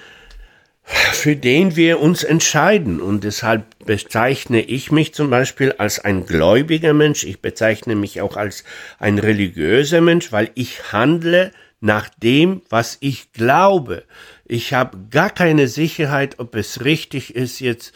für 0.89 1.37
den 1.37 1.77
wir 1.77 2.01
uns 2.01 2.25
entscheiden. 2.25 3.01
Und 3.01 3.25
deshalb 3.25 3.65
bezeichne 3.85 4.63
ich 4.63 4.91
mich 4.91 5.13
zum 5.15 5.31
Beispiel 5.31 5.73
als 5.73 5.99
ein 5.99 6.25
gläubiger 6.25 6.95
Mensch. 6.95 7.25
Ich 7.25 7.41
bezeichne 7.41 7.95
mich 7.95 8.21
auch 8.21 8.37
als 8.37 8.65
ein 8.99 9.19
religiöser 9.19 10.01
Mensch, 10.01 10.33
weil 10.33 10.51
ich 10.55 10.93
handle 10.93 11.53
nach 11.81 12.09
dem, 12.09 12.63
was 12.71 12.97
ich 13.01 13.33
glaube. 13.33 14.05
Ich 14.47 14.73
habe 14.73 14.99
gar 15.11 15.31
keine 15.31 15.69
Sicherheit, 15.69 16.39
ob 16.39 16.55
es 16.55 16.85
richtig 16.85 17.37
ist, 17.37 17.61
jetzt 17.61 17.93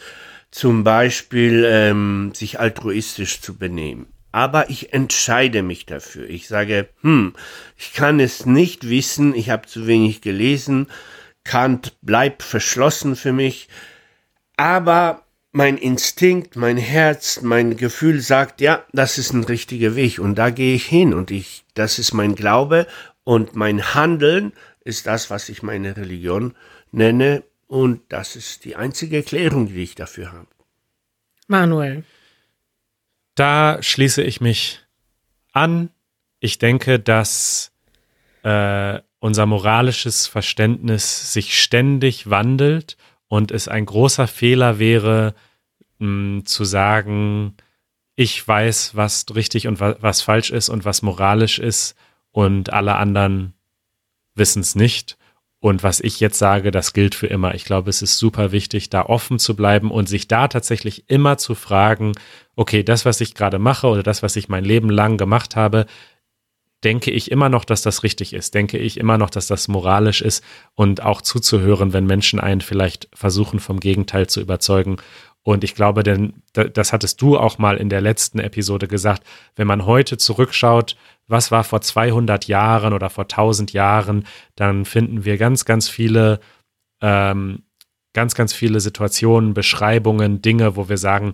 zum 0.51 0.83
Beispiel 0.83 1.65
ähm, 1.67 2.31
sich 2.35 2.59
altruistisch 2.59 3.41
zu 3.41 3.57
benehmen. 3.57 4.05
Aber 4.31 4.69
ich 4.69 4.93
entscheide 4.93 5.63
mich 5.63 5.85
dafür. 5.85 6.29
Ich 6.29 6.47
sage, 6.47 6.89
hm, 7.01 7.33
ich 7.77 7.93
kann 7.93 8.19
es 8.19 8.45
nicht 8.45 8.89
wissen, 8.89 9.35
ich 9.35 9.49
habe 9.49 9.67
zu 9.67 9.87
wenig 9.87 10.21
gelesen, 10.21 10.87
Kant 11.43 11.93
bleibt 12.01 12.43
verschlossen 12.43 13.15
für 13.15 13.33
mich, 13.33 13.67
aber 14.57 15.23
mein 15.51 15.77
Instinkt, 15.77 16.55
mein 16.55 16.77
Herz, 16.77 17.41
mein 17.41 17.77
Gefühl 17.77 18.21
sagt, 18.21 18.59
ja, 18.59 18.83
das 18.91 19.17
ist 19.17 19.33
ein 19.33 19.43
richtiger 19.43 19.95
Weg 19.95 20.19
und 20.19 20.35
da 20.35 20.49
gehe 20.49 20.75
ich 20.75 20.85
hin 20.85 21.13
und 21.13 21.31
ich, 21.31 21.63
das 21.75 21.99
ist 21.99 22.13
mein 22.13 22.35
Glaube 22.35 22.87
und 23.23 23.55
mein 23.55 23.93
Handeln 23.93 24.53
ist 24.83 25.05
das, 25.05 25.29
was 25.29 25.49
ich 25.49 25.61
meine 25.61 25.95
Religion 25.95 26.55
nenne 26.91 27.43
und 27.67 28.01
das 28.09 28.35
ist 28.35 28.65
die 28.65 28.75
einzige 28.75 29.17
Erklärung, 29.17 29.67
die 29.67 29.83
ich 29.83 29.95
dafür 29.95 30.31
habe. 30.31 30.47
Manuel. 31.47 32.03
Da 33.35 33.81
schließe 33.81 34.21
ich 34.21 34.41
mich 34.41 34.83
an. 35.53 35.89
Ich 36.39 36.57
denke, 36.59 36.99
dass 36.99 37.71
äh, 38.43 38.99
unser 39.23 39.45
moralisches 39.45 40.27
Verständnis 40.27 41.31
sich 41.31 41.57
ständig 41.57 42.29
wandelt 42.29 42.97
und 43.29 43.51
es 43.51 43.69
ein 43.69 43.85
großer 43.85 44.27
Fehler 44.27 44.79
wäre, 44.79 45.33
mh, 45.99 46.43
zu 46.43 46.65
sagen, 46.65 47.55
ich 48.17 48.45
weiß, 48.45 48.97
was 48.97 49.25
richtig 49.33 49.69
und 49.69 49.79
wa 49.79 49.95
was 50.01 50.21
falsch 50.21 50.49
ist 50.49 50.67
und 50.67 50.83
was 50.83 51.03
moralisch 51.03 51.57
ist 51.57 51.95
und 52.31 52.73
alle 52.73 52.97
anderen 52.97 53.53
wissen 54.35 54.59
es 54.59 54.75
nicht. 54.75 55.17
Und 55.61 55.83
was 55.83 56.01
ich 56.01 56.19
jetzt 56.19 56.37
sage, 56.37 56.71
das 56.71 56.91
gilt 56.91 57.15
für 57.15 57.27
immer. 57.27 57.55
Ich 57.55 57.63
glaube, 57.63 57.89
es 57.89 58.01
ist 58.01 58.17
super 58.17 58.51
wichtig, 58.51 58.89
da 58.89 59.03
offen 59.03 59.39
zu 59.39 59.55
bleiben 59.55 59.89
und 59.89 60.09
sich 60.09 60.27
da 60.27 60.49
tatsächlich 60.49 61.09
immer 61.09 61.37
zu 61.37 61.55
fragen, 61.55 62.11
okay, 62.57 62.83
das, 62.83 63.05
was 63.05 63.21
ich 63.21 63.35
gerade 63.35 63.57
mache 63.57 63.87
oder 63.87 64.03
das, 64.03 64.21
was 64.21 64.35
ich 64.35 64.49
mein 64.49 64.65
Leben 64.65 64.89
lang 64.89 65.17
gemacht 65.17 65.55
habe, 65.55 65.85
denke 66.83 67.11
ich 67.11 67.31
immer 67.31 67.49
noch, 67.49 67.65
dass 67.65 67.81
das 67.81 68.03
richtig 68.03 68.33
ist, 68.33 68.53
denke 68.53 68.77
ich 68.77 68.97
immer 68.97 69.17
noch, 69.17 69.29
dass 69.29 69.47
das 69.47 69.67
moralisch 69.67 70.21
ist 70.21 70.43
und 70.75 71.01
auch 71.01 71.21
zuzuhören, 71.21 71.93
wenn 71.93 72.05
Menschen 72.05 72.39
einen 72.39 72.61
vielleicht 72.61 73.07
versuchen, 73.13 73.59
vom 73.59 73.79
Gegenteil 73.79 74.27
zu 74.27 74.41
überzeugen. 74.41 74.97
Und 75.43 75.63
ich 75.65 75.75
glaube, 75.75 76.03
denn 76.03 76.41
das 76.53 76.93
hattest 76.93 77.21
du 77.21 77.37
auch 77.37 77.57
mal 77.57 77.77
in 77.77 77.89
der 77.89 77.99
letzten 77.99 78.39
Episode 78.39 78.87
gesagt, 78.87 79.23
wenn 79.55 79.67
man 79.67 79.85
heute 79.85 80.17
zurückschaut, 80.17 80.95
was 81.27 81.51
war 81.51 81.63
vor 81.63 81.81
200 81.81 82.47
Jahren 82.47 82.93
oder 82.93 83.09
vor 83.09 83.25
1000 83.25 83.73
Jahren, 83.73 84.25
dann 84.55 84.85
finden 84.85 85.25
wir 85.25 85.37
ganz, 85.37 85.65
ganz 85.65 85.89
viele, 85.89 86.39
ähm, 87.01 87.63
ganz, 88.13 88.35
ganz 88.35 88.53
viele 88.53 88.79
Situationen, 88.79 89.53
Beschreibungen, 89.53 90.41
Dinge, 90.41 90.77
wo 90.77 90.87
wir 90.87 90.97
sagen, 90.97 91.33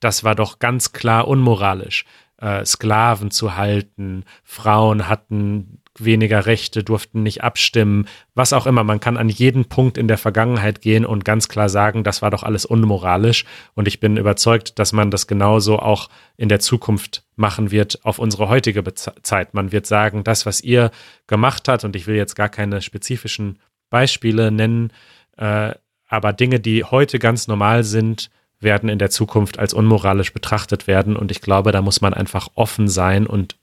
das 0.00 0.24
war 0.24 0.34
doch 0.34 0.58
ganz 0.58 0.92
klar 0.92 1.26
unmoralisch 1.26 2.04
äh, 2.38 2.64
Sklaven 2.64 3.30
zu 3.30 3.56
halten, 3.56 4.24
Frauen 4.44 5.08
hatten 5.08 5.80
weniger 5.98 6.46
Rechte, 6.46 6.84
durften 6.84 7.22
nicht 7.22 7.42
abstimmen, 7.42 8.06
was 8.34 8.52
auch 8.52 8.66
immer. 8.66 8.84
Man 8.84 9.00
kann 9.00 9.16
an 9.16 9.28
jeden 9.28 9.66
Punkt 9.66 9.98
in 9.98 10.08
der 10.08 10.18
Vergangenheit 10.18 10.80
gehen 10.80 11.06
und 11.06 11.24
ganz 11.24 11.48
klar 11.48 11.68
sagen, 11.68 12.04
das 12.04 12.22
war 12.22 12.30
doch 12.30 12.42
alles 12.42 12.64
unmoralisch. 12.64 13.44
Und 13.74 13.88
ich 13.88 14.00
bin 14.00 14.16
überzeugt, 14.16 14.78
dass 14.78 14.92
man 14.92 15.10
das 15.10 15.26
genauso 15.26 15.78
auch 15.78 16.08
in 16.36 16.48
der 16.48 16.60
Zukunft 16.60 17.24
machen 17.34 17.70
wird 17.70 18.04
auf 18.04 18.18
unsere 18.18 18.48
heutige 18.48 18.82
Zeit. 18.94 19.54
Man 19.54 19.72
wird 19.72 19.86
sagen, 19.86 20.24
das, 20.24 20.46
was 20.46 20.60
ihr 20.60 20.90
gemacht 21.26 21.68
habt, 21.68 21.84
und 21.84 21.96
ich 21.96 22.06
will 22.06 22.16
jetzt 22.16 22.34
gar 22.34 22.48
keine 22.48 22.82
spezifischen 22.82 23.58
Beispiele 23.90 24.50
nennen, 24.50 24.92
äh, 25.36 25.74
aber 26.08 26.32
Dinge, 26.32 26.60
die 26.60 26.84
heute 26.84 27.18
ganz 27.18 27.48
normal 27.48 27.84
sind, 27.84 28.30
werden 28.60 28.88
in 28.88 28.98
der 28.98 29.10
Zukunft 29.10 29.58
als 29.58 29.74
unmoralisch 29.74 30.32
betrachtet 30.32 30.86
werden. 30.86 31.16
Und 31.16 31.30
ich 31.30 31.40
glaube, 31.40 31.72
da 31.72 31.82
muss 31.82 32.00
man 32.00 32.14
einfach 32.14 32.48
offen 32.54 32.88
sein 32.88 33.26
und 33.26 33.56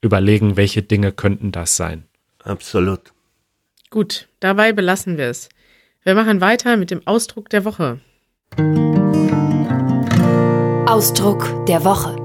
überlegen, 0.00 0.56
welche 0.56 0.82
Dinge 0.82 1.12
könnten 1.12 1.52
das 1.52 1.76
sein. 1.76 2.04
Absolut. 2.42 3.12
Gut, 3.90 4.28
dabei 4.40 4.72
belassen 4.72 5.18
wir 5.18 5.26
es. 5.26 5.48
Wir 6.02 6.14
machen 6.14 6.40
weiter 6.40 6.76
mit 6.76 6.90
dem 6.90 7.06
Ausdruck 7.06 7.50
der 7.50 7.64
Woche. 7.64 8.00
Ausdruck 10.86 11.66
der 11.66 11.84
Woche. 11.84 12.16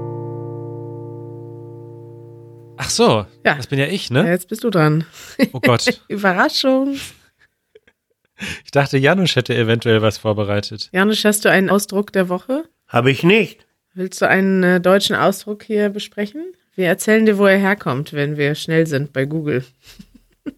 Ach 2.78 2.90
so, 2.90 3.26
ja. 3.44 3.54
das 3.54 3.66
bin 3.66 3.78
ja 3.78 3.86
ich, 3.86 4.10
ne? 4.10 4.20
Ja, 4.20 4.30
jetzt 4.30 4.48
bist 4.48 4.64
du 4.64 4.70
dran. 4.70 5.04
Oh 5.52 5.60
Gott. 5.60 6.02
Überraschung. 6.08 6.96
Ich 8.64 8.70
dachte, 8.70 8.98
Janusz 8.98 9.36
hätte 9.36 9.54
eventuell 9.54 10.02
was 10.02 10.18
vorbereitet. 10.18 10.90
Janusz, 10.92 11.24
hast 11.24 11.44
du 11.44 11.50
einen 11.50 11.70
Ausdruck 11.70 12.12
der 12.12 12.28
Woche? 12.28 12.64
Habe 12.86 13.10
ich 13.10 13.22
nicht. 13.22 13.66
Willst 13.94 14.20
du 14.20 14.28
einen 14.28 14.62
äh, 14.62 14.80
deutschen 14.80 15.16
Ausdruck 15.16 15.62
hier 15.62 15.88
besprechen? 15.88 16.52
Wir 16.74 16.88
erzählen 16.88 17.24
dir, 17.24 17.38
wo 17.38 17.46
er 17.46 17.56
herkommt, 17.58 18.12
wenn 18.12 18.36
wir 18.36 18.54
schnell 18.54 18.86
sind 18.86 19.14
bei 19.14 19.24
Google. 19.24 19.64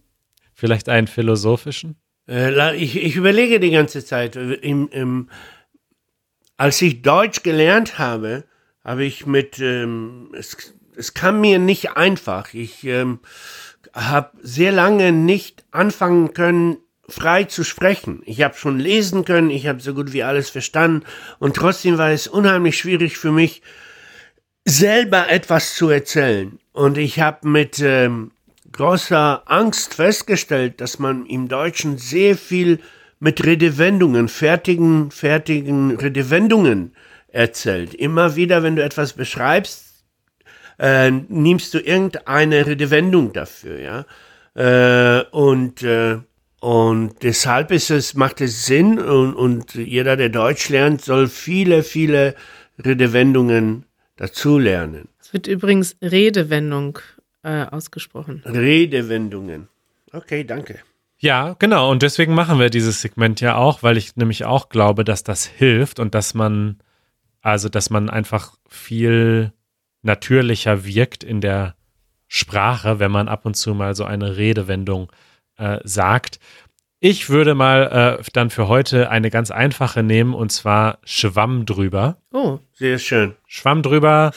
Vielleicht 0.55 0.89
einen 0.89 1.07
philosophischen? 1.07 1.97
Äh, 2.29 2.77
ich, 2.77 2.97
ich, 2.97 3.15
überlege 3.15 3.61
die 3.61 3.71
ganze 3.71 4.05
Zeit. 4.05 4.35
Im, 4.35 4.89
im, 4.89 5.31
als 6.57 6.83
ich 6.83 7.03
Deutsch 7.03 7.45
gelernt 7.45 7.99
habe, 7.99 8.45
habe 8.83 9.05
ich 9.05 9.27
mit, 9.27 9.61
ähm, 9.61 10.35
es, 10.37 10.75
es 10.97 11.15
kam 11.15 11.41
mir 11.41 11.61
nicht 11.61 11.97
einfach. 11.97 12.53
Ich 12.55 12.83
ähm, 12.83 13.21
habe 13.95 14.33
sehr 14.43 14.73
lange 14.73 15.13
nicht 15.13 15.65
anfangen 15.71 16.35
können, 16.35 16.79
frei 17.09 17.45
zu 17.45 17.65
sprechen. 17.65 18.23
Ich 18.27 18.43
habe 18.43 18.55
schon 18.57 18.79
lesen 18.79 19.25
können, 19.25 19.51
ich 19.51 19.67
habe 19.67 19.81
so 19.81 19.95
gut 19.95 20.13
wie 20.13 20.23
alles 20.23 20.51
verstanden 20.51 21.05
und 21.39 21.57
trotzdem 21.57 21.99
war 21.99 22.11
es 22.11 22.27
unheimlich 22.27 22.79
schwierig 22.79 23.17
für 23.17 23.33
mich, 23.33 23.63
selber 24.65 25.31
etwas 25.31 25.75
zu 25.75 25.89
erzählen. 25.89 26.59
Und 26.73 26.99
ich 26.99 27.21
habe 27.21 27.49
mit 27.49 27.81
ähm, 27.81 28.33
großer 28.73 29.43
Angst 29.47 29.95
festgestellt, 29.95 30.81
dass 30.81 30.99
man 30.99 31.25
im 31.27 31.49
Deutschen 31.49 31.97
sehr 31.97 32.37
viel 32.37 32.79
mit 33.19 33.45
Redewendungen, 33.45 34.29
fertigen, 34.29 35.11
fertigen 35.11 35.97
Redewendungen 35.97 36.95
erzählt. 37.29 37.95
Immer 37.95 38.37
wieder, 38.37 38.63
wenn 38.63 38.77
du 38.77 38.85
etwas 38.85 39.15
beschreibst, 39.15 40.05
äh, 40.79 41.11
nimmst 41.11 41.75
du 41.75 41.79
irgendeine 41.79 42.67
Redewendung 42.67 43.33
dafür, 43.33 43.81
ja. 43.81 44.05
Äh, 44.55 45.25
und 45.31 45.83
äh, 45.83 46.19
und 46.61 47.23
deshalb 47.23 47.71
ist 47.71 47.91
es, 47.91 48.15
macht 48.15 48.41
es 48.41 48.67
Sinn 48.67 48.99
und, 48.99 49.35
und 49.35 49.75
jeder, 49.75 50.17
der 50.17 50.29
Deutsch 50.29 50.69
lernt, 50.69 51.03
soll 51.03 51.29
viele, 51.29 51.83
viele 51.83 52.35
Redewendungen 52.85 53.85
dazulernen. 54.17 55.09
Es 55.21 55.33
wird 55.33 55.47
übrigens 55.47 55.97
Redewendung 56.03 56.99
äh, 57.45 57.65
ausgesprochen. 57.65 58.43
Redewendungen. 58.45 59.69
Okay, 60.13 60.43
danke. 60.43 60.81
Ja, 61.19 61.55
genau. 61.59 61.91
Und 61.91 62.03
deswegen 62.03 62.35
machen 62.35 62.59
wir 62.59 62.71
dieses 62.71 63.03
Segment 63.03 63.41
ja 63.41 63.57
auch, 63.57 63.83
weil 63.83 63.97
ich 63.97 64.17
nämlich 64.17 64.45
auch 64.45 64.69
glaube, 64.69 65.05
dass 65.05 65.23
das 65.23 65.47
hilft 65.47 66.01
und 66.01 66.15
dass 66.15 66.35
man, 66.35 66.79
also, 67.41 67.69
dass 67.69 67.91
man 67.91 68.11
einfach 68.11 68.57
viel 68.69 69.53
natürlicher 70.03 70.85
wirkt 70.85 71.23
in 71.23 71.41
der 71.41 71.77
Sprache, 72.27 72.99
wenn 72.99 73.11
man 73.11 73.29
ab 73.29 73.47
und 73.47 73.55
zu 73.55 73.75
mal 73.75 73.95
so 73.95 74.05
eine 74.05 74.37
Redewendung 74.37 75.11
äh, 75.11 75.28
sagt. 75.85 76.39
Ich 77.01 77.31
würde 77.31 77.55
mal 77.55 78.19
äh, 78.19 78.23
dann 78.33 78.51
für 78.51 78.67
heute 78.67 79.09
eine 79.11 79.31
ganz 79.31 79.51
einfache 79.53 80.03
nehmen 80.03 80.35
und 80.35 80.51
zwar 80.51 80.99
Schwamm 81.05 81.65
drüber. 81.65 82.17
Oh, 82.33 82.59
sehr 82.73 82.99
schön. 82.99 83.37
Schwamm 83.47 83.83
drüber 83.83 84.33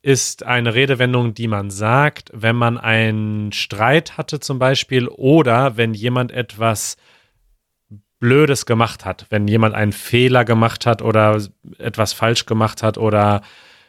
ist 0.00 0.44
eine 0.44 0.74
Redewendung, 0.74 1.34
die 1.34 1.48
man 1.48 1.70
sagt, 1.70 2.30
wenn 2.32 2.56
man 2.56 2.78
einen 2.78 3.52
Streit 3.52 4.16
hatte 4.16 4.40
zum 4.40 4.58
Beispiel 4.58 5.08
oder 5.08 5.76
wenn 5.76 5.92
jemand 5.92 6.32
etwas 6.32 6.96
Blödes 8.20 8.64
gemacht 8.64 9.04
hat, 9.04 9.26
wenn 9.30 9.46
jemand 9.46 9.74
einen 9.74 9.92
Fehler 9.92 10.44
gemacht 10.44 10.86
hat 10.86 11.02
oder 11.02 11.40
etwas 11.78 12.14
falsch 12.14 12.46
gemacht 12.46 12.82
hat 12.82 12.96
oder 12.96 13.42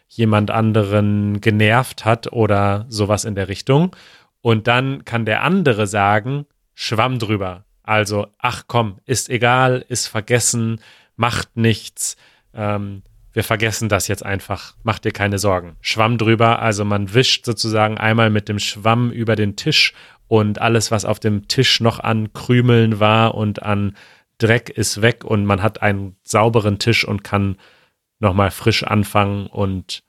jemand 0.08 0.52
anderen 0.52 1.40
genervt 1.40 2.04
hat 2.04 2.32
oder 2.34 2.86
sowas 2.90 3.24
in 3.24 3.36
der 3.36 3.48
Richtung. 3.48 3.96
Und 4.42 4.68
dann 4.68 5.06
kann 5.06 5.26
der 5.26 5.44
andere 5.44 5.88
sagen, 5.88 6.46
Schwamm 6.82 7.20
drüber. 7.20 7.66
Also, 7.84 8.28
ach 8.38 8.64
komm, 8.68 9.00
ist 9.06 9.30
egal, 9.30 9.84
ist 9.90 10.08
vergessen, 10.08 10.80
macht 11.18 11.58
nichts. 11.58 12.16
Ähm, 12.54 13.04
wir 13.34 13.44
vergessen 13.44 13.90
das 13.90 14.08
jetzt 14.08 14.26
einfach. 14.26 14.76
Mach 14.84 14.98
dir 15.00 15.12
keine 15.12 15.40
Sorgen. 15.40 15.76
Schwamm 15.82 16.18
drüber, 16.18 16.60
also 16.62 16.86
man 16.86 17.14
wischt 17.14 17.44
sozusagen 17.44 17.98
einmal 17.98 18.30
mit 18.30 18.48
dem 18.48 18.60
Schwamm 18.60 19.12
über 19.12 19.36
den 19.36 19.58
Tisch 19.58 19.94
und 20.30 20.62
alles, 20.62 20.90
was 20.90 21.04
auf 21.04 21.20
dem 21.20 21.50
Tisch 21.50 21.82
noch 21.82 22.00
an 22.00 22.32
Krümeln 22.32 23.02
war 23.02 23.36
und 23.36 23.62
an 23.62 23.98
Dreck 24.38 24.70
ist 24.70 25.02
weg 25.02 25.26
und 25.26 25.44
man 25.44 25.62
hat 25.62 25.82
einen 25.82 26.16
sauberen 26.24 26.80
Tisch 26.80 27.04
und 27.04 27.26
kann 27.26 27.58
nochmal 28.20 28.52
frisch 28.52 28.84
anfangen 28.84 29.48
und 29.48 30.02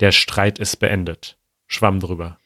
der 0.00 0.10
Streit 0.10 0.58
ist 0.58 0.76
beendet. 0.80 1.38
Schwamm 1.68 2.00
drüber. 2.00 2.36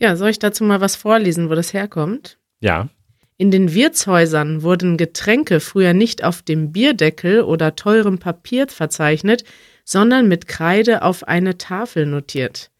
Ja, 0.00 0.16
soll 0.16 0.30
ich 0.30 0.40
dazu 0.40 0.64
mal 0.64 0.80
was 0.80 0.96
vorlesen, 0.96 1.48
wo 1.48 1.54
das 1.54 1.72
herkommt? 1.72 2.38
Ja. 2.58 2.88
In 3.40 3.50
den 3.50 3.72
Wirtshäusern 3.72 4.62
wurden 4.62 4.98
Getränke 4.98 5.60
früher 5.60 5.94
nicht 5.94 6.22
auf 6.22 6.42
dem 6.42 6.72
Bierdeckel 6.72 7.40
oder 7.40 7.74
teurem 7.74 8.18
Papier 8.18 8.68
verzeichnet, 8.68 9.44
sondern 9.82 10.28
mit 10.28 10.46
Kreide 10.46 11.00
auf 11.00 11.26
eine 11.26 11.56
Tafel 11.56 12.04
notiert. 12.04 12.70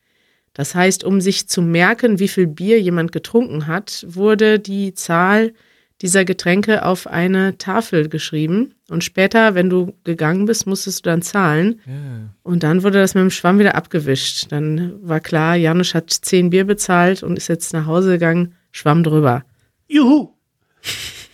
Das 0.53 0.75
heißt, 0.75 1.03
um 1.03 1.23
sich 1.23 1.49
zu 1.49 1.63
merken, 1.63 2.19
wie 2.19 2.29
viel 2.29 2.47
Bier 2.47 2.79
jemand 2.79 3.11
getrunken 3.11 3.69
hat, 3.69 4.05
wurde 4.07 4.59
die 4.59 4.93
Zahl 4.93 5.55
dieser 6.03 6.27
Getränke 6.27 6.85
auf 6.85 7.07
eine 7.07 7.57
Tafel 7.57 8.11
geschrieben. 8.11 8.75
Und 8.91 9.03
später, 9.03 9.55
wenn 9.55 9.71
du 9.71 9.95
gegangen 10.05 10.45
bist, 10.45 10.67
musstest 10.67 11.07
du 11.07 11.09
dann 11.09 11.23
zahlen. 11.23 11.81
Ja. 11.87 12.35
Und 12.43 12.65
dann 12.65 12.83
wurde 12.83 12.99
das 12.99 13.15
mit 13.15 13.23
dem 13.23 13.31
Schwamm 13.31 13.61
wieder 13.61 13.77
abgewischt. 13.77 14.53
Dann 14.53 14.93
war 15.01 15.21
klar, 15.21 15.57
Janusz 15.57 15.95
hat 15.95 16.11
zehn 16.11 16.51
Bier 16.51 16.67
bezahlt 16.67 17.23
und 17.23 17.39
ist 17.39 17.49
jetzt 17.49 17.73
nach 17.73 17.87
Hause 17.87 18.13
gegangen, 18.13 18.55
Schwamm 18.73 19.03
drüber. 19.05 19.43
Juhu! 19.89 20.35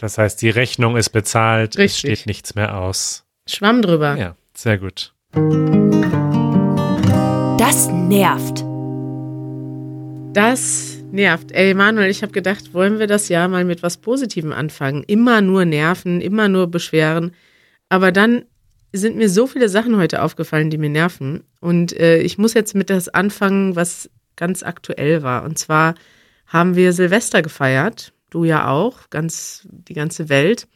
Das 0.00 0.18
heißt, 0.18 0.40
die 0.42 0.50
Rechnung 0.50 0.96
ist 0.96 1.10
bezahlt, 1.10 1.78
Richtig. 1.78 1.86
es 1.86 1.98
steht 2.18 2.26
nichts 2.26 2.54
mehr 2.54 2.76
aus. 2.76 3.24
Schwamm 3.46 3.82
drüber. 3.82 4.16
Ja, 4.16 4.36
sehr 4.54 4.78
gut. 4.78 5.14
Das 7.58 7.88
nervt. 7.88 8.64
Das 10.34 10.98
nervt. 11.10 11.52
Ey, 11.52 11.72
Manuel, 11.72 12.10
ich 12.10 12.22
habe 12.22 12.32
gedacht, 12.32 12.74
wollen 12.74 12.98
wir 12.98 13.06
das 13.06 13.28
Jahr 13.28 13.48
mal 13.48 13.64
mit 13.64 13.82
was 13.82 13.96
Positivem 13.96 14.52
anfangen? 14.52 15.02
Immer 15.04 15.40
nur 15.40 15.64
nerven, 15.64 16.20
immer 16.20 16.48
nur 16.48 16.66
beschweren. 16.66 17.32
Aber 17.88 18.12
dann 18.12 18.44
sind 18.92 19.16
mir 19.16 19.28
so 19.30 19.46
viele 19.46 19.68
Sachen 19.68 19.96
heute 19.96 20.22
aufgefallen, 20.22 20.70
die 20.70 20.78
mir 20.78 20.90
nerven. 20.90 21.44
Und 21.60 21.98
äh, 21.98 22.18
ich 22.18 22.36
muss 22.38 22.54
jetzt 22.54 22.74
mit 22.74 22.90
das 22.90 23.08
anfangen, 23.08 23.76
was 23.76 24.10
ganz 24.36 24.62
aktuell 24.62 25.22
war. 25.22 25.44
Und 25.44 25.58
zwar 25.58 25.94
haben 26.46 26.76
wir 26.76 26.92
Silvester 26.92 27.42
gefeiert. 27.42 28.12
Du 28.30 28.44
ja 28.44 28.68
auch, 28.68 29.10
ganz 29.10 29.66
die 29.70 29.94
ganze 29.94 30.28
Welt. 30.28 30.66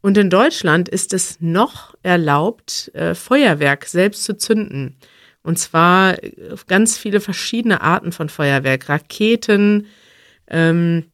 Und 0.00 0.18
in 0.18 0.30
Deutschland 0.30 0.88
ist 0.88 1.12
es 1.12 1.40
noch 1.40 1.94
erlaubt, 2.02 2.90
äh, 2.94 3.14
Feuerwerk 3.14 3.86
selbst 3.86 4.24
zu 4.24 4.36
zünden. 4.36 4.96
Und 5.42 5.58
zwar 5.58 6.16
ganz 6.66 6.98
viele 6.98 7.20
verschiedene 7.20 7.80
Arten 7.80 8.12
von 8.12 8.28
Feuerwerk. 8.28 8.88
Raketen, 8.88 9.86
ähm, 10.48 11.12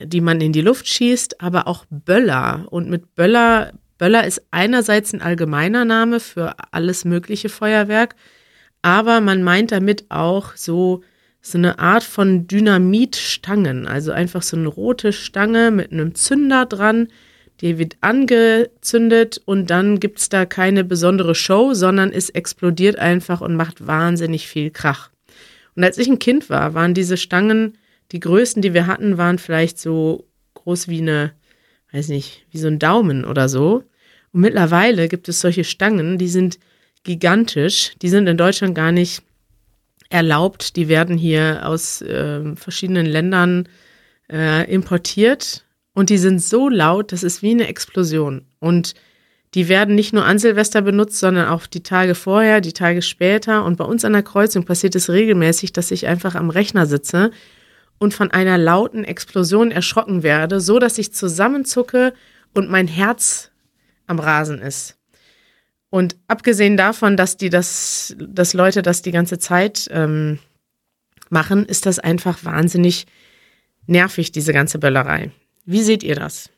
die 0.00 0.20
man 0.20 0.40
in 0.40 0.52
die 0.52 0.62
Luft 0.62 0.88
schießt, 0.88 1.40
aber 1.40 1.66
auch 1.66 1.84
Böller. 1.90 2.66
Und 2.70 2.88
mit 2.88 3.14
Böller, 3.14 3.72
Böller 3.98 4.26
ist 4.26 4.42
einerseits 4.50 5.12
ein 5.12 5.22
allgemeiner 5.22 5.84
Name 5.84 6.20
für 6.20 6.54
alles 6.72 7.04
mögliche 7.04 7.48
Feuerwerk, 7.48 8.16
aber 8.82 9.20
man 9.20 9.42
meint 9.42 9.70
damit 9.70 10.10
auch 10.10 10.56
so, 10.56 11.02
so 11.42 11.58
eine 11.58 11.80
Art 11.80 12.04
von 12.04 12.46
Dynamitstangen, 12.46 13.88
also 13.88 14.12
einfach 14.12 14.42
so 14.42 14.56
eine 14.56 14.68
rote 14.68 15.12
Stange 15.12 15.72
mit 15.72 15.90
einem 15.92 16.14
Zünder 16.14 16.66
dran, 16.66 17.08
die 17.60 17.78
wird 17.78 17.96
angezündet 18.00 19.40
und 19.44 19.68
dann 19.68 20.00
gibt 20.00 20.20
es 20.20 20.28
da 20.28 20.46
keine 20.46 20.84
besondere 20.84 21.34
Show, 21.34 21.74
sondern 21.74 22.12
es 22.12 22.30
explodiert 22.30 22.98
einfach 22.98 23.40
und 23.40 23.56
macht 23.56 23.86
wahnsinnig 23.86 24.46
viel 24.46 24.70
Krach. 24.70 25.10
Und 25.74 25.84
als 25.84 25.98
ich 25.98 26.08
ein 26.08 26.18
Kind 26.18 26.48
war, 26.48 26.74
waren 26.74 26.94
diese 26.94 27.16
Stangen, 27.16 27.76
die 28.12 28.20
größten, 28.20 28.62
die 28.62 28.74
wir 28.74 28.86
hatten, 28.86 29.18
waren 29.18 29.38
vielleicht 29.38 29.78
so 29.78 30.26
groß 30.54 30.88
wie 30.88 31.00
eine, 31.00 31.32
weiß 31.92 32.08
nicht, 32.08 32.46
wie 32.50 32.58
so 32.58 32.68
ein 32.68 32.78
Daumen 32.78 33.24
oder 33.24 33.48
so. 33.48 33.84
Und 34.32 34.40
mittlerweile 34.40 35.08
gibt 35.08 35.28
es 35.28 35.40
solche 35.40 35.64
Stangen, 35.64 36.18
die 36.18 36.28
sind 36.28 36.58
gigantisch, 37.04 37.94
die 38.00 38.08
sind 38.08 38.28
in 38.28 38.36
Deutschland 38.36 38.74
gar 38.74 38.92
nicht 38.92 39.22
erlaubt, 40.12 40.76
die 40.76 40.88
werden 40.88 41.16
hier 41.16 41.62
aus 41.64 42.02
äh, 42.02 42.54
verschiedenen 42.56 43.06
Ländern 43.06 43.68
äh, 44.30 44.70
importiert 44.72 45.64
und 45.94 46.10
die 46.10 46.18
sind 46.18 46.40
so 46.40 46.68
laut, 46.68 47.12
das 47.12 47.22
ist 47.22 47.42
wie 47.42 47.50
eine 47.50 47.68
Explosion. 47.68 48.46
Und 48.60 48.94
die 49.54 49.68
werden 49.68 49.94
nicht 49.94 50.14
nur 50.14 50.24
an 50.24 50.38
Silvester 50.38 50.80
benutzt, 50.80 51.18
sondern 51.18 51.48
auch 51.48 51.66
die 51.66 51.82
Tage 51.82 52.14
vorher, 52.14 52.62
die 52.62 52.72
Tage 52.72 53.02
später. 53.02 53.64
Und 53.64 53.76
bei 53.76 53.84
uns 53.84 54.04
an 54.04 54.14
der 54.14 54.22
Kreuzung 54.22 54.64
passiert 54.64 54.94
es 54.94 55.10
regelmäßig, 55.10 55.72
dass 55.74 55.90
ich 55.90 56.06
einfach 56.06 56.34
am 56.34 56.48
Rechner 56.48 56.86
sitze 56.86 57.30
und 57.98 58.14
von 58.14 58.30
einer 58.30 58.56
lauten 58.56 59.04
Explosion 59.04 59.70
erschrocken 59.70 60.22
werde, 60.22 60.60
so 60.60 60.78
dass 60.78 60.96
ich 60.96 61.12
zusammenzucke 61.12 62.14
und 62.54 62.70
mein 62.70 62.88
Herz 62.88 63.50
am 64.06 64.18
Rasen 64.18 64.58
ist. 64.60 64.96
Und 65.92 66.16
abgesehen 66.26 66.78
davon, 66.78 67.18
dass 67.18 67.36
die 67.36 67.50
das, 67.50 68.16
dass 68.18 68.54
Leute 68.54 68.80
das 68.80 69.02
die 69.02 69.10
ganze 69.10 69.38
Zeit 69.38 69.90
ähm, 69.92 70.38
machen, 71.28 71.66
ist 71.66 71.84
das 71.84 71.98
einfach 71.98 72.46
wahnsinnig 72.46 73.04
nervig, 73.86 74.32
diese 74.32 74.54
ganze 74.54 74.78
Böllerei. 74.78 75.32
Wie 75.66 75.82
seht 75.82 76.02
ihr 76.02 76.14
das? 76.14 76.48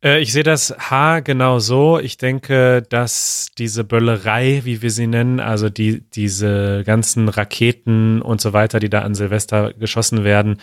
Äh, 0.00 0.20
ich 0.20 0.32
sehe 0.32 0.44
das 0.44 0.76
H 0.78 1.20
genau 1.20 1.58
so. 1.58 1.98
Ich 1.98 2.18
denke, 2.18 2.82
dass 2.88 3.48
diese 3.58 3.82
Böllerei, 3.82 4.60
wie 4.62 4.80
wir 4.80 4.92
sie 4.92 5.08
nennen, 5.08 5.40
also 5.40 5.70
die, 5.70 6.08
diese 6.10 6.84
ganzen 6.86 7.28
Raketen 7.28 8.22
und 8.22 8.40
so 8.40 8.52
weiter, 8.52 8.78
die 8.78 8.90
da 8.90 9.00
an 9.00 9.16
Silvester 9.16 9.72
geschossen 9.72 10.22
werden, 10.22 10.60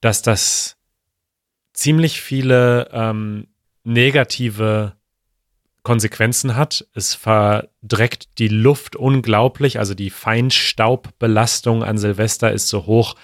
dass 0.00 0.22
das 0.22 0.76
ziemlich 1.72 2.20
viele 2.20 2.90
ähm, 2.92 3.48
negative 3.82 4.92
Konsequenzen 5.86 6.56
hat. 6.56 6.84
Es 6.94 7.14
verdreckt 7.14 8.40
die 8.40 8.48
Luft 8.48 8.96
unglaublich, 8.96 9.78
also 9.78 9.94
die 9.94 10.10
Feinstaubbelastung 10.10 11.84
an 11.84 11.96
Silvester 11.96 12.50
ist 12.50 12.68
so 12.68 12.86
hoch 12.86 13.14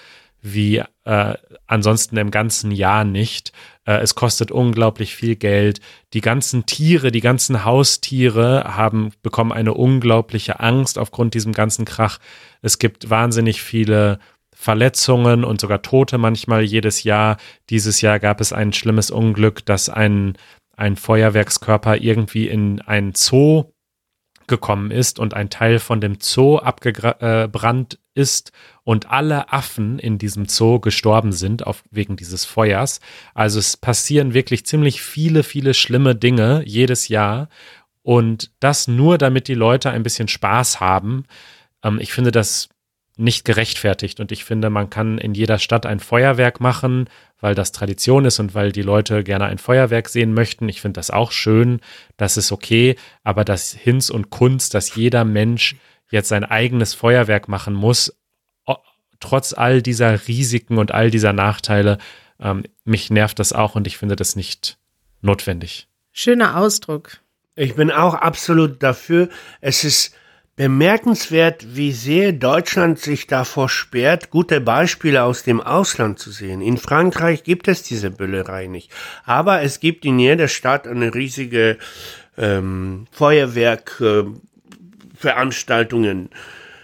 wie 0.41 0.81
äh, 1.03 1.33
ansonsten 1.67 2.15
im 2.15 2.31
ganzen 2.31 2.71
Jahr 2.71 3.03
nicht. 3.03 3.51
Äh, 3.83 3.97
es 3.97 4.15
kostet 4.15 4.49
unglaublich 4.49 5.13
viel 5.13 5.35
Geld. 5.35 5.81
Die 6.13 6.21
ganzen 6.21 6.65
Tiere, 6.65 7.11
die 7.11 7.19
ganzen 7.19 7.65
Haustiere 7.65 8.63
haben 8.77 9.11
bekommen 9.23 9.51
eine 9.51 9.73
unglaubliche 9.73 10.61
Angst 10.61 10.97
aufgrund 10.97 11.33
diesem 11.33 11.51
ganzen 11.51 11.83
Krach. 11.83 12.17
Es 12.61 12.79
gibt 12.79 13.09
wahnsinnig 13.09 13.61
viele 13.61 14.19
Verletzungen 14.55 15.43
und 15.43 15.59
sogar 15.59 15.81
Tote 15.81 16.17
manchmal 16.17 16.63
jedes 16.63 17.03
Jahr. 17.03 17.35
Dieses 17.69 17.99
Jahr 17.99 18.21
gab 18.21 18.39
es 18.39 18.53
ein 18.53 18.71
schlimmes 18.71 19.11
Unglück, 19.11 19.65
dass 19.65 19.89
ein, 19.89 20.37
ein 20.83 20.97
Feuerwerkskörper 20.97 22.01
irgendwie 22.01 22.47
in 22.47 22.81
ein 22.81 23.13
Zoo 23.15 23.71
gekommen 24.47 24.91
ist 24.91 25.17
und 25.17 25.33
ein 25.33 25.49
Teil 25.49 25.79
von 25.79 26.01
dem 26.01 26.17
Zoo 26.19 26.57
abgebrannt 26.57 27.99
ist 28.13 28.51
und 28.83 29.09
alle 29.09 29.53
Affen 29.53 29.97
in 29.97 30.17
diesem 30.17 30.47
Zoo 30.47 30.79
gestorben 30.79 31.31
sind 31.31 31.65
auf, 31.65 31.83
wegen 31.89 32.17
dieses 32.17 32.43
Feuers. 32.43 32.99
Also 33.33 33.59
es 33.59 33.77
passieren 33.77 34.33
wirklich 34.33 34.65
ziemlich 34.65 35.01
viele, 35.01 35.43
viele 35.43 35.73
schlimme 35.73 36.15
Dinge 36.15 36.63
jedes 36.65 37.07
Jahr 37.07 37.47
und 38.01 38.51
das 38.59 38.89
nur, 38.89 39.17
damit 39.17 39.47
die 39.47 39.53
Leute 39.53 39.89
ein 39.89 40.03
bisschen 40.03 40.27
Spaß 40.27 40.81
haben. 40.81 41.23
Ähm, 41.81 41.99
ich 42.01 42.11
finde 42.11 42.31
das 42.31 42.67
nicht 43.15 43.45
gerechtfertigt 43.45 44.19
und 44.19 44.31
ich 44.31 44.43
finde, 44.43 44.69
man 44.69 44.89
kann 44.89 45.17
in 45.17 45.33
jeder 45.33 45.59
Stadt 45.59 45.85
ein 45.85 45.99
Feuerwerk 45.99 46.59
machen, 46.59 47.09
weil 47.39 47.53
das 47.53 47.71
Tradition 47.71 48.25
ist 48.25 48.39
und 48.39 48.55
weil 48.55 48.71
die 48.71 48.81
Leute 48.81 49.23
gerne 49.23 49.45
ein 49.45 49.59
Feuerwerk 49.59 50.09
sehen 50.09 50.33
möchten. 50.33 50.67
Ich 50.67 50.81
finde 50.81 50.97
das 50.97 51.11
auch 51.11 51.31
schön, 51.31 51.79
das 52.17 52.37
ist 52.37 52.51
okay, 52.51 52.95
aber 53.23 53.45
das 53.45 53.71
Hinz 53.71 54.09
und 54.09 54.29
Kunst, 54.29 54.73
dass 54.73 54.95
jeder 54.95 55.25
Mensch 55.25 55.75
jetzt 56.09 56.29
sein 56.29 56.43
eigenes 56.43 56.93
Feuerwerk 56.93 57.47
machen 57.47 57.73
muss, 57.73 58.13
trotz 59.23 59.53
all 59.53 59.81
dieser 59.81 60.27
Risiken 60.27 60.77
und 60.77 60.91
all 60.91 61.09
dieser 61.09 61.33
Nachteile, 61.33 61.97
ähm, 62.39 62.63
mich 62.83 63.09
nervt 63.09 63.39
das 63.39 63.53
auch 63.53 63.75
und 63.75 63.87
ich 63.87 63.97
finde 63.97 64.15
das 64.15 64.35
nicht 64.35 64.77
notwendig. 65.21 65.87
Schöner 66.11 66.57
Ausdruck. 66.57 67.19
Ich 67.55 67.75
bin 67.75 67.89
auch 67.89 68.15
absolut 68.15 68.83
dafür. 68.83 69.29
Es 69.61 69.83
ist 69.83 70.15
bemerkenswert, 70.55 71.75
wie 71.75 71.91
sehr 71.91 72.31
Deutschland 72.31 72.99
sich 72.99 73.25
davor 73.25 73.69
sperrt, 73.69 74.29
gute 74.29 74.61
Beispiele 74.61 75.23
aus 75.23 75.43
dem 75.43 75.61
Ausland 75.61 76.19
zu 76.19 76.31
sehen. 76.31 76.61
In 76.61 76.77
Frankreich 76.77 77.43
gibt 77.43 77.67
es 77.67 77.81
diese 77.81 78.11
Büllerei 78.11 78.67
nicht. 78.67 78.91
Aber 79.25 79.61
es 79.61 79.79
gibt 79.79 80.05
in 80.05 80.19
jeder 80.19 80.47
Stadt 80.47 80.87
eine 80.87 81.13
riesige 81.13 81.77
ähm, 82.37 83.07
Feuerwerk. 83.11 83.99
Äh. 83.99 84.23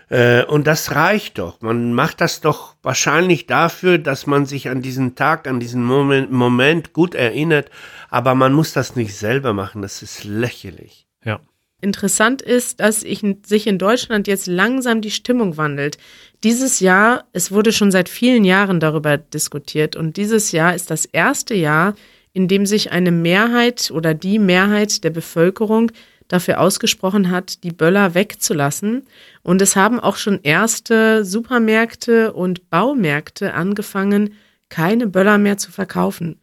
Äh, 0.09 0.45
und 0.45 0.65
das 0.65 0.95
reicht 0.95 1.37
doch. 1.37 1.61
Man 1.61 1.93
macht 1.93 2.21
das 2.21 2.41
doch 2.41 2.75
wahrscheinlich 2.81 3.45
dafür, 3.45 3.99
dass 3.99 4.25
man 4.25 4.45
sich 4.45 4.69
an 4.69 4.81
diesen 4.81 5.15
Tag, 5.15 5.47
an 5.47 5.59
diesen 5.59 5.83
Moment, 5.83 6.31
Moment 6.31 6.93
gut 6.93 7.13
erinnert. 7.13 7.69
Aber 8.09 8.33
man 8.33 8.53
muss 8.53 8.73
das 8.73 8.95
nicht 8.95 9.15
selber 9.15 9.53
machen. 9.53 9.83
Das 9.83 10.01
ist 10.01 10.23
lächerlich. 10.23 11.07
Ja. 11.23 11.39
Interessant 11.81 12.41
ist, 12.41 12.81
dass 12.81 13.03
ich, 13.03 13.23
sich 13.45 13.65
in 13.67 13.77
Deutschland 13.77 14.27
jetzt 14.27 14.47
langsam 14.47 15.01
die 15.01 15.11
Stimmung 15.11 15.55
wandelt. 15.55 15.97
Dieses 16.43 16.79
Jahr, 16.81 17.25
es 17.31 17.51
wurde 17.51 17.71
schon 17.71 17.91
seit 17.91 18.09
vielen 18.09 18.43
Jahren 18.43 18.79
darüber 18.79 19.17
diskutiert 19.17 19.95
und 19.95 20.17
dieses 20.17 20.51
Jahr 20.51 20.75
ist 20.75 20.91
das 20.91 21.05
erste 21.05 21.55
Jahr, 21.55 21.95
in 22.33 22.47
dem 22.47 22.65
sich 22.65 22.91
eine 22.91 23.11
Mehrheit 23.11 23.91
oder 23.91 24.13
die 24.13 24.39
Mehrheit 24.39 25.03
der 25.03 25.09
Bevölkerung 25.09 25.91
dafür 26.27 26.59
ausgesprochen 26.59 27.31
hat, 27.31 27.63
die 27.63 27.71
Böller 27.71 28.13
wegzulassen. 28.13 29.05
Und 29.41 29.61
es 29.61 29.75
haben 29.75 29.99
auch 29.99 30.15
schon 30.15 30.39
erste 30.43 31.25
Supermärkte 31.25 32.33
und 32.33 32.69
Baumärkte 32.69 33.53
angefangen, 33.53 34.35
keine 34.69 35.07
Böller 35.07 35.37
mehr 35.37 35.57
zu 35.57 35.71
verkaufen. 35.71 36.39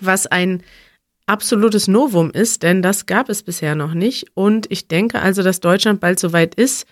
Was 0.00 0.26
ein 0.26 0.62
absolutes 1.28 1.88
Novum 1.88 2.30
ist, 2.30 2.62
denn 2.62 2.82
das 2.82 3.06
gab 3.06 3.28
es 3.28 3.42
bisher 3.42 3.74
noch 3.74 3.94
nicht. 3.94 4.26
Und 4.34 4.70
ich 4.70 4.88
denke 4.88 5.20
also, 5.20 5.42
dass 5.42 5.60
Deutschland 5.60 6.00
bald 6.00 6.18
soweit 6.18 6.54
ist 6.54 6.86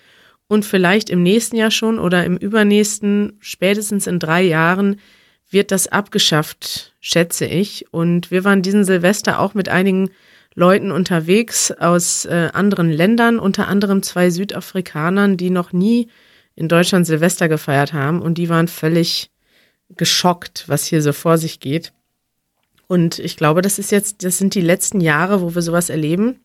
und 0.49 0.64
vielleicht 0.64 1.11
im 1.11 1.22
nächsten 1.22 1.57
Jahr 1.57 1.70
schon 1.70 1.99
oder 1.99 2.24
im 2.24 2.37
übernächsten, 2.37 3.39
spätestens 3.41 4.07
in 4.07 4.18
drei 4.18 4.43
Jahren, 4.43 5.01
wird 5.51 5.70
das 5.70 5.89
abgeschafft, 5.89 6.95
schätze 7.01 7.47
ich. 7.47 7.93
Und 7.93 8.30
wir 8.30 8.45
waren 8.45 8.62
diesen 8.62 8.84
Silvester 8.84 9.39
auch 9.41 9.55
mit 9.55 9.68
einigen 9.68 10.11
Leuten 10.55 10.91
unterwegs 10.91 11.70
aus 11.70 12.24
äh, 12.24 12.49
anderen 12.53 12.91
Ländern, 12.91 13.39
unter 13.39 13.68
anderem 13.68 14.03
zwei 14.03 14.30
Südafrikanern, 14.30 15.37
die 15.37 15.51
noch 15.51 15.72
nie 15.72 16.09
in 16.55 16.68
Deutschland 16.68 17.07
Silvester 17.07 17.49
gefeiert 17.49 17.93
haben 17.93 18.22
und 18.22 18.39
die 18.39 18.49
waren 18.49 18.66
völlig 18.66 19.30
geschockt, 19.91 20.64
was 20.66 20.87
hier 20.87 21.03
so 21.03 21.12
vor 21.12 21.39
sich 21.39 21.61
geht. 21.61 21.93
Und 22.89 23.18
ich 23.18 23.37
glaube, 23.37 23.62
das 23.62 23.78
ist 23.78 23.91
jetzt, 23.91 24.24
das 24.24 24.39
sind 24.39 24.55
die 24.55 24.61
letzten 24.61 25.01
Jahre, 25.01 25.41
wo 25.41 25.55
wir 25.55 25.62
sowas 25.62 25.91
erleben. 25.91 26.41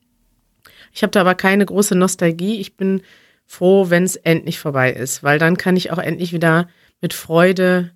Ich 0.93 1.03
habe 1.03 1.11
da 1.11 1.21
aber 1.21 1.35
keine 1.35 1.65
große 1.65 1.95
Nostalgie. 1.95 2.59
Ich 2.59 2.75
bin 2.75 3.01
froh, 3.45 3.89
wenn 3.89 4.03
es 4.03 4.15
endlich 4.15 4.59
vorbei 4.59 4.91
ist, 4.91 5.23
weil 5.23 5.39
dann 5.39 5.57
kann 5.57 5.75
ich 5.75 5.91
auch 5.91 5.99
endlich 5.99 6.33
wieder 6.33 6.67
mit 7.01 7.13
Freude 7.13 7.91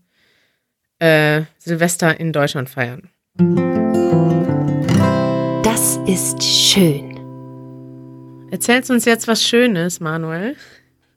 äh, 1.00 1.43
Silvester 1.58 2.20
in 2.20 2.34
Deutschland 2.34 2.70
feiern. 2.70 3.10
Das 5.64 5.98
ist 6.06 6.43
schön. 6.43 7.16
Erzählst 8.52 8.91
uns 8.91 9.06
jetzt 9.06 9.28
was 9.28 9.43
Schönes, 9.43 10.00
Manuel? 10.00 10.56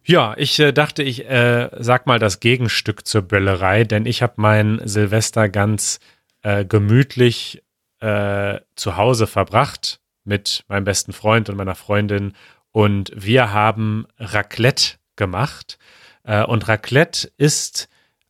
Ja, 0.05 0.35
ich 0.39 0.59
äh, 0.59 0.73
dachte, 0.73 1.03
ich 1.03 1.29
äh, 1.29 1.69
sag 1.79 2.07
mal 2.07 2.19
das 2.19 2.41
Gegenstück 2.41 3.07
zur 3.07 3.23
Böllerei, 3.23 3.85
denn 3.85 4.07
ich 4.07 4.23
habe 4.23 4.35
mein 4.37 4.81
Silvester 4.85 5.49
ganz 5.49 6.01
äh, 6.43 6.65
gemütlich 6.65 7.63
äh, 8.01 8.61
zu 8.77 8.97
Hause 8.97 9.27
verbracht 9.27 10.01
mit 10.25 10.65
meinem 10.69 10.85
besten 10.85 11.13
Freund 11.13 11.49
und 11.49 11.57
meiner 11.57 11.75
Freundin 11.75 12.35
und 12.73 13.11
wir 13.15 13.53
haben 13.53 14.07
Raclette 14.19 14.99
gemacht. 15.17 15.79
Äh, 16.23 16.45
und 16.45 16.69
Raclette 16.69 17.31
ist 17.37 17.89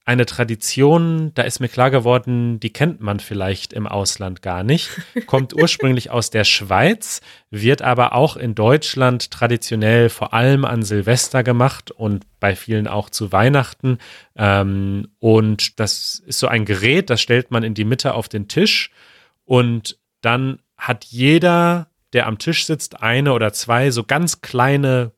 eine 0.08 0.24
Tradition, 0.24 1.32
da 1.34 1.42
ist 1.42 1.60
mir 1.60 1.68
klar 1.68 1.90
geworden, 1.90 2.58
die 2.60 2.72
kennt 2.72 3.02
man 3.02 3.20
vielleicht 3.20 3.74
im 3.74 3.86
Ausland 3.86 4.40
gar 4.40 4.62
nicht, 4.62 4.88
kommt 5.26 5.52
ursprünglich 5.54 6.10
aus 6.10 6.30
der 6.30 6.44
Schweiz, 6.44 7.20
wird 7.50 7.82
aber 7.82 8.14
auch 8.14 8.38
in 8.38 8.54
Deutschland 8.54 9.30
traditionell 9.30 10.08
vor 10.08 10.32
allem 10.32 10.64
an 10.64 10.82
Silvester 10.82 11.42
gemacht 11.42 11.90
und 11.90 12.24
bei 12.40 12.56
vielen 12.56 12.88
auch 12.88 13.10
zu 13.10 13.32
Weihnachten. 13.32 13.98
Ähm, 14.34 15.08
und 15.18 15.78
das 15.78 16.22
ist 16.26 16.38
so 16.38 16.48
ein 16.48 16.64
Gerät, 16.64 17.10
das 17.10 17.20
stellt 17.20 17.50
man 17.50 17.62
in 17.62 17.74
die 17.74 17.84
Mitte 17.84 18.14
auf 18.14 18.30
den 18.30 18.48
Tisch 18.48 18.90
und 19.44 19.98
dann 20.22 20.60
hat 20.78 21.04
jeder, 21.04 21.90
der 22.14 22.28
am 22.28 22.38
Tisch 22.38 22.64
sitzt, 22.64 23.02
eine 23.02 23.34
oder 23.34 23.52
zwei 23.52 23.90
so 23.90 24.04
ganz 24.04 24.40
kleine 24.40 25.12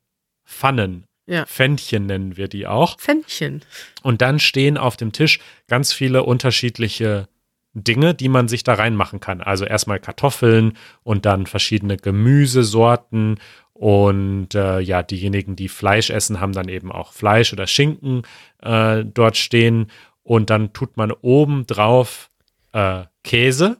Pfannen 0.45 1.07
Ja. 1.31 1.47
Pfännchen 1.47 2.07
nennen 2.07 2.37
wir 2.37 2.49
die 2.49 2.67
auch. 2.67 2.99
Pfännchen. 2.99 3.63
Und 4.03 4.21
dann 4.21 4.39
stehen 4.41 4.77
auf 4.77 4.97
dem 4.97 5.13
Tisch 5.13 5.39
ganz 5.69 5.93
viele 5.93 6.25
unterschiedliche 6.25 7.29
Dinge, 7.73 8.15
die 8.15 8.29
man 8.29 8.49
sich 8.49 8.65
da 8.65 8.75
reinmachen 8.75 9.21
kann. 9.21 9.41
Also 9.41 9.65
erstmal 9.65 10.01
Kartoffeln 10.01 10.77
und 11.05 11.25
dann 11.25 11.47
verschiedene 11.47 11.97
Gemüsesorten. 11.97 13.39
Und 13.73 14.55
äh, 14.55 14.81
ja, 14.81 15.03
diejenigen, 15.03 15.57
die 15.57 15.69
Fleisch 15.69 16.11
essen, 16.11 16.41
haben 16.41 16.53
dann 16.53 16.69
eben 16.69 16.91
auch 16.93 17.13
Fleisch 17.13 17.53
oder 17.53 17.67
Schinken 17.67 18.23
äh, 18.61 19.05
dort 19.05 19.37
stehen. 19.37 19.91
Und 20.23 20.51
dann 20.51 20.73
tut 20.73 20.97
man 20.97 21.13
oben 21.13 21.67
drauf 21.67 22.29
äh, 22.73 23.05
Käse, 23.25 23.79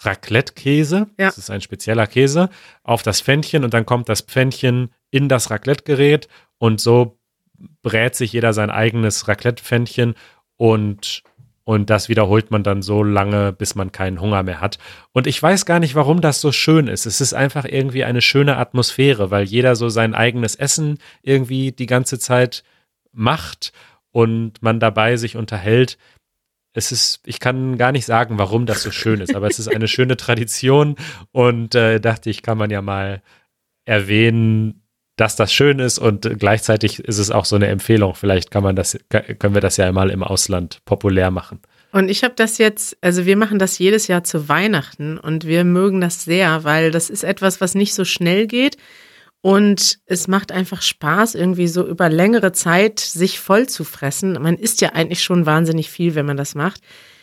Raclette-Käse, 0.00 1.08
Ja. 1.18 1.26
das 1.26 1.38
ist 1.38 1.50
ein 1.50 1.60
spezieller 1.60 2.06
Käse, 2.06 2.50
auf 2.84 3.02
das 3.02 3.20
Pfännchen 3.20 3.64
und 3.64 3.74
dann 3.74 3.84
kommt 3.84 4.08
das 4.08 4.20
Pfännchen 4.20 4.90
in 5.10 5.28
das 5.28 5.50
Raclette-Gerät 5.50 6.28
und 6.58 6.80
so 6.80 7.18
brät 7.82 8.14
sich 8.14 8.32
jeder 8.32 8.52
sein 8.52 8.70
eigenes 8.70 9.28
Raclette-Pfännchen 9.28 10.14
und, 10.56 11.22
und 11.64 11.90
das 11.90 12.08
wiederholt 12.08 12.50
man 12.50 12.62
dann 12.62 12.82
so 12.82 13.02
lange, 13.02 13.52
bis 13.52 13.74
man 13.74 13.92
keinen 13.92 14.20
Hunger 14.20 14.42
mehr 14.42 14.60
hat. 14.60 14.78
Und 15.12 15.26
ich 15.26 15.42
weiß 15.42 15.66
gar 15.66 15.80
nicht, 15.80 15.94
warum 15.94 16.20
das 16.20 16.40
so 16.40 16.52
schön 16.52 16.88
ist. 16.88 17.06
Es 17.06 17.20
ist 17.20 17.34
einfach 17.34 17.64
irgendwie 17.64 18.04
eine 18.04 18.20
schöne 18.20 18.56
Atmosphäre, 18.56 19.30
weil 19.30 19.44
jeder 19.44 19.76
so 19.76 19.88
sein 19.88 20.14
eigenes 20.14 20.54
Essen 20.54 20.98
irgendwie 21.22 21.72
die 21.72 21.86
ganze 21.86 22.18
Zeit 22.18 22.62
macht 23.12 23.72
und 24.10 24.62
man 24.62 24.80
dabei 24.80 25.16
sich 25.16 25.36
unterhält. 25.36 25.98
Es 26.74 26.92
ist, 26.92 27.20
ich 27.26 27.40
kann 27.40 27.76
gar 27.78 27.92
nicht 27.92 28.04
sagen, 28.04 28.38
warum 28.38 28.66
das 28.66 28.82
so 28.82 28.90
schön 28.90 29.20
ist, 29.20 29.34
aber 29.34 29.48
es 29.48 29.58
ist 29.58 29.68
eine 29.74 29.88
schöne 29.88 30.16
Tradition 30.16 30.96
und 31.32 31.74
äh, 31.74 31.98
dachte 32.00 32.30
ich, 32.30 32.42
kann 32.42 32.58
man 32.58 32.70
ja 32.70 32.82
mal 32.82 33.22
erwähnen, 33.84 34.82
dass 35.18 35.36
das 35.36 35.52
schön 35.52 35.78
ist 35.78 35.98
und 35.98 36.38
gleichzeitig 36.38 37.00
ist 37.00 37.18
es 37.18 37.30
auch 37.30 37.44
so 37.44 37.56
eine 37.56 37.66
Empfehlung. 37.66 38.14
Vielleicht 38.14 38.50
kann 38.50 38.62
man 38.62 38.76
das, 38.76 38.98
können 39.10 39.54
wir 39.54 39.60
das 39.60 39.76
ja 39.76 39.90
mal 39.92 40.10
im 40.10 40.22
Ausland 40.22 40.78
populär 40.84 41.30
machen. 41.30 41.60
Und 41.90 42.08
ich 42.08 42.22
habe 42.22 42.34
das 42.36 42.58
jetzt, 42.58 42.96
also 43.00 43.26
wir 43.26 43.36
machen 43.36 43.58
das 43.58 43.78
jedes 43.78 44.08
Jahr 44.08 44.22
zu 44.22 44.48
Weihnachten 44.48 45.18
und 45.18 45.46
wir 45.46 45.64
mögen 45.64 46.00
das 46.00 46.24
sehr, 46.24 46.64
weil 46.64 46.90
das 46.90 47.10
ist 47.10 47.24
etwas, 47.24 47.60
was 47.60 47.74
nicht 47.74 47.94
so 47.94 48.04
schnell 48.04 48.46
geht 48.46 48.76
und 49.40 49.98
es 50.06 50.28
macht 50.28 50.52
einfach 50.52 50.82
Spaß, 50.82 51.34
irgendwie 51.34 51.68
so 51.68 51.86
über 51.86 52.08
längere 52.08 52.52
Zeit 52.52 53.00
sich 53.00 53.40
voll 53.40 53.68
zu 53.68 53.84
fressen. 53.84 54.32
Man 54.40 54.56
isst 54.56 54.80
ja 54.80 54.90
eigentlich 54.90 55.22
schon 55.22 55.46
wahnsinnig 55.46 55.90
viel, 55.90 56.14
wenn 56.14 56.26
man 56.26 56.36
das 56.36 56.54
macht. 56.54 56.80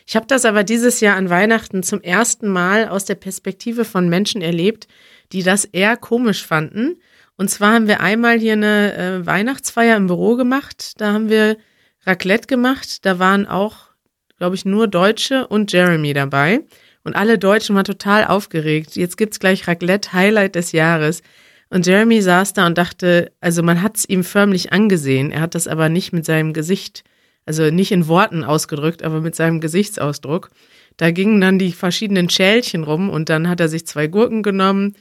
Ich 0.07 0.15
habe 0.15 0.27
das 0.27 0.45
aber 0.45 0.63
dieses 0.63 0.99
Jahr 0.99 1.17
an 1.17 1.29
Weihnachten 1.29 1.83
zum 1.83 2.01
ersten 2.01 2.47
Mal 2.47 2.87
aus 2.87 3.05
der 3.05 3.15
Perspektive 3.15 3.85
von 3.85 4.07
Menschen 4.07 4.41
erlebt, 4.41 4.87
die 5.31 5.43
das 5.43 5.65
eher 5.65 5.97
komisch 5.97 6.45
fanden. 6.45 6.97
Und 7.38 7.49
zwar 7.49 7.73
haben 7.73 7.88
wir 7.88 8.01
einmal 8.01 8.39
hier 8.39 8.53
eine 8.53 8.95
äh, 8.95 9.25
Weihnachtsfeier 9.25 9.97
im 9.97 10.07
Büro 10.07 10.36
gemacht. 10.36 10.93
Da 11.01 11.13
haben 11.13 11.29
wir 11.29 11.57
Raclette 12.05 12.47
gemacht. 12.47 13.05
Da 13.05 13.19
waren 13.19 13.45
auch, 13.45 13.89
glaube 14.38 14.55
ich, 14.55 14.65
nur 14.65 14.88
Deutsche 14.88 15.47
und 15.47 15.71
Jeremy 15.71 16.13
dabei. 16.13 16.61
Und 17.03 17.15
alle 17.15 17.38
Deutschen 17.38 17.75
waren 17.75 17.86
total 17.86 18.25
aufgeregt. 18.25 18.95
Jetzt 18.95 19.17
gibt's 19.17 19.39
gleich 19.39 19.67
Raclette 19.67 20.13
Highlight 20.13 20.55
des 20.55 20.71
Jahres. 20.71 21.21
Und 21.69 21.86
Jeremy 21.86 22.21
saß 22.21 22.53
da 22.53 22.67
und 22.67 22.77
dachte, 22.77 23.31
also 23.41 23.63
man 23.63 23.81
hat's 23.81 24.05
ihm 24.07 24.23
förmlich 24.23 24.71
angesehen. 24.71 25.31
Er 25.31 25.41
hat 25.41 25.55
das 25.55 25.67
aber 25.67 25.89
nicht 25.89 26.13
mit 26.13 26.25
seinem 26.25 26.53
Gesicht, 26.53 27.03
also 27.45 27.69
nicht 27.69 27.91
in 27.91 28.07
Worten 28.07 28.43
ausgedrückt, 28.43 29.03
aber 29.03 29.19
mit 29.19 29.36
seinem 29.36 29.59
Gesichtsausdruck. 29.59 30.51
Da 30.97 31.11
gingen 31.11 31.41
dann 31.41 31.59
die 31.59 31.73
verschiedenen 31.73 32.29
Schälchen 32.29 32.83
rum 32.83 33.09
und 33.09 33.29
dann 33.29 33.49
hat 33.49 33.59
er 33.59 33.67
sich 33.67 33.86
zwei 33.86 34.07
Gurken 34.07 34.41
genommen 34.41 34.95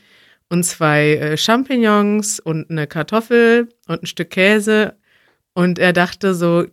und 0.49 0.65
zwei 0.65 1.15
äh, 1.15 1.37
Champignons 1.37 2.41
und 2.41 2.71
eine 2.71 2.87
Kartoffel 2.87 3.69
und 3.87 4.03
ein 4.03 4.07
Stück 4.07 4.31
Käse. 4.31 4.97
Und 5.55 5.79
er 5.79 5.93
dachte 5.93 6.35
so, 6.35 6.67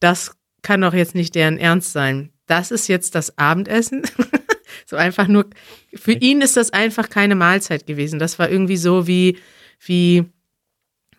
das 0.00 0.36
kann 0.62 0.80
doch 0.80 0.94
jetzt 0.94 1.14
nicht 1.14 1.34
deren 1.34 1.58
Ernst 1.58 1.92
sein. 1.92 2.30
Das 2.46 2.70
ist 2.70 2.88
jetzt 2.88 3.14
das 3.14 3.38
Abendessen. 3.38 4.02
so 4.86 4.96
einfach 4.96 5.28
nur, 5.28 5.46
für 5.94 6.12
ihn 6.12 6.40
ist 6.40 6.56
das 6.56 6.72
einfach 6.72 7.08
keine 7.08 7.34
Mahlzeit 7.34 7.86
gewesen. 7.86 8.18
Das 8.18 8.38
war 8.38 8.50
irgendwie 8.50 8.76
so 8.76 9.06
wie, 9.06 9.38
wie, 9.80 10.24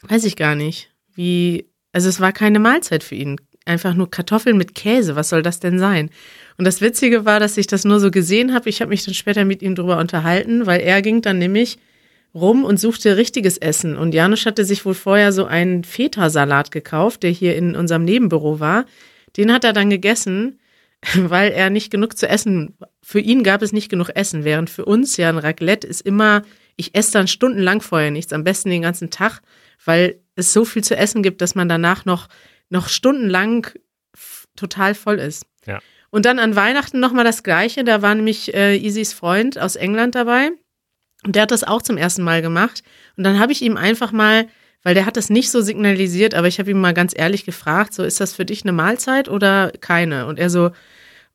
weiß 0.02 0.26
ich 0.26 0.36
gar 0.36 0.56
nicht, 0.56 0.92
wie, 1.14 1.70
also 1.92 2.10
es 2.10 2.20
war 2.20 2.32
keine 2.32 2.60
Mahlzeit 2.60 3.04
für 3.04 3.16
ihn. 3.16 3.38
Einfach 3.68 3.96
nur 3.96 4.12
Kartoffeln 4.12 4.58
mit 4.58 4.76
Käse. 4.76 5.16
Was 5.16 5.30
soll 5.30 5.42
das 5.42 5.60
denn 5.60 5.80
sein? 5.80 6.12
Und 6.58 6.66
das 6.66 6.82
Witzige 6.82 7.26
war, 7.26 7.40
dass 7.40 7.58
ich 7.58 7.66
das 7.66 7.84
nur 7.84 8.00
so 8.00 8.12
gesehen 8.12 8.54
habe. 8.54 8.70
Ich 8.70 8.82
habe 8.82 8.90
mich 8.90 9.04
dann 9.04 9.16
später 9.16 9.44
mit 9.44 9.64
ihm 9.64 9.74
drüber 9.74 9.98
unterhalten, 9.98 10.68
weil 10.68 10.82
er 10.82 11.02
ging 11.02 11.22
dann 11.24 11.40
nämlich 11.40 11.80
rum 12.36 12.66
und 12.66 12.80
suchte 12.80 13.18
richtiges 13.18 13.58
Essen. 13.58 13.98
Und 13.98 14.14
Janusz 14.14 14.46
hatte 14.46 14.66
sich 14.66 14.86
wohl 14.86 14.94
vorher 14.94 15.32
so 15.32 15.46
einen 15.46 15.84
Feta-Salat 15.84 16.70
gekauft, 16.70 17.24
der 17.24 17.32
hier 17.32 17.56
in 17.56 17.76
unserem 17.76 18.04
Nebenbüro 18.04 18.60
war. 18.60 18.86
Den 19.38 19.52
hat 19.52 19.64
er 19.64 19.74
dann 19.74 19.90
gegessen, 19.90 20.60
weil 21.16 21.52
er 21.52 21.70
nicht 21.70 21.90
genug 21.92 22.18
zu 22.18 22.28
essen, 22.28 22.78
für 23.02 23.20
ihn 23.20 23.44
gab 23.44 23.62
es 23.62 23.72
nicht 23.72 23.90
genug 23.90 24.10
Essen, 24.16 24.44
während 24.44 24.70
für 24.70 24.86
uns 24.86 25.18
ja 25.18 25.30
ein 25.30 25.38
Raclette 25.38 25.88
ist 25.88 26.02
immer, 26.02 26.42
ich 26.76 26.96
esse 26.96 27.14
dann 27.14 27.28
stundenlang 27.28 27.82
vorher 27.82 28.12
nichts, 28.12 28.34
am 28.34 28.44
besten 28.44 28.70
den 28.70 28.82
ganzen 28.82 29.10
Tag, 29.10 29.42
weil 29.84 30.20
es 30.36 30.52
so 30.52 30.66
viel 30.66 30.84
zu 30.84 30.98
essen 30.98 31.24
gibt, 31.24 31.42
dass 31.42 31.56
man 31.56 31.70
danach 31.70 32.06
noch, 32.06 32.28
noch 32.70 32.90
stundenlang 32.90 33.68
total 34.56 34.96
voll 34.96 35.20
ist. 35.20 35.46
Ja. 35.66 35.80
Und 36.10 36.26
dann 36.26 36.40
an 36.40 36.56
Weihnachten 36.56 37.00
nochmal 37.00 37.26
das 37.26 37.44
Gleiche, 37.44 37.84
da 37.84 38.02
war 38.02 38.16
nämlich 38.16 38.54
äh, 38.54 38.76
Isis 38.76 39.14
Freund 39.14 39.60
aus 39.60 39.76
England 39.76 40.16
dabei. 40.16 40.52
Und 41.26 41.36
der 41.36 41.44
hat 41.44 41.52
das 41.52 41.64
auch 41.64 41.82
zum 41.82 41.98
ersten 41.98 42.24
Mal 42.24 42.42
gemacht. 42.42 42.84
Und 43.18 43.24
dann 43.24 43.40
habe 43.40 43.52
ich 43.52 43.62
ihm 43.62 43.78
einfach 43.78 44.12
mal, 44.12 44.48
weil 44.84 44.94
der 44.94 45.06
hat 45.06 45.18
das 45.18 45.30
nicht 45.30 45.50
so 45.52 45.62
signalisiert, 45.62 46.36
aber 46.36 46.48
ich 46.48 46.60
habe 46.60 46.72
ihm 46.72 46.80
mal 46.80 46.94
ganz 46.94 47.14
ehrlich 47.16 47.46
gefragt, 47.46 47.94
so 47.94 48.04
ist 48.04 48.20
das 48.22 48.34
für 48.34 48.46
dich 48.46 48.64
eine 48.64 48.72
Mahlzeit 48.72 49.28
oder 49.28 49.72
keine? 49.82 50.28
Und 50.28 50.40
er 50.40 50.50
so, 50.50 50.72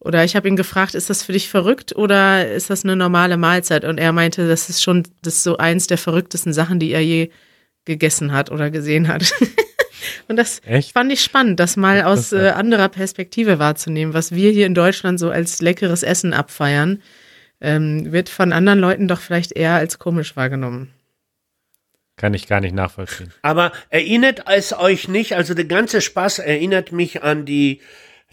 Oder 0.03 0.24
ich 0.24 0.34
habe 0.34 0.49
ihn 0.49 0.57
gefragt, 0.57 0.95
ist 0.95 1.11
das 1.11 1.22
für 1.22 1.32
dich 1.32 1.51
verrückt 1.51 1.95
oder 1.95 2.51
ist 2.51 2.70
das 2.70 2.84
eine 2.84 2.97
normale 2.97 3.36
Mahlzeit? 3.36 3.84
Und 3.84 3.99
er 3.99 4.12
meinte, 4.12 4.49
das 4.49 4.70
ist 4.70 4.82
schon 4.82 5.03
das 5.22 5.34
ist 5.34 5.43
so 5.43 5.59
eins 5.59 5.88
der 5.88 5.99
verrücktesten 5.99 6.55
Sachen, 6.55 6.78
die 6.78 6.93
er 6.93 7.03
je 7.05 7.30
gegessen 7.84 8.32
hat 8.32 8.51
oder 8.51 8.70
gesehen 8.70 9.09
hat. 9.09 9.30
Und 10.28 10.36
das 10.36 10.62
Echt? 10.64 10.93
fand 10.93 11.12
ich 11.12 11.22
spannend, 11.22 11.61
das 11.61 11.76
mal 11.76 12.03
aus 12.03 12.32
äh, 12.32 12.51
anderer 12.51 12.88
Perspektive 12.88 13.59
wahrzunehmen, 13.59 14.14
was 14.14 14.32
wir 14.32 14.51
hier 14.51 14.66
in 14.66 14.74
Deutschland 14.74 15.18
so 15.20 15.30
als 15.30 15.61
leckeres 15.61 16.03
Essen 16.03 16.32
abfeiern, 16.32 17.03
ähm, 17.61 18.12
wird 18.12 18.28
von 18.28 18.52
anderen 18.52 18.78
Leuten 18.78 19.08
doch 19.08 19.20
vielleicht 19.20 19.52
eher 19.52 19.74
als 19.74 19.98
komisch 19.98 20.36
wahrgenommen. 20.36 20.92
Kann 22.16 22.34
ich 22.34 22.46
gar 22.46 22.61
nicht 22.61 22.74
nachvollziehen. 22.74 23.32
Aber 23.42 23.72
erinnert 23.88 24.44
es 24.46 24.72
euch 24.72 25.08
nicht, 25.08 25.34
also 25.34 25.54
der 25.54 25.64
ganze 25.64 26.00
Spaß 26.00 26.40
erinnert 26.40 26.92
mich 26.92 27.22
an 27.22 27.46
die 27.46 27.80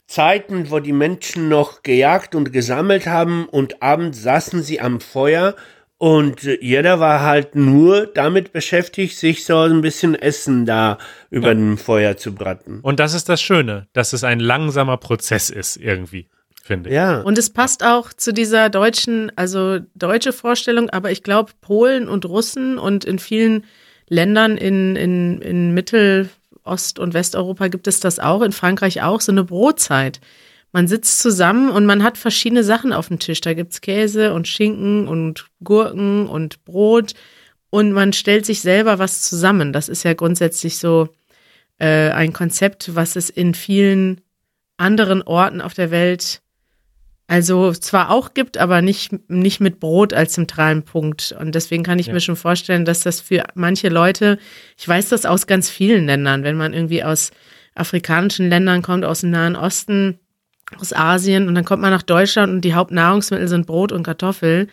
Zeiten, 0.07 0.71
wo 0.71 0.80
die 0.80 0.93
Menschen 0.93 1.49
noch 1.49 1.84
gejagt 1.84 2.36
und 2.36 2.51
gesammelt 2.51 3.07
haben 3.07 3.45
und 3.45 3.82
abends 3.82 4.21
saßen 4.21 4.61
sie 4.61 4.80
am 4.80 4.99
Feuer 4.99 5.55
und 5.97 6.43
jeder 6.43 6.99
war 6.99 7.21
halt 7.21 7.55
nur 7.55 8.05
damit 8.05 8.53
beschäftigt, 8.53 9.17
sich 9.17 9.45
so 9.45 9.57
ein 9.59 9.82
bisschen 9.82 10.13
Essen 10.15 10.65
da 10.65 10.99
über 11.30 11.47
ja. 11.47 11.53
dem 11.55 11.78
Feuer 11.78 12.17
zu 12.17 12.36
braten. 12.36 12.82
Und 12.82 12.99
das 12.99 13.13
ist 13.13 13.30
das 13.30 13.41
Schöne, 13.41 13.88
dass 13.93 14.13
es 14.13 14.23
ein 14.23 14.39
langsamer 14.39 14.97
Prozess 14.97 15.49
ist 15.49 15.75
irgendwie. 15.75 16.30
Finde 16.68 16.89
ich. 16.89 16.95
Ja. 16.95 17.22
Und 17.22 17.38
es 17.38 17.49
passt 17.49 17.82
auch 17.82 18.11
zu 18.11 18.34
dieser 18.34 18.70
deutschen, 18.70 19.32
also 19.38 19.80
deutsche 19.95 20.34
Vorstellung, 20.34 20.89
aber 20.89 21.11
ich 21.11 21.24
glaube, 21.24 21.53
Polen 21.61 22.09
und 22.09 22.26
Russen 22.26 22.78
und 22.78 23.05
in 23.05 23.20
vielen 23.20 23.63
Ländern 24.09 24.57
in, 24.57 24.97
in, 24.97 25.41
in 25.41 25.74
Mittel, 25.74 26.30
Ost- 26.65 26.99
und 26.99 27.13
Westeuropa 27.13 27.70
gibt 27.70 27.88
es 27.88 28.01
das 28.01 28.20
auch, 28.20 28.41
in 28.41 28.51
Frankreich 28.51 29.01
auch, 29.01 29.22
so 29.22 29.32
eine 29.32 29.45
Brotzeit. 29.45 30.20
Man 30.74 30.89
sitzt 30.89 31.22
zusammen 31.22 31.70
und 31.70 31.86
man 31.86 32.03
hat 32.03 32.18
verschiedene 32.18 32.65
Sachen 32.65 32.91
auf 32.91 33.07
dem 33.07 33.20
Tisch. 33.20 33.39
Da 33.39 33.53
gibt 33.53 33.72
es 33.72 33.80
Käse 33.80 34.34
und 34.34 34.49
Schinken 34.49 35.07
und 35.07 35.47
Gurken 35.63 36.28
und 36.28 36.65
Brot 36.65 37.13
und 37.70 37.93
man 37.93 38.11
stellt 38.11 38.45
sich 38.45 38.59
selber 38.59 38.99
was 38.99 39.22
zusammen. 39.22 39.72
Das 39.72 39.88
ist 39.88 40.03
ja 40.03 40.13
grundsätzlich 40.13 40.80
so 40.80 41.07
äh, 41.80 42.09
ein 42.09 42.34
Konzept, 42.34 42.93
was 42.93 43.15
es 43.15 43.30
in 43.30 43.53
vielen 43.53 44.20
anderen 44.76 45.22
Orten 45.22 45.61
auf 45.61 45.74
der 45.74 45.91
Welt 45.91 46.41
also 47.28 47.73
zwar 47.73 48.09
auch 48.09 48.34
gibt, 48.34 48.57
aber 48.57 48.82
nicht, 48.82 49.30
nicht 49.30 49.59
mit 49.59 49.82
Brot 49.82 50.13
als 50.13 50.34
zentralen 50.34 50.84
Punkt. 50.84 51.36
Und 51.38 51.55
deswegen 51.55 51.84
kann 51.84 51.99
ich 51.99 52.07
ja. 52.07 52.13
mir 52.13 52.21
schon 52.21 52.38
vorstellen, 52.38 52.86
dass 52.86 53.01
das 53.01 53.19
für 53.19 53.43
manche 53.53 53.89
Leute, 53.89 54.39
ich 54.78 54.88
weiß 54.88 55.09
das 55.09 55.25
aus 55.25 55.45
ganz 55.45 55.69
vielen 55.69 56.05
Ländern, 56.05 56.43
wenn 56.43 56.55
man 56.55 56.73
irgendwie 56.73 57.03
aus 57.03 57.32
afrikanischen 57.75 58.49
Ländern 58.49 58.82
kommt, 58.82 59.03
aus 59.03 59.21
dem 59.21 59.32
Nahen 59.32 59.57
Osten, 59.57 60.19
aus 60.80 60.93
Asien 60.93 61.47
und 61.47 61.55
dann 61.55 61.65
kommt 61.65 61.82
man 61.82 61.91
nach 61.91 62.01
Deutschland 62.01 62.51
und 62.51 62.61
die 62.61 62.73
Hauptnahrungsmittel 62.73 63.47
sind 63.47 63.67
Brot 63.67 63.91
und 63.91 64.03
Kartoffel. 64.03 64.67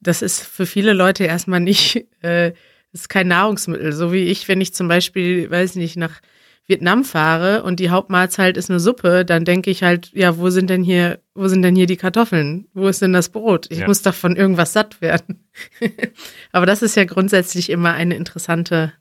Das 0.00 0.22
ist 0.22 0.42
für 0.42 0.66
viele 0.66 0.94
Leute 0.94 1.24
erstmal 1.24 1.60
nicht, 1.60 2.06
äh, 2.22 2.52
ist 2.92 3.08
kein 3.08 3.28
Nahrungsmittel. 3.28 3.92
So 3.92 4.12
wie 4.12 4.24
ich, 4.24 4.48
wenn 4.48 4.60
ich 4.60 4.74
zum 4.74 4.88
Beispiel, 4.88 5.50
weiß 5.50 5.76
nicht, 5.76 5.96
nach 5.96 6.20
Vietnam 6.66 7.04
fahre 7.04 7.62
und 7.62 7.78
die 7.78 7.90
Hauptmahlzeit 7.90 8.56
ist 8.56 8.70
eine 8.70 8.80
Suppe, 8.80 9.24
dann 9.24 9.44
denke 9.44 9.70
ich 9.70 9.82
halt, 9.82 10.10
ja, 10.14 10.38
wo 10.38 10.48
sind 10.48 10.70
denn 10.70 10.82
hier, 10.82 11.20
wo 11.34 11.46
sind 11.48 11.62
denn 11.62 11.76
hier 11.76 11.86
die 11.86 11.98
Kartoffeln? 11.98 12.68
Wo 12.72 12.88
ist 12.88 13.02
denn 13.02 13.12
das 13.12 13.28
Brot? 13.28 13.66
Ich 13.70 13.80
ja. 13.80 13.86
muss 13.86 14.00
doch 14.00 14.14
von 14.14 14.34
irgendwas 14.34 14.72
satt 14.72 15.02
werden. 15.02 15.44
Aber 16.52 16.64
das 16.64 16.80
ist 16.80 16.96
ja 16.96 17.04
grundsätzlich 17.04 17.68
immer 17.68 17.92
eine 17.92 18.16
interessante, 18.16 18.94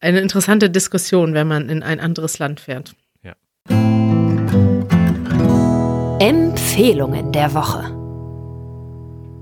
eine 0.00 0.20
interessante 0.20 0.70
Diskussion, 0.70 1.34
wenn 1.34 1.46
man 1.46 1.68
in 1.68 1.82
ein 1.82 2.00
anderes 2.00 2.38
Land 2.38 2.60
fährt. 2.60 2.94
Ja. 3.22 3.34
Empfehlungen 6.20 7.32
der 7.32 7.52
Woche. 7.52 7.93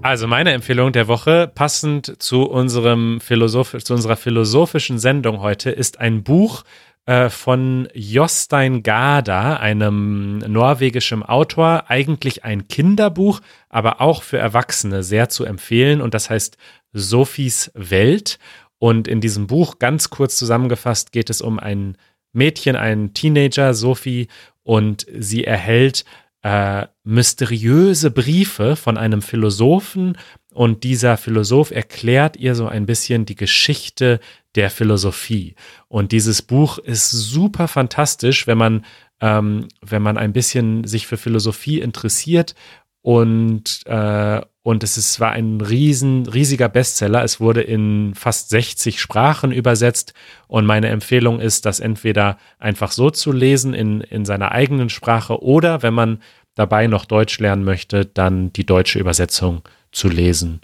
Also 0.02 0.26
meine 0.26 0.52
Empfehlung 0.52 0.90
der 0.90 1.06
Woche, 1.06 1.50
passend 1.54 2.20
zu 2.20 2.42
unserem 2.42 3.20
Philosoph 3.20 3.76
zu 3.84 3.94
unserer 3.94 4.16
philosophischen 4.16 4.98
Sendung 4.98 5.40
heute, 5.40 5.70
ist 5.70 6.00
ein 6.00 6.24
Buch 6.24 6.64
äh, 7.06 7.28
von 7.30 7.88
Jostein 7.94 8.82
Gada, 8.82 9.58
einem 9.58 10.38
norwegischen 10.38 11.22
Autor, 11.22 11.84
eigentlich 11.86 12.44
ein 12.44 12.66
Kinderbuch, 12.66 13.40
aber 13.68 14.00
auch 14.00 14.24
für 14.24 14.38
Erwachsene 14.38 15.04
sehr 15.04 15.28
zu 15.28 15.44
empfehlen. 15.44 16.00
Und 16.00 16.14
das 16.14 16.30
heißt 16.30 16.56
Sophies 16.92 17.70
Welt. 17.74 18.40
Und 18.78 19.06
in 19.06 19.20
diesem 19.20 19.46
Buch, 19.46 19.78
ganz 19.78 20.10
kurz 20.10 20.36
zusammengefasst, 20.36 21.12
geht 21.12 21.30
es 21.30 21.40
um 21.40 21.60
ein 21.60 21.96
Mädchen, 22.32 22.74
einen 22.74 23.14
Teenager, 23.14 23.72
Sophie, 23.72 24.26
und 24.64 25.06
sie 25.16 25.44
erhält 25.44 26.04
äh, 26.42 26.86
mysteriöse 27.04 28.10
Briefe 28.10 28.76
von 28.76 28.98
einem 28.98 29.22
Philosophen 29.22 30.16
und 30.52 30.84
dieser 30.84 31.16
Philosoph 31.16 31.70
erklärt 31.70 32.36
ihr 32.36 32.54
so 32.54 32.66
ein 32.66 32.84
bisschen 32.84 33.24
die 33.24 33.36
Geschichte 33.36 34.20
der 34.54 34.70
Philosophie. 34.70 35.54
Und 35.88 36.12
dieses 36.12 36.42
Buch 36.42 36.78
ist 36.78 37.10
super 37.10 37.68
fantastisch, 37.68 38.46
wenn 38.46 38.58
man, 38.58 38.84
ähm, 39.20 39.68
wenn 39.80 40.02
man 40.02 40.18
ein 40.18 40.32
bisschen 40.32 40.84
sich 40.84 41.06
für 41.06 41.16
Philosophie 41.16 41.80
interessiert 41.80 42.54
und, 43.02 43.80
äh, 43.86 44.42
und 44.62 44.84
es 44.84 44.96
ist, 44.96 45.18
war 45.18 45.32
ein 45.32 45.60
riesen, 45.60 46.26
riesiger 46.26 46.68
Bestseller. 46.68 47.24
Es 47.24 47.40
wurde 47.40 47.62
in 47.62 48.14
fast 48.14 48.50
60 48.50 49.00
Sprachen 49.00 49.50
übersetzt. 49.50 50.14
Und 50.46 50.66
meine 50.66 50.88
Empfehlung 50.88 51.40
ist, 51.40 51.66
das 51.66 51.80
entweder 51.80 52.38
einfach 52.58 52.92
so 52.92 53.10
zu 53.10 53.32
lesen 53.32 53.74
in, 53.74 54.02
in 54.02 54.24
seiner 54.24 54.52
eigenen 54.52 54.88
Sprache 54.88 55.42
oder 55.42 55.82
wenn 55.82 55.94
man 55.94 56.22
dabei 56.54 56.86
noch 56.86 57.06
Deutsch 57.06 57.40
lernen 57.40 57.64
möchte, 57.64 58.06
dann 58.06 58.52
die 58.52 58.64
deutsche 58.64 59.00
Übersetzung 59.00 59.62
zu 59.90 60.08
lesen. 60.08 60.60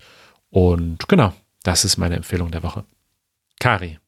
Und 0.50 1.08
genau, 1.08 1.32
das 1.64 1.84
ist 1.84 1.96
meine 1.96 2.16
Empfehlung 2.16 2.52
der 2.52 2.62
Woche. 2.62 2.84
Kari. 3.58 3.98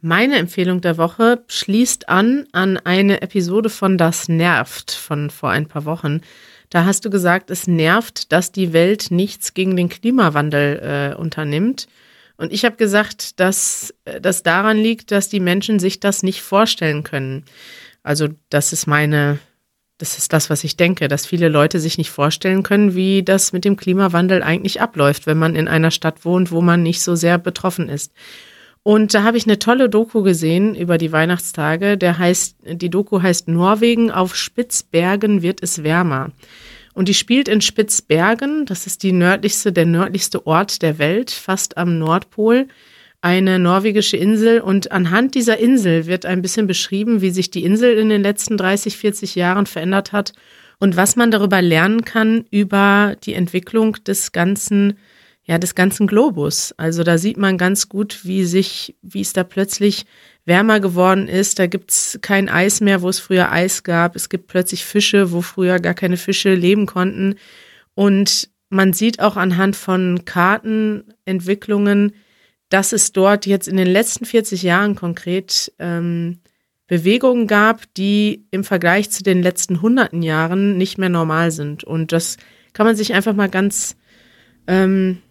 Meine 0.00 0.36
Empfehlung 0.36 0.80
der 0.80 0.98
Woche 0.98 1.42
schließt 1.48 2.08
an 2.08 2.46
an 2.52 2.76
eine 2.76 3.22
Episode 3.22 3.70
von 3.70 3.96
Das 3.98 4.28
nervt 4.28 4.92
von 4.92 5.30
vor 5.30 5.50
ein 5.50 5.66
paar 5.66 5.86
Wochen. 5.86 6.20
Da 6.70 6.84
hast 6.84 7.04
du 7.04 7.10
gesagt, 7.10 7.50
es 7.50 7.66
nervt, 7.66 8.32
dass 8.32 8.52
die 8.52 8.72
Welt 8.72 9.10
nichts 9.10 9.54
gegen 9.54 9.76
den 9.76 9.88
Klimawandel 9.88 11.14
äh, 11.14 11.18
unternimmt. 11.18 11.88
Und 12.36 12.52
ich 12.52 12.64
habe 12.64 12.76
gesagt, 12.76 13.40
dass 13.40 13.94
äh, 14.04 14.20
das 14.20 14.42
daran 14.42 14.78
liegt, 14.78 15.10
dass 15.10 15.28
die 15.28 15.40
Menschen 15.40 15.78
sich 15.78 16.00
das 16.00 16.22
nicht 16.22 16.42
vorstellen 16.42 17.02
können. 17.02 17.44
Also 18.02 18.28
das 18.48 18.72
ist 18.72 18.86
meine, 18.86 19.38
das 19.98 20.18
ist 20.18 20.32
das, 20.32 20.48
was 20.48 20.62
ich 20.62 20.76
denke, 20.76 21.08
dass 21.08 21.26
viele 21.26 21.48
Leute 21.48 21.80
sich 21.80 21.98
nicht 21.98 22.10
vorstellen 22.10 22.62
können, 22.62 22.94
wie 22.94 23.22
das 23.22 23.52
mit 23.52 23.64
dem 23.64 23.76
Klimawandel 23.76 24.42
eigentlich 24.42 24.80
abläuft, 24.80 25.26
wenn 25.26 25.38
man 25.38 25.56
in 25.56 25.68
einer 25.68 25.90
Stadt 25.90 26.24
wohnt, 26.24 26.52
wo 26.52 26.60
man 26.60 26.82
nicht 26.82 27.02
so 27.02 27.16
sehr 27.16 27.38
betroffen 27.38 27.88
ist. 27.88 28.12
Und 28.82 29.12
da 29.12 29.22
habe 29.22 29.36
ich 29.36 29.46
eine 29.46 29.58
tolle 29.58 29.88
Doku 29.88 30.22
gesehen 30.22 30.74
über 30.74 30.98
die 30.98 31.12
Weihnachtstage. 31.12 31.98
Der 31.98 32.18
heißt, 32.18 32.56
die 32.72 32.90
Doku 32.90 33.20
heißt 33.22 33.48
Norwegen 33.48 34.10
auf 34.10 34.34
Spitzbergen 34.34 35.42
wird 35.42 35.62
es 35.62 35.82
wärmer. 35.82 36.30
Und 36.94 37.08
die 37.08 37.14
spielt 37.14 37.48
in 37.48 37.60
Spitzbergen. 37.60 38.66
Das 38.66 38.86
ist 38.86 39.02
die 39.02 39.12
nördlichste, 39.12 39.72
der 39.72 39.86
nördlichste 39.86 40.46
Ort 40.46 40.82
der 40.82 40.98
Welt, 40.98 41.30
fast 41.30 41.76
am 41.76 41.98
Nordpol. 41.98 42.66
Eine 43.20 43.58
norwegische 43.58 44.16
Insel. 44.16 44.60
Und 44.60 44.90
anhand 44.90 45.34
dieser 45.34 45.58
Insel 45.58 46.06
wird 46.06 46.24
ein 46.24 46.42
bisschen 46.42 46.66
beschrieben, 46.66 47.20
wie 47.20 47.30
sich 47.30 47.50
die 47.50 47.64
Insel 47.64 47.98
in 47.98 48.08
den 48.08 48.22
letzten 48.22 48.56
30, 48.56 48.96
40 48.96 49.34
Jahren 49.34 49.66
verändert 49.66 50.12
hat 50.12 50.32
und 50.78 50.96
was 50.96 51.16
man 51.16 51.30
darüber 51.30 51.60
lernen 51.60 52.04
kann 52.04 52.44
über 52.50 53.16
die 53.24 53.34
Entwicklung 53.34 53.96
des 54.06 54.32
ganzen 54.32 54.98
ja, 55.48 55.58
des 55.58 55.74
ganzen 55.74 56.06
Globus. 56.06 56.74
Also 56.76 57.02
da 57.02 57.16
sieht 57.16 57.38
man 57.38 57.56
ganz 57.56 57.88
gut, 57.88 58.20
wie 58.24 58.44
sich, 58.44 58.96
wie 59.00 59.22
es 59.22 59.32
da 59.32 59.44
plötzlich 59.44 60.04
wärmer 60.44 60.78
geworden 60.78 61.26
ist. 61.26 61.58
Da 61.58 61.66
gibt's 61.66 62.18
kein 62.20 62.50
Eis 62.50 62.82
mehr, 62.82 63.00
wo 63.00 63.08
es 63.08 63.18
früher 63.18 63.50
Eis 63.50 63.82
gab. 63.82 64.14
Es 64.14 64.28
gibt 64.28 64.46
plötzlich 64.46 64.84
Fische, 64.84 65.32
wo 65.32 65.40
früher 65.40 65.78
gar 65.78 65.94
keine 65.94 66.18
Fische 66.18 66.54
leben 66.54 66.84
konnten. 66.84 67.36
Und 67.94 68.50
man 68.68 68.92
sieht 68.92 69.20
auch 69.20 69.36
anhand 69.36 69.74
von 69.74 70.26
Kartenentwicklungen, 70.26 72.12
dass 72.68 72.92
es 72.92 73.12
dort 73.12 73.46
jetzt 73.46 73.68
in 73.68 73.78
den 73.78 73.86
letzten 73.86 74.26
40 74.26 74.62
Jahren 74.62 74.94
konkret 74.96 75.72
ähm, 75.78 76.40
Bewegungen 76.86 77.46
gab, 77.46 77.82
die 77.94 78.44
im 78.50 78.64
Vergleich 78.64 79.10
zu 79.10 79.22
den 79.22 79.42
letzten 79.42 79.80
hunderten 79.80 80.22
Jahren 80.22 80.76
nicht 80.76 80.98
mehr 80.98 81.08
normal 81.08 81.50
sind. 81.52 81.84
Und 81.84 82.12
das 82.12 82.36
kann 82.74 82.84
man 82.84 82.96
sich 82.96 83.14
einfach 83.14 83.34
mal 83.34 83.48
ganz 83.48 83.96
ähm, 84.66 85.22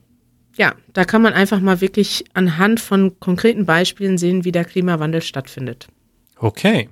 ja, 0.57 0.73
da 0.93 1.05
kann 1.05 1.21
man 1.21 1.33
einfach 1.33 1.59
mal 1.59 1.81
wirklich 1.81 2.25
anhand 2.33 2.79
von 2.79 3.19
konkreten 3.19 3.65
Beispielen 3.65 4.17
sehen, 4.17 4.43
wie 4.43 4.51
der 4.51 4.65
Klimawandel 4.65 5.21
stattfindet. 5.21 5.87
Okay. 6.37 6.89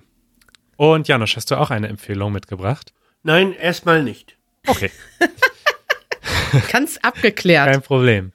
Und 0.78 1.08
Janusz, 1.08 1.36
hast 1.36 1.52
du 1.52 1.56
auch 1.56 1.72
eine 1.72 1.88
Empfehlung 1.88 2.32
mitgebracht? 2.32 2.94
Nein, 3.24 3.54
erstmal 3.54 4.04
nicht. 4.04 4.38
Okay. 4.68 4.92
Ganz 6.72 6.98
abgeklärt. 7.02 7.72
Kein 7.72 7.82
Problem. 7.82 8.32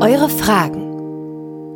Eure 0.00 0.28
Fragen 0.28 0.83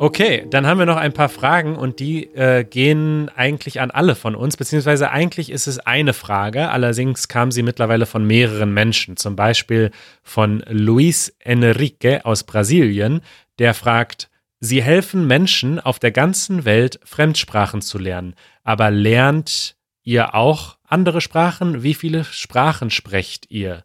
Okay, 0.01 0.47
dann 0.49 0.65
haben 0.65 0.79
wir 0.79 0.85
noch 0.85 0.95
ein 0.95 1.11
paar 1.11 1.27
Fragen 1.27 1.75
und 1.75 1.99
die 1.99 2.33
äh, 2.33 2.63
gehen 2.63 3.29
eigentlich 3.35 3.81
an 3.81 3.91
alle 3.91 4.15
von 4.15 4.33
uns, 4.33 4.55
beziehungsweise 4.55 5.11
eigentlich 5.11 5.51
ist 5.51 5.67
es 5.67 5.77
eine 5.79 6.13
Frage, 6.13 6.69
allerdings 6.69 7.27
kam 7.27 7.51
sie 7.51 7.63
mittlerweile 7.63 8.05
von 8.05 8.25
mehreren 8.25 8.73
Menschen, 8.73 9.17
zum 9.17 9.35
Beispiel 9.35 9.91
von 10.23 10.63
Luis 10.69 11.35
Enrique 11.39 12.21
aus 12.23 12.45
Brasilien, 12.45 13.19
der 13.59 13.73
fragt, 13.73 14.29
Sie 14.61 14.81
helfen 14.81 15.27
Menschen 15.27 15.81
auf 15.81 15.99
der 15.99 16.11
ganzen 16.11 16.63
Welt 16.63 17.01
Fremdsprachen 17.03 17.81
zu 17.81 17.97
lernen, 17.97 18.35
aber 18.63 18.91
lernt 18.91 19.75
ihr 20.03 20.33
auch 20.33 20.77
andere 20.87 21.19
Sprachen? 21.19 21.83
Wie 21.83 21.93
viele 21.93 22.23
Sprachen 22.23 22.89
sprecht 22.89 23.51
ihr? 23.51 23.83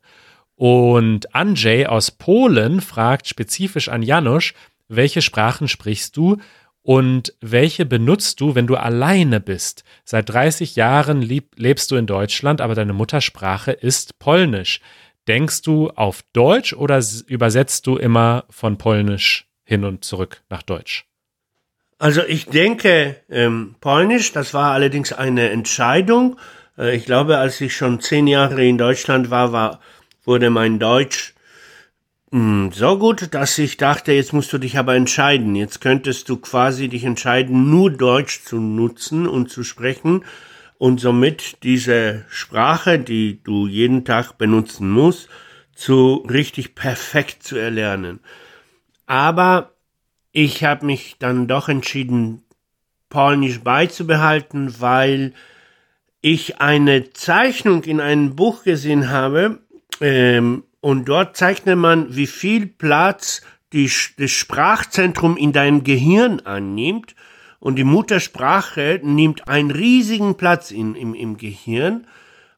Und 0.54 1.34
Andrzej 1.34 1.86
aus 1.86 2.12
Polen 2.12 2.80
fragt 2.80 3.26
spezifisch 3.26 3.88
an 3.88 4.02
Janusz, 4.02 4.54
welche 4.96 5.22
Sprachen 5.22 5.68
sprichst 5.68 6.16
du 6.16 6.38
und 6.82 7.34
welche 7.40 7.86
benutzt 7.86 8.40
du, 8.40 8.54
wenn 8.54 8.66
du 8.66 8.76
alleine 8.76 9.40
bist? 9.40 9.84
Seit 10.04 10.28
30 10.28 10.76
Jahren 10.76 11.22
lebst 11.22 11.90
du 11.90 11.96
in 11.96 12.06
Deutschland, 12.06 12.60
aber 12.60 12.74
deine 12.74 12.92
Muttersprache 12.92 13.72
ist 13.72 14.18
Polnisch. 14.18 14.80
Denkst 15.26 15.62
du 15.62 15.90
auf 15.90 16.22
Deutsch 16.34 16.74
oder 16.74 17.02
übersetzt 17.26 17.86
du 17.86 17.96
immer 17.96 18.44
von 18.50 18.76
Polnisch 18.76 19.46
hin 19.64 19.84
und 19.84 20.04
zurück 20.04 20.42
nach 20.50 20.62
Deutsch? 20.62 21.06
Also 21.98 22.22
ich 22.22 22.46
denke 22.46 23.16
ähm, 23.30 23.76
Polnisch, 23.80 24.32
das 24.32 24.52
war 24.52 24.72
allerdings 24.72 25.12
eine 25.14 25.48
Entscheidung. 25.50 26.36
Äh, 26.76 26.96
ich 26.96 27.06
glaube, 27.06 27.38
als 27.38 27.60
ich 27.62 27.74
schon 27.74 28.00
zehn 28.00 28.26
Jahre 28.26 28.62
in 28.62 28.76
Deutschland 28.76 29.30
war, 29.30 29.52
war 29.52 29.80
wurde 30.24 30.50
mein 30.50 30.78
Deutsch 30.78 31.33
so 32.72 32.98
gut, 32.98 33.32
dass 33.32 33.56
ich 33.58 33.76
dachte, 33.76 34.10
jetzt 34.10 34.32
musst 34.32 34.52
du 34.52 34.58
dich 34.58 34.76
aber 34.76 34.96
entscheiden. 34.96 35.54
Jetzt 35.54 35.80
könntest 35.80 36.28
du 36.28 36.36
quasi 36.36 36.88
dich 36.88 37.04
entscheiden, 37.04 37.70
nur 37.70 37.92
Deutsch 37.92 38.42
zu 38.42 38.56
nutzen 38.56 39.28
und 39.28 39.50
zu 39.50 39.62
sprechen 39.62 40.24
und 40.76 40.98
somit 40.98 41.62
diese 41.62 42.24
Sprache, 42.28 42.98
die 42.98 43.40
du 43.44 43.68
jeden 43.68 44.04
Tag 44.04 44.36
benutzen 44.36 44.90
musst, 44.90 45.28
zu 45.76 46.26
richtig 46.28 46.74
perfekt 46.74 47.44
zu 47.44 47.54
erlernen. 47.54 48.18
Aber 49.06 49.70
ich 50.32 50.64
habe 50.64 50.86
mich 50.86 51.14
dann 51.20 51.46
doch 51.46 51.68
entschieden, 51.68 52.42
Polnisch 53.10 53.60
beizubehalten, 53.60 54.74
weil 54.80 55.34
ich 56.20 56.60
eine 56.60 57.12
Zeichnung 57.12 57.84
in 57.84 58.00
einem 58.00 58.34
Buch 58.34 58.64
gesehen 58.64 59.10
habe, 59.10 59.60
ähm, 60.00 60.64
und 60.84 61.06
dort 61.06 61.34
zeichnet 61.34 61.78
man, 61.78 62.14
wie 62.14 62.26
viel 62.26 62.66
Platz 62.66 63.40
die, 63.72 63.90
das 64.18 64.30
Sprachzentrum 64.30 65.38
in 65.38 65.50
deinem 65.50 65.82
Gehirn 65.82 66.40
annimmt. 66.40 67.14
Und 67.58 67.76
die 67.76 67.84
Muttersprache 67.84 69.00
nimmt 69.02 69.48
einen 69.48 69.70
riesigen 69.70 70.36
Platz 70.36 70.70
in, 70.70 70.94
im, 70.94 71.14
im 71.14 71.38
Gehirn. 71.38 72.06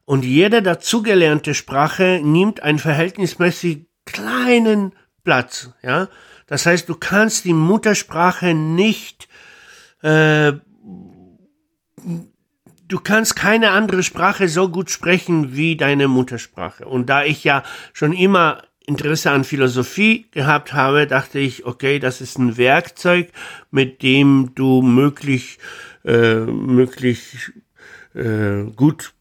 Und 0.03 0.25
jede 0.25 0.61
dazugelernte 0.61 1.53
Sprache 1.53 2.19
nimmt 2.21 2.61
einen 2.63 2.79
verhältnismäßig 2.79 3.85
kleinen 4.03 4.91
Platz. 5.23 5.69
Ja, 5.81 6.09
das 6.47 6.65
heißt, 6.65 6.89
du 6.89 6.95
kannst 6.95 7.45
die 7.45 7.53
Muttersprache 7.53 8.53
nicht 8.53 9.29
äh, 10.01 10.51
du 12.87 12.99
kannst 12.99 13.35
keine 13.35 13.71
andere 13.71 14.03
Sprache 14.03 14.47
so 14.47 14.69
gut 14.69 14.89
sprechen 14.89 15.55
wie 15.55 15.75
deine 15.75 16.07
Muttersprache. 16.07 16.85
Und 16.85 17.09
da 17.09 17.23
ich 17.23 17.43
ja 17.43 17.63
schon 17.93 18.13
immer 18.13 18.63
Interesse 18.85 19.31
an 19.31 19.43
Philosophie 19.43 20.27
gehabt 20.31 20.73
habe, 20.73 21.07
dachte 21.07 21.39
ich, 21.39 21.65
okay, 21.65 21.99
das 21.99 22.21
ist 22.21 22.37
ein 22.37 22.55
Werkzeug, 22.57 23.29
mit 23.69 24.01
dem 24.01 24.51
du 24.55 24.81
möglich, 24.81 25.59
äh, 26.05 26.35
möglich 26.35 27.51
äh, 28.15 28.63
gut 28.75 29.13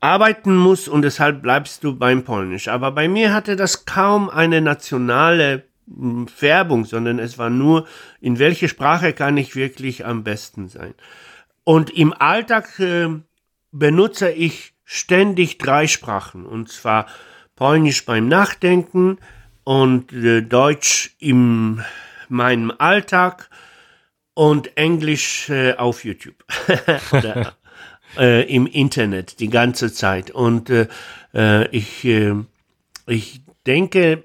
arbeiten 0.00 0.56
musst 0.56 0.88
und 0.88 1.02
deshalb 1.02 1.42
bleibst 1.42 1.84
du 1.84 1.96
beim 1.96 2.24
Polnisch. 2.24 2.68
Aber 2.68 2.92
bei 2.92 3.08
mir 3.08 3.32
hatte 3.32 3.56
das 3.56 3.86
kaum 3.86 4.28
eine 4.28 4.60
nationale 4.60 5.64
hm, 5.88 6.28
Färbung, 6.28 6.84
sondern 6.84 7.18
es 7.18 7.38
war 7.38 7.50
nur, 7.50 7.86
in 8.20 8.38
welche 8.38 8.68
Sprache 8.68 9.14
kann 9.14 9.38
ich 9.38 9.56
wirklich 9.56 10.04
am 10.04 10.22
besten 10.22 10.68
sein. 10.68 10.94
Und 11.66 11.90
im 11.90 12.12
Alltag 12.12 12.78
äh, 12.78 13.08
benutze 13.72 14.30
ich 14.30 14.74
ständig 14.84 15.58
drei 15.58 15.88
Sprachen. 15.88 16.46
Und 16.46 16.70
zwar 16.70 17.06
Polnisch 17.56 18.04
beim 18.04 18.28
Nachdenken 18.28 19.18
und 19.64 20.12
äh, 20.12 20.42
Deutsch 20.42 21.16
in 21.18 21.82
meinem 22.28 22.72
Alltag 22.78 23.50
und 24.34 24.76
Englisch 24.76 25.50
äh, 25.50 25.72
auf 25.72 26.04
YouTube 26.04 26.44
oder 27.10 27.56
äh, 28.16 28.42
im 28.54 28.68
Internet 28.68 29.40
die 29.40 29.50
ganze 29.50 29.92
Zeit. 29.92 30.30
Und 30.30 30.70
äh, 30.70 30.86
äh 31.34 31.66
ich, 31.70 32.06
ich 33.08 33.40
denke, 33.66 34.22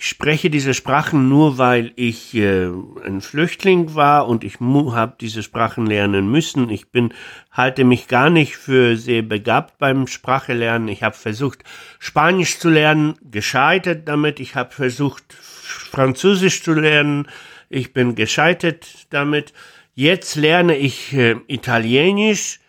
ich 0.00 0.06
spreche 0.06 0.48
diese 0.48 0.74
Sprachen 0.74 1.28
nur, 1.28 1.58
weil 1.58 1.90
ich 1.96 2.32
äh, 2.32 2.68
ein 3.04 3.20
Flüchtling 3.20 3.96
war 3.96 4.28
und 4.28 4.44
ich 4.44 4.60
habe 4.60 5.16
diese 5.20 5.42
Sprachen 5.42 5.86
lernen 5.86 6.30
müssen. 6.30 6.70
Ich 6.70 6.92
bin 6.92 7.12
halte 7.50 7.82
mich 7.82 8.06
gar 8.06 8.30
nicht 8.30 8.56
für 8.56 8.96
sehr 8.96 9.22
begabt 9.22 9.78
beim 9.78 10.06
Sprachelernen. 10.06 10.86
Ich 10.86 11.02
habe 11.02 11.16
versucht 11.16 11.64
Spanisch 11.98 12.60
zu 12.60 12.70
lernen, 12.70 13.16
gescheitert 13.28 14.06
damit. 14.06 14.38
Ich 14.38 14.54
habe 14.54 14.72
versucht 14.72 15.34
Französisch 15.34 16.62
zu 16.62 16.74
lernen. 16.74 17.26
Ich 17.68 17.92
bin 17.92 18.14
gescheitert 18.14 18.86
damit. 19.10 19.52
Jetzt 19.96 20.36
lerne 20.36 20.76
ich 20.76 21.12
äh, 21.12 21.34
Italienisch 21.48 22.60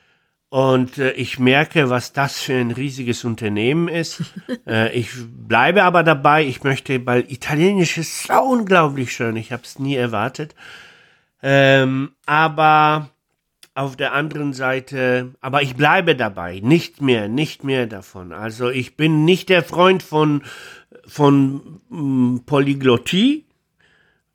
und 0.50 0.98
äh, 0.98 1.12
ich 1.12 1.38
merke, 1.38 1.90
was 1.90 2.12
das 2.12 2.40
für 2.40 2.56
ein 2.56 2.72
riesiges 2.72 3.24
Unternehmen 3.24 3.88
ist. 3.88 4.22
äh, 4.68 4.92
ich 4.98 5.10
bleibe 5.48 5.84
aber 5.84 6.04
dabei. 6.04 6.44
Ich 6.44 6.64
möchte, 6.64 7.06
weil 7.06 7.32
Italienisch 7.32 7.98
ist 7.98 8.24
so 8.24 8.42
unglaublich 8.42 9.14
schön. 9.14 9.36
Ich 9.36 9.52
habe 9.52 9.64
es 9.64 9.78
nie 9.78 9.96
erwartet. 9.96 10.56
Ähm, 11.44 12.12
aber 12.26 13.10
auf 13.76 13.96
der 13.96 14.14
anderen 14.14 14.54
Seite, 14.54 15.36
aber 15.40 15.62
ich 15.62 15.76
bleibe 15.76 16.16
dabei. 16.16 16.60
Nicht 16.62 17.00
mehr, 17.00 17.28
nicht 17.28 17.64
mehr 17.64 17.86
davon. 17.86 18.34
Also 18.34 18.70
ich 18.70 18.98
bin 18.98 19.26
nicht 19.26 19.50
der 19.50 19.64
Freund 19.64 20.02
von, 20.02 20.42
von 21.06 21.80
mm, 21.90 22.40
Polyglottie, 22.48 23.46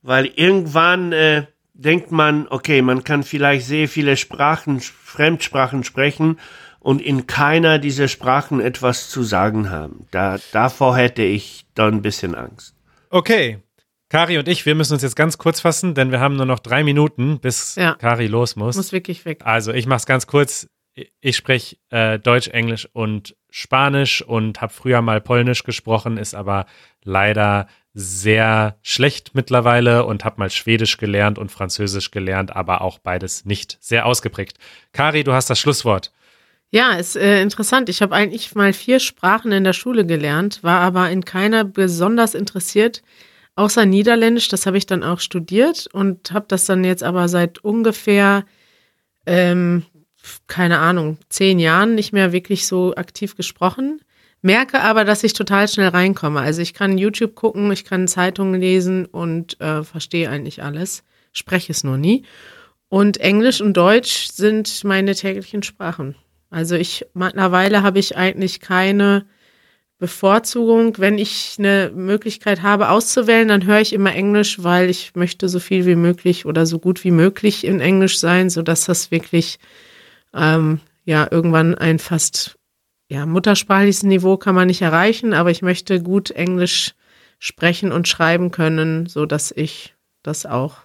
weil 0.02 0.26
irgendwann 0.26 1.12
äh, 1.12 1.46
denkt 1.74 2.10
man, 2.12 2.46
okay, 2.48 2.80
man 2.80 3.04
kann 3.04 3.22
vielleicht 3.22 3.66
sehr 3.66 3.88
viele 3.88 4.16
Sprachen, 4.16 4.80
Fremdsprachen 4.80 5.84
sprechen 5.84 6.38
und 6.78 7.02
in 7.02 7.26
keiner 7.26 7.78
dieser 7.78 8.08
Sprachen 8.08 8.60
etwas 8.60 9.10
zu 9.10 9.22
sagen 9.22 9.70
haben. 9.70 10.06
Da, 10.10 10.38
davor 10.52 10.96
hätte 10.96 11.22
ich 11.22 11.66
da 11.74 11.88
ein 11.88 12.02
bisschen 12.02 12.34
Angst. 12.34 12.74
Okay. 13.10 13.58
Kari 14.08 14.38
und 14.38 14.46
ich, 14.48 14.64
wir 14.64 14.74
müssen 14.74 14.92
uns 14.92 15.02
jetzt 15.02 15.16
ganz 15.16 15.38
kurz 15.38 15.60
fassen, 15.60 15.94
denn 15.94 16.12
wir 16.12 16.20
haben 16.20 16.36
nur 16.36 16.46
noch 16.46 16.60
drei 16.60 16.84
Minuten, 16.84 17.40
bis 17.40 17.74
ja. 17.74 17.94
Kari 17.94 18.28
los 18.28 18.54
muss. 18.54 18.76
Muss 18.76 18.92
wirklich 18.92 19.24
weg. 19.24 19.40
Also 19.44 19.72
ich 19.72 19.86
mache 19.86 19.98
es 19.98 20.06
ganz 20.06 20.26
kurz. 20.26 20.68
Ich 21.20 21.36
spreche 21.36 21.76
äh, 21.90 22.20
Deutsch, 22.20 22.46
Englisch 22.48 22.88
und 22.92 23.34
Spanisch 23.50 24.22
und 24.22 24.60
habe 24.60 24.72
früher 24.72 25.02
mal 25.02 25.20
Polnisch 25.20 25.64
gesprochen, 25.64 26.18
ist 26.18 26.34
aber 26.34 26.66
leider 27.02 27.66
sehr 27.94 28.76
schlecht 28.82 29.30
mittlerweile 29.34 30.04
und 30.04 30.24
habe 30.24 30.40
mal 30.40 30.50
Schwedisch 30.50 30.96
gelernt 30.96 31.38
und 31.38 31.52
Französisch 31.52 32.10
gelernt, 32.10 32.54
aber 32.54 32.80
auch 32.80 32.98
beides 32.98 33.44
nicht 33.44 33.78
sehr 33.80 34.04
ausgeprägt. 34.04 34.58
Kari, 34.92 35.22
du 35.22 35.32
hast 35.32 35.48
das 35.48 35.60
Schlusswort. 35.60 36.12
Ja, 36.70 36.94
ist 36.94 37.14
äh, 37.14 37.40
interessant. 37.40 37.88
Ich 37.88 38.02
habe 38.02 38.16
eigentlich 38.16 38.52
mal 38.56 38.72
vier 38.72 38.98
Sprachen 38.98 39.52
in 39.52 39.62
der 39.62 39.74
Schule 39.74 40.04
gelernt, 40.04 40.64
war 40.64 40.80
aber 40.80 41.08
in 41.08 41.24
keiner 41.24 41.64
besonders 41.64 42.34
interessiert, 42.34 43.02
außer 43.54 43.86
Niederländisch. 43.86 44.48
Das 44.48 44.66
habe 44.66 44.76
ich 44.76 44.86
dann 44.86 45.04
auch 45.04 45.20
studiert 45.20 45.86
und 45.92 46.32
habe 46.32 46.46
das 46.48 46.66
dann 46.66 46.82
jetzt 46.82 47.04
aber 47.04 47.28
seit 47.28 47.58
ungefähr, 47.58 48.44
ähm, 49.24 49.84
keine 50.48 50.80
Ahnung, 50.80 51.18
zehn 51.28 51.60
Jahren 51.60 51.94
nicht 51.94 52.12
mehr 52.12 52.32
wirklich 52.32 52.66
so 52.66 52.96
aktiv 52.96 53.36
gesprochen. 53.36 54.00
Merke 54.44 54.82
aber, 54.82 55.06
dass 55.06 55.24
ich 55.24 55.32
total 55.32 55.68
schnell 55.68 55.88
reinkomme. 55.88 56.38
Also 56.38 56.60
ich 56.60 56.74
kann 56.74 56.98
YouTube 56.98 57.34
gucken, 57.34 57.72
ich 57.72 57.86
kann 57.86 58.06
Zeitungen 58.06 58.60
lesen 58.60 59.06
und 59.06 59.58
äh, 59.58 59.82
verstehe 59.82 60.28
eigentlich 60.28 60.62
alles, 60.62 61.02
spreche 61.32 61.72
es 61.72 61.82
nur 61.82 61.96
nie. 61.96 62.24
Und 62.90 63.16
Englisch 63.16 63.62
und 63.62 63.74
Deutsch 63.74 64.28
sind 64.30 64.84
meine 64.84 65.14
täglichen 65.14 65.62
Sprachen. 65.62 66.14
Also 66.50 66.74
ich 66.74 67.06
mittlerweile 67.14 67.82
habe 67.82 67.98
ich 67.98 68.18
eigentlich 68.18 68.60
keine 68.60 69.24
Bevorzugung. 69.98 70.98
Wenn 70.98 71.16
ich 71.16 71.56
eine 71.58 71.90
Möglichkeit 71.94 72.60
habe 72.60 72.90
auszuwählen, 72.90 73.48
dann 73.48 73.64
höre 73.64 73.80
ich 73.80 73.94
immer 73.94 74.14
Englisch, 74.14 74.62
weil 74.62 74.90
ich 74.90 75.14
möchte 75.14 75.48
so 75.48 75.58
viel 75.58 75.86
wie 75.86 75.96
möglich 75.96 76.44
oder 76.44 76.66
so 76.66 76.78
gut 76.78 77.02
wie 77.02 77.12
möglich 77.12 77.64
in 77.64 77.80
Englisch 77.80 78.18
sein, 78.18 78.50
sodass 78.50 78.84
das 78.84 79.10
wirklich 79.10 79.58
ähm, 80.34 80.80
ja 81.06 81.26
irgendwann 81.30 81.74
ein 81.74 81.98
fast 81.98 82.58
ja, 83.14 83.26
muttersprachliches 83.26 84.02
Niveau 84.02 84.36
kann 84.36 84.56
man 84.56 84.66
nicht 84.66 84.82
erreichen, 84.82 85.34
aber 85.34 85.52
ich 85.52 85.62
möchte 85.62 86.02
gut 86.02 86.32
Englisch 86.32 86.94
sprechen 87.38 87.92
und 87.92 88.08
schreiben 88.08 88.50
können, 88.50 89.06
so 89.06 89.24
dass 89.24 89.52
ich 89.52 89.94
das 90.24 90.46
auch 90.46 90.78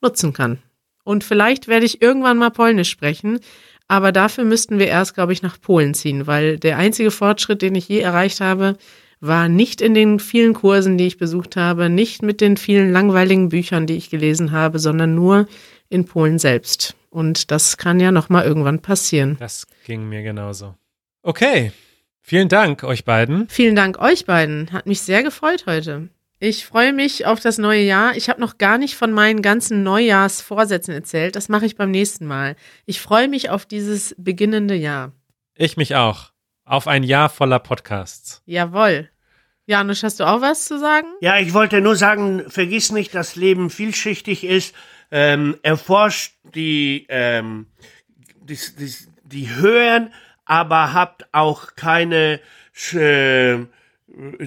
nutzen 0.00 0.32
kann. 0.32 0.58
Und 1.02 1.24
vielleicht 1.24 1.66
werde 1.66 1.84
ich 1.84 2.00
irgendwann 2.00 2.38
mal 2.38 2.50
Polnisch 2.50 2.90
sprechen, 2.90 3.40
aber 3.88 4.12
dafür 4.12 4.44
müssten 4.44 4.78
wir 4.78 4.86
erst, 4.86 5.14
glaube 5.14 5.32
ich, 5.32 5.42
nach 5.42 5.60
Polen 5.60 5.94
ziehen, 5.94 6.28
weil 6.28 6.56
der 6.56 6.78
einzige 6.78 7.10
Fortschritt, 7.10 7.62
den 7.62 7.74
ich 7.74 7.88
je 7.88 7.98
erreicht 7.98 8.40
habe, 8.40 8.76
war 9.20 9.48
nicht 9.48 9.80
in 9.80 9.94
den 9.94 10.20
vielen 10.20 10.54
Kursen, 10.54 10.98
die 10.98 11.06
ich 11.06 11.18
besucht 11.18 11.56
habe, 11.56 11.88
nicht 11.88 12.22
mit 12.22 12.40
den 12.40 12.56
vielen 12.56 12.92
langweiligen 12.92 13.48
Büchern, 13.48 13.86
die 13.86 13.96
ich 13.96 14.10
gelesen 14.10 14.52
habe, 14.52 14.78
sondern 14.78 15.16
nur 15.16 15.48
in 15.88 16.04
Polen 16.04 16.38
selbst. 16.38 16.94
Und 17.10 17.50
das 17.50 17.76
kann 17.76 17.98
ja 17.98 18.12
noch 18.12 18.28
mal 18.28 18.44
irgendwann 18.44 18.82
passieren. 18.82 19.36
Das 19.40 19.66
ging 19.84 20.08
mir 20.08 20.22
genauso. 20.22 20.74
Okay, 21.26 21.72
vielen 22.22 22.48
Dank 22.48 22.84
euch 22.84 23.04
beiden. 23.04 23.48
Vielen 23.48 23.74
Dank 23.74 23.98
euch 23.98 24.26
beiden. 24.26 24.70
Hat 24.70 24.86
mich 24.86 25.00
sehr 25.00 25.24
gefreut 25.24 25.64
heute. 25.66 26.08
Ich 26.38 26.64
freue 26.64 26.92
mich 26.92 27.26
auf 27.26 27.40
das 27.40 27.58
neue 27.58 27.82
Jahr. 27.82 28.16
Ich 28.16 28.28
habe 28.28 28.40
noch 28.40 28.58
gar 28.58 28.78
nicht 28.78 28.94
von 28.94 29.10
meinen 29.10 29.42
ganzen 29.42 29.82
Neujahrsvorsätzen 29.82 30.94
erzählt. 30.94 31.34
Das 31.34 31.48
mache 31.48 31.66
ich 31.66 31.74
beim 31.74 31.90
nächsten 31.90 32.26
Mal. 32.26 32.54
Ich 32.84 33.00
freue 33.00 33.26
mich 33.26 33.50
auf 33.50 33.66
dieses 33.66 34.14
beginnende 34.16 34.76
Jahr. 34.76 35.10
Ich 35.56 35.76
mich 35.76 35.96
auch. 35.96 36.30
Auf 36.64 36.86
ein 36.86 37.02
Jahr 37.02 37.28
voller 37.28 37.58
Podcasts. 37.58 38.40
Jawohl. 38.46 39.10
Janusz, 39.66 40.04
hast 40.04 40.20
du 40.20 40.24
auch 40.28 40.42
was 40.42 40.66
zu 40.66 40.78
sagen? 40.78 41.08
Ja, 41.20 41.40
ich 41.40 41.52
wollte 41.52 41.80
nur 41.80 41.96
sagen, 41.96 42.44
vergiss 42.46 42.92
nicht, 42.92 43.16
dass 43.16 43.34
Leben 43.34 43.68
vielschichtig 43.70 44.44
ist. 44.44 44.76
Ähm, 45.10 45.56
erforscht 45.64 46.36
die, 46.54 47.04
ähm, 47.08 47.66
die, 48.42 48.58
die, 48.78 48.94
die 49.24 49.56
Höhen, 49.56 50.12
aber 50.46 50.92
habt 50.92 51.26
auch 51.32 51.74
keine 51.76 52.40
äh, 52.92 53.58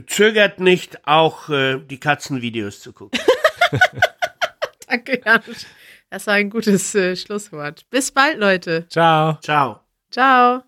zögert 0.07 0.59
nicht, 0.59 1.07
auch 1.07 1.49
äh, 1.49 1.79
die 1.79 1.99
Katzenvideos 1.99 2.81
zu 2.81 2.93
gucken. 2.93 3.19
Danke, 4.87 5.21
Janusz. 5.23 5.67
Das 6.09 6.25
war 6.25 6.33
ein 6.33 6.49
gutes 6.49 6.95
äh, 6.95 7.15
Schlusswort. 7.15 7.87
Bis 7.91 8.11
bald, 8.11 8.39
Leute. 8.39 8.87
Ciao. 8.89 9.37
Ciao. 9.41 9.81
Ciao. 10.09 10.63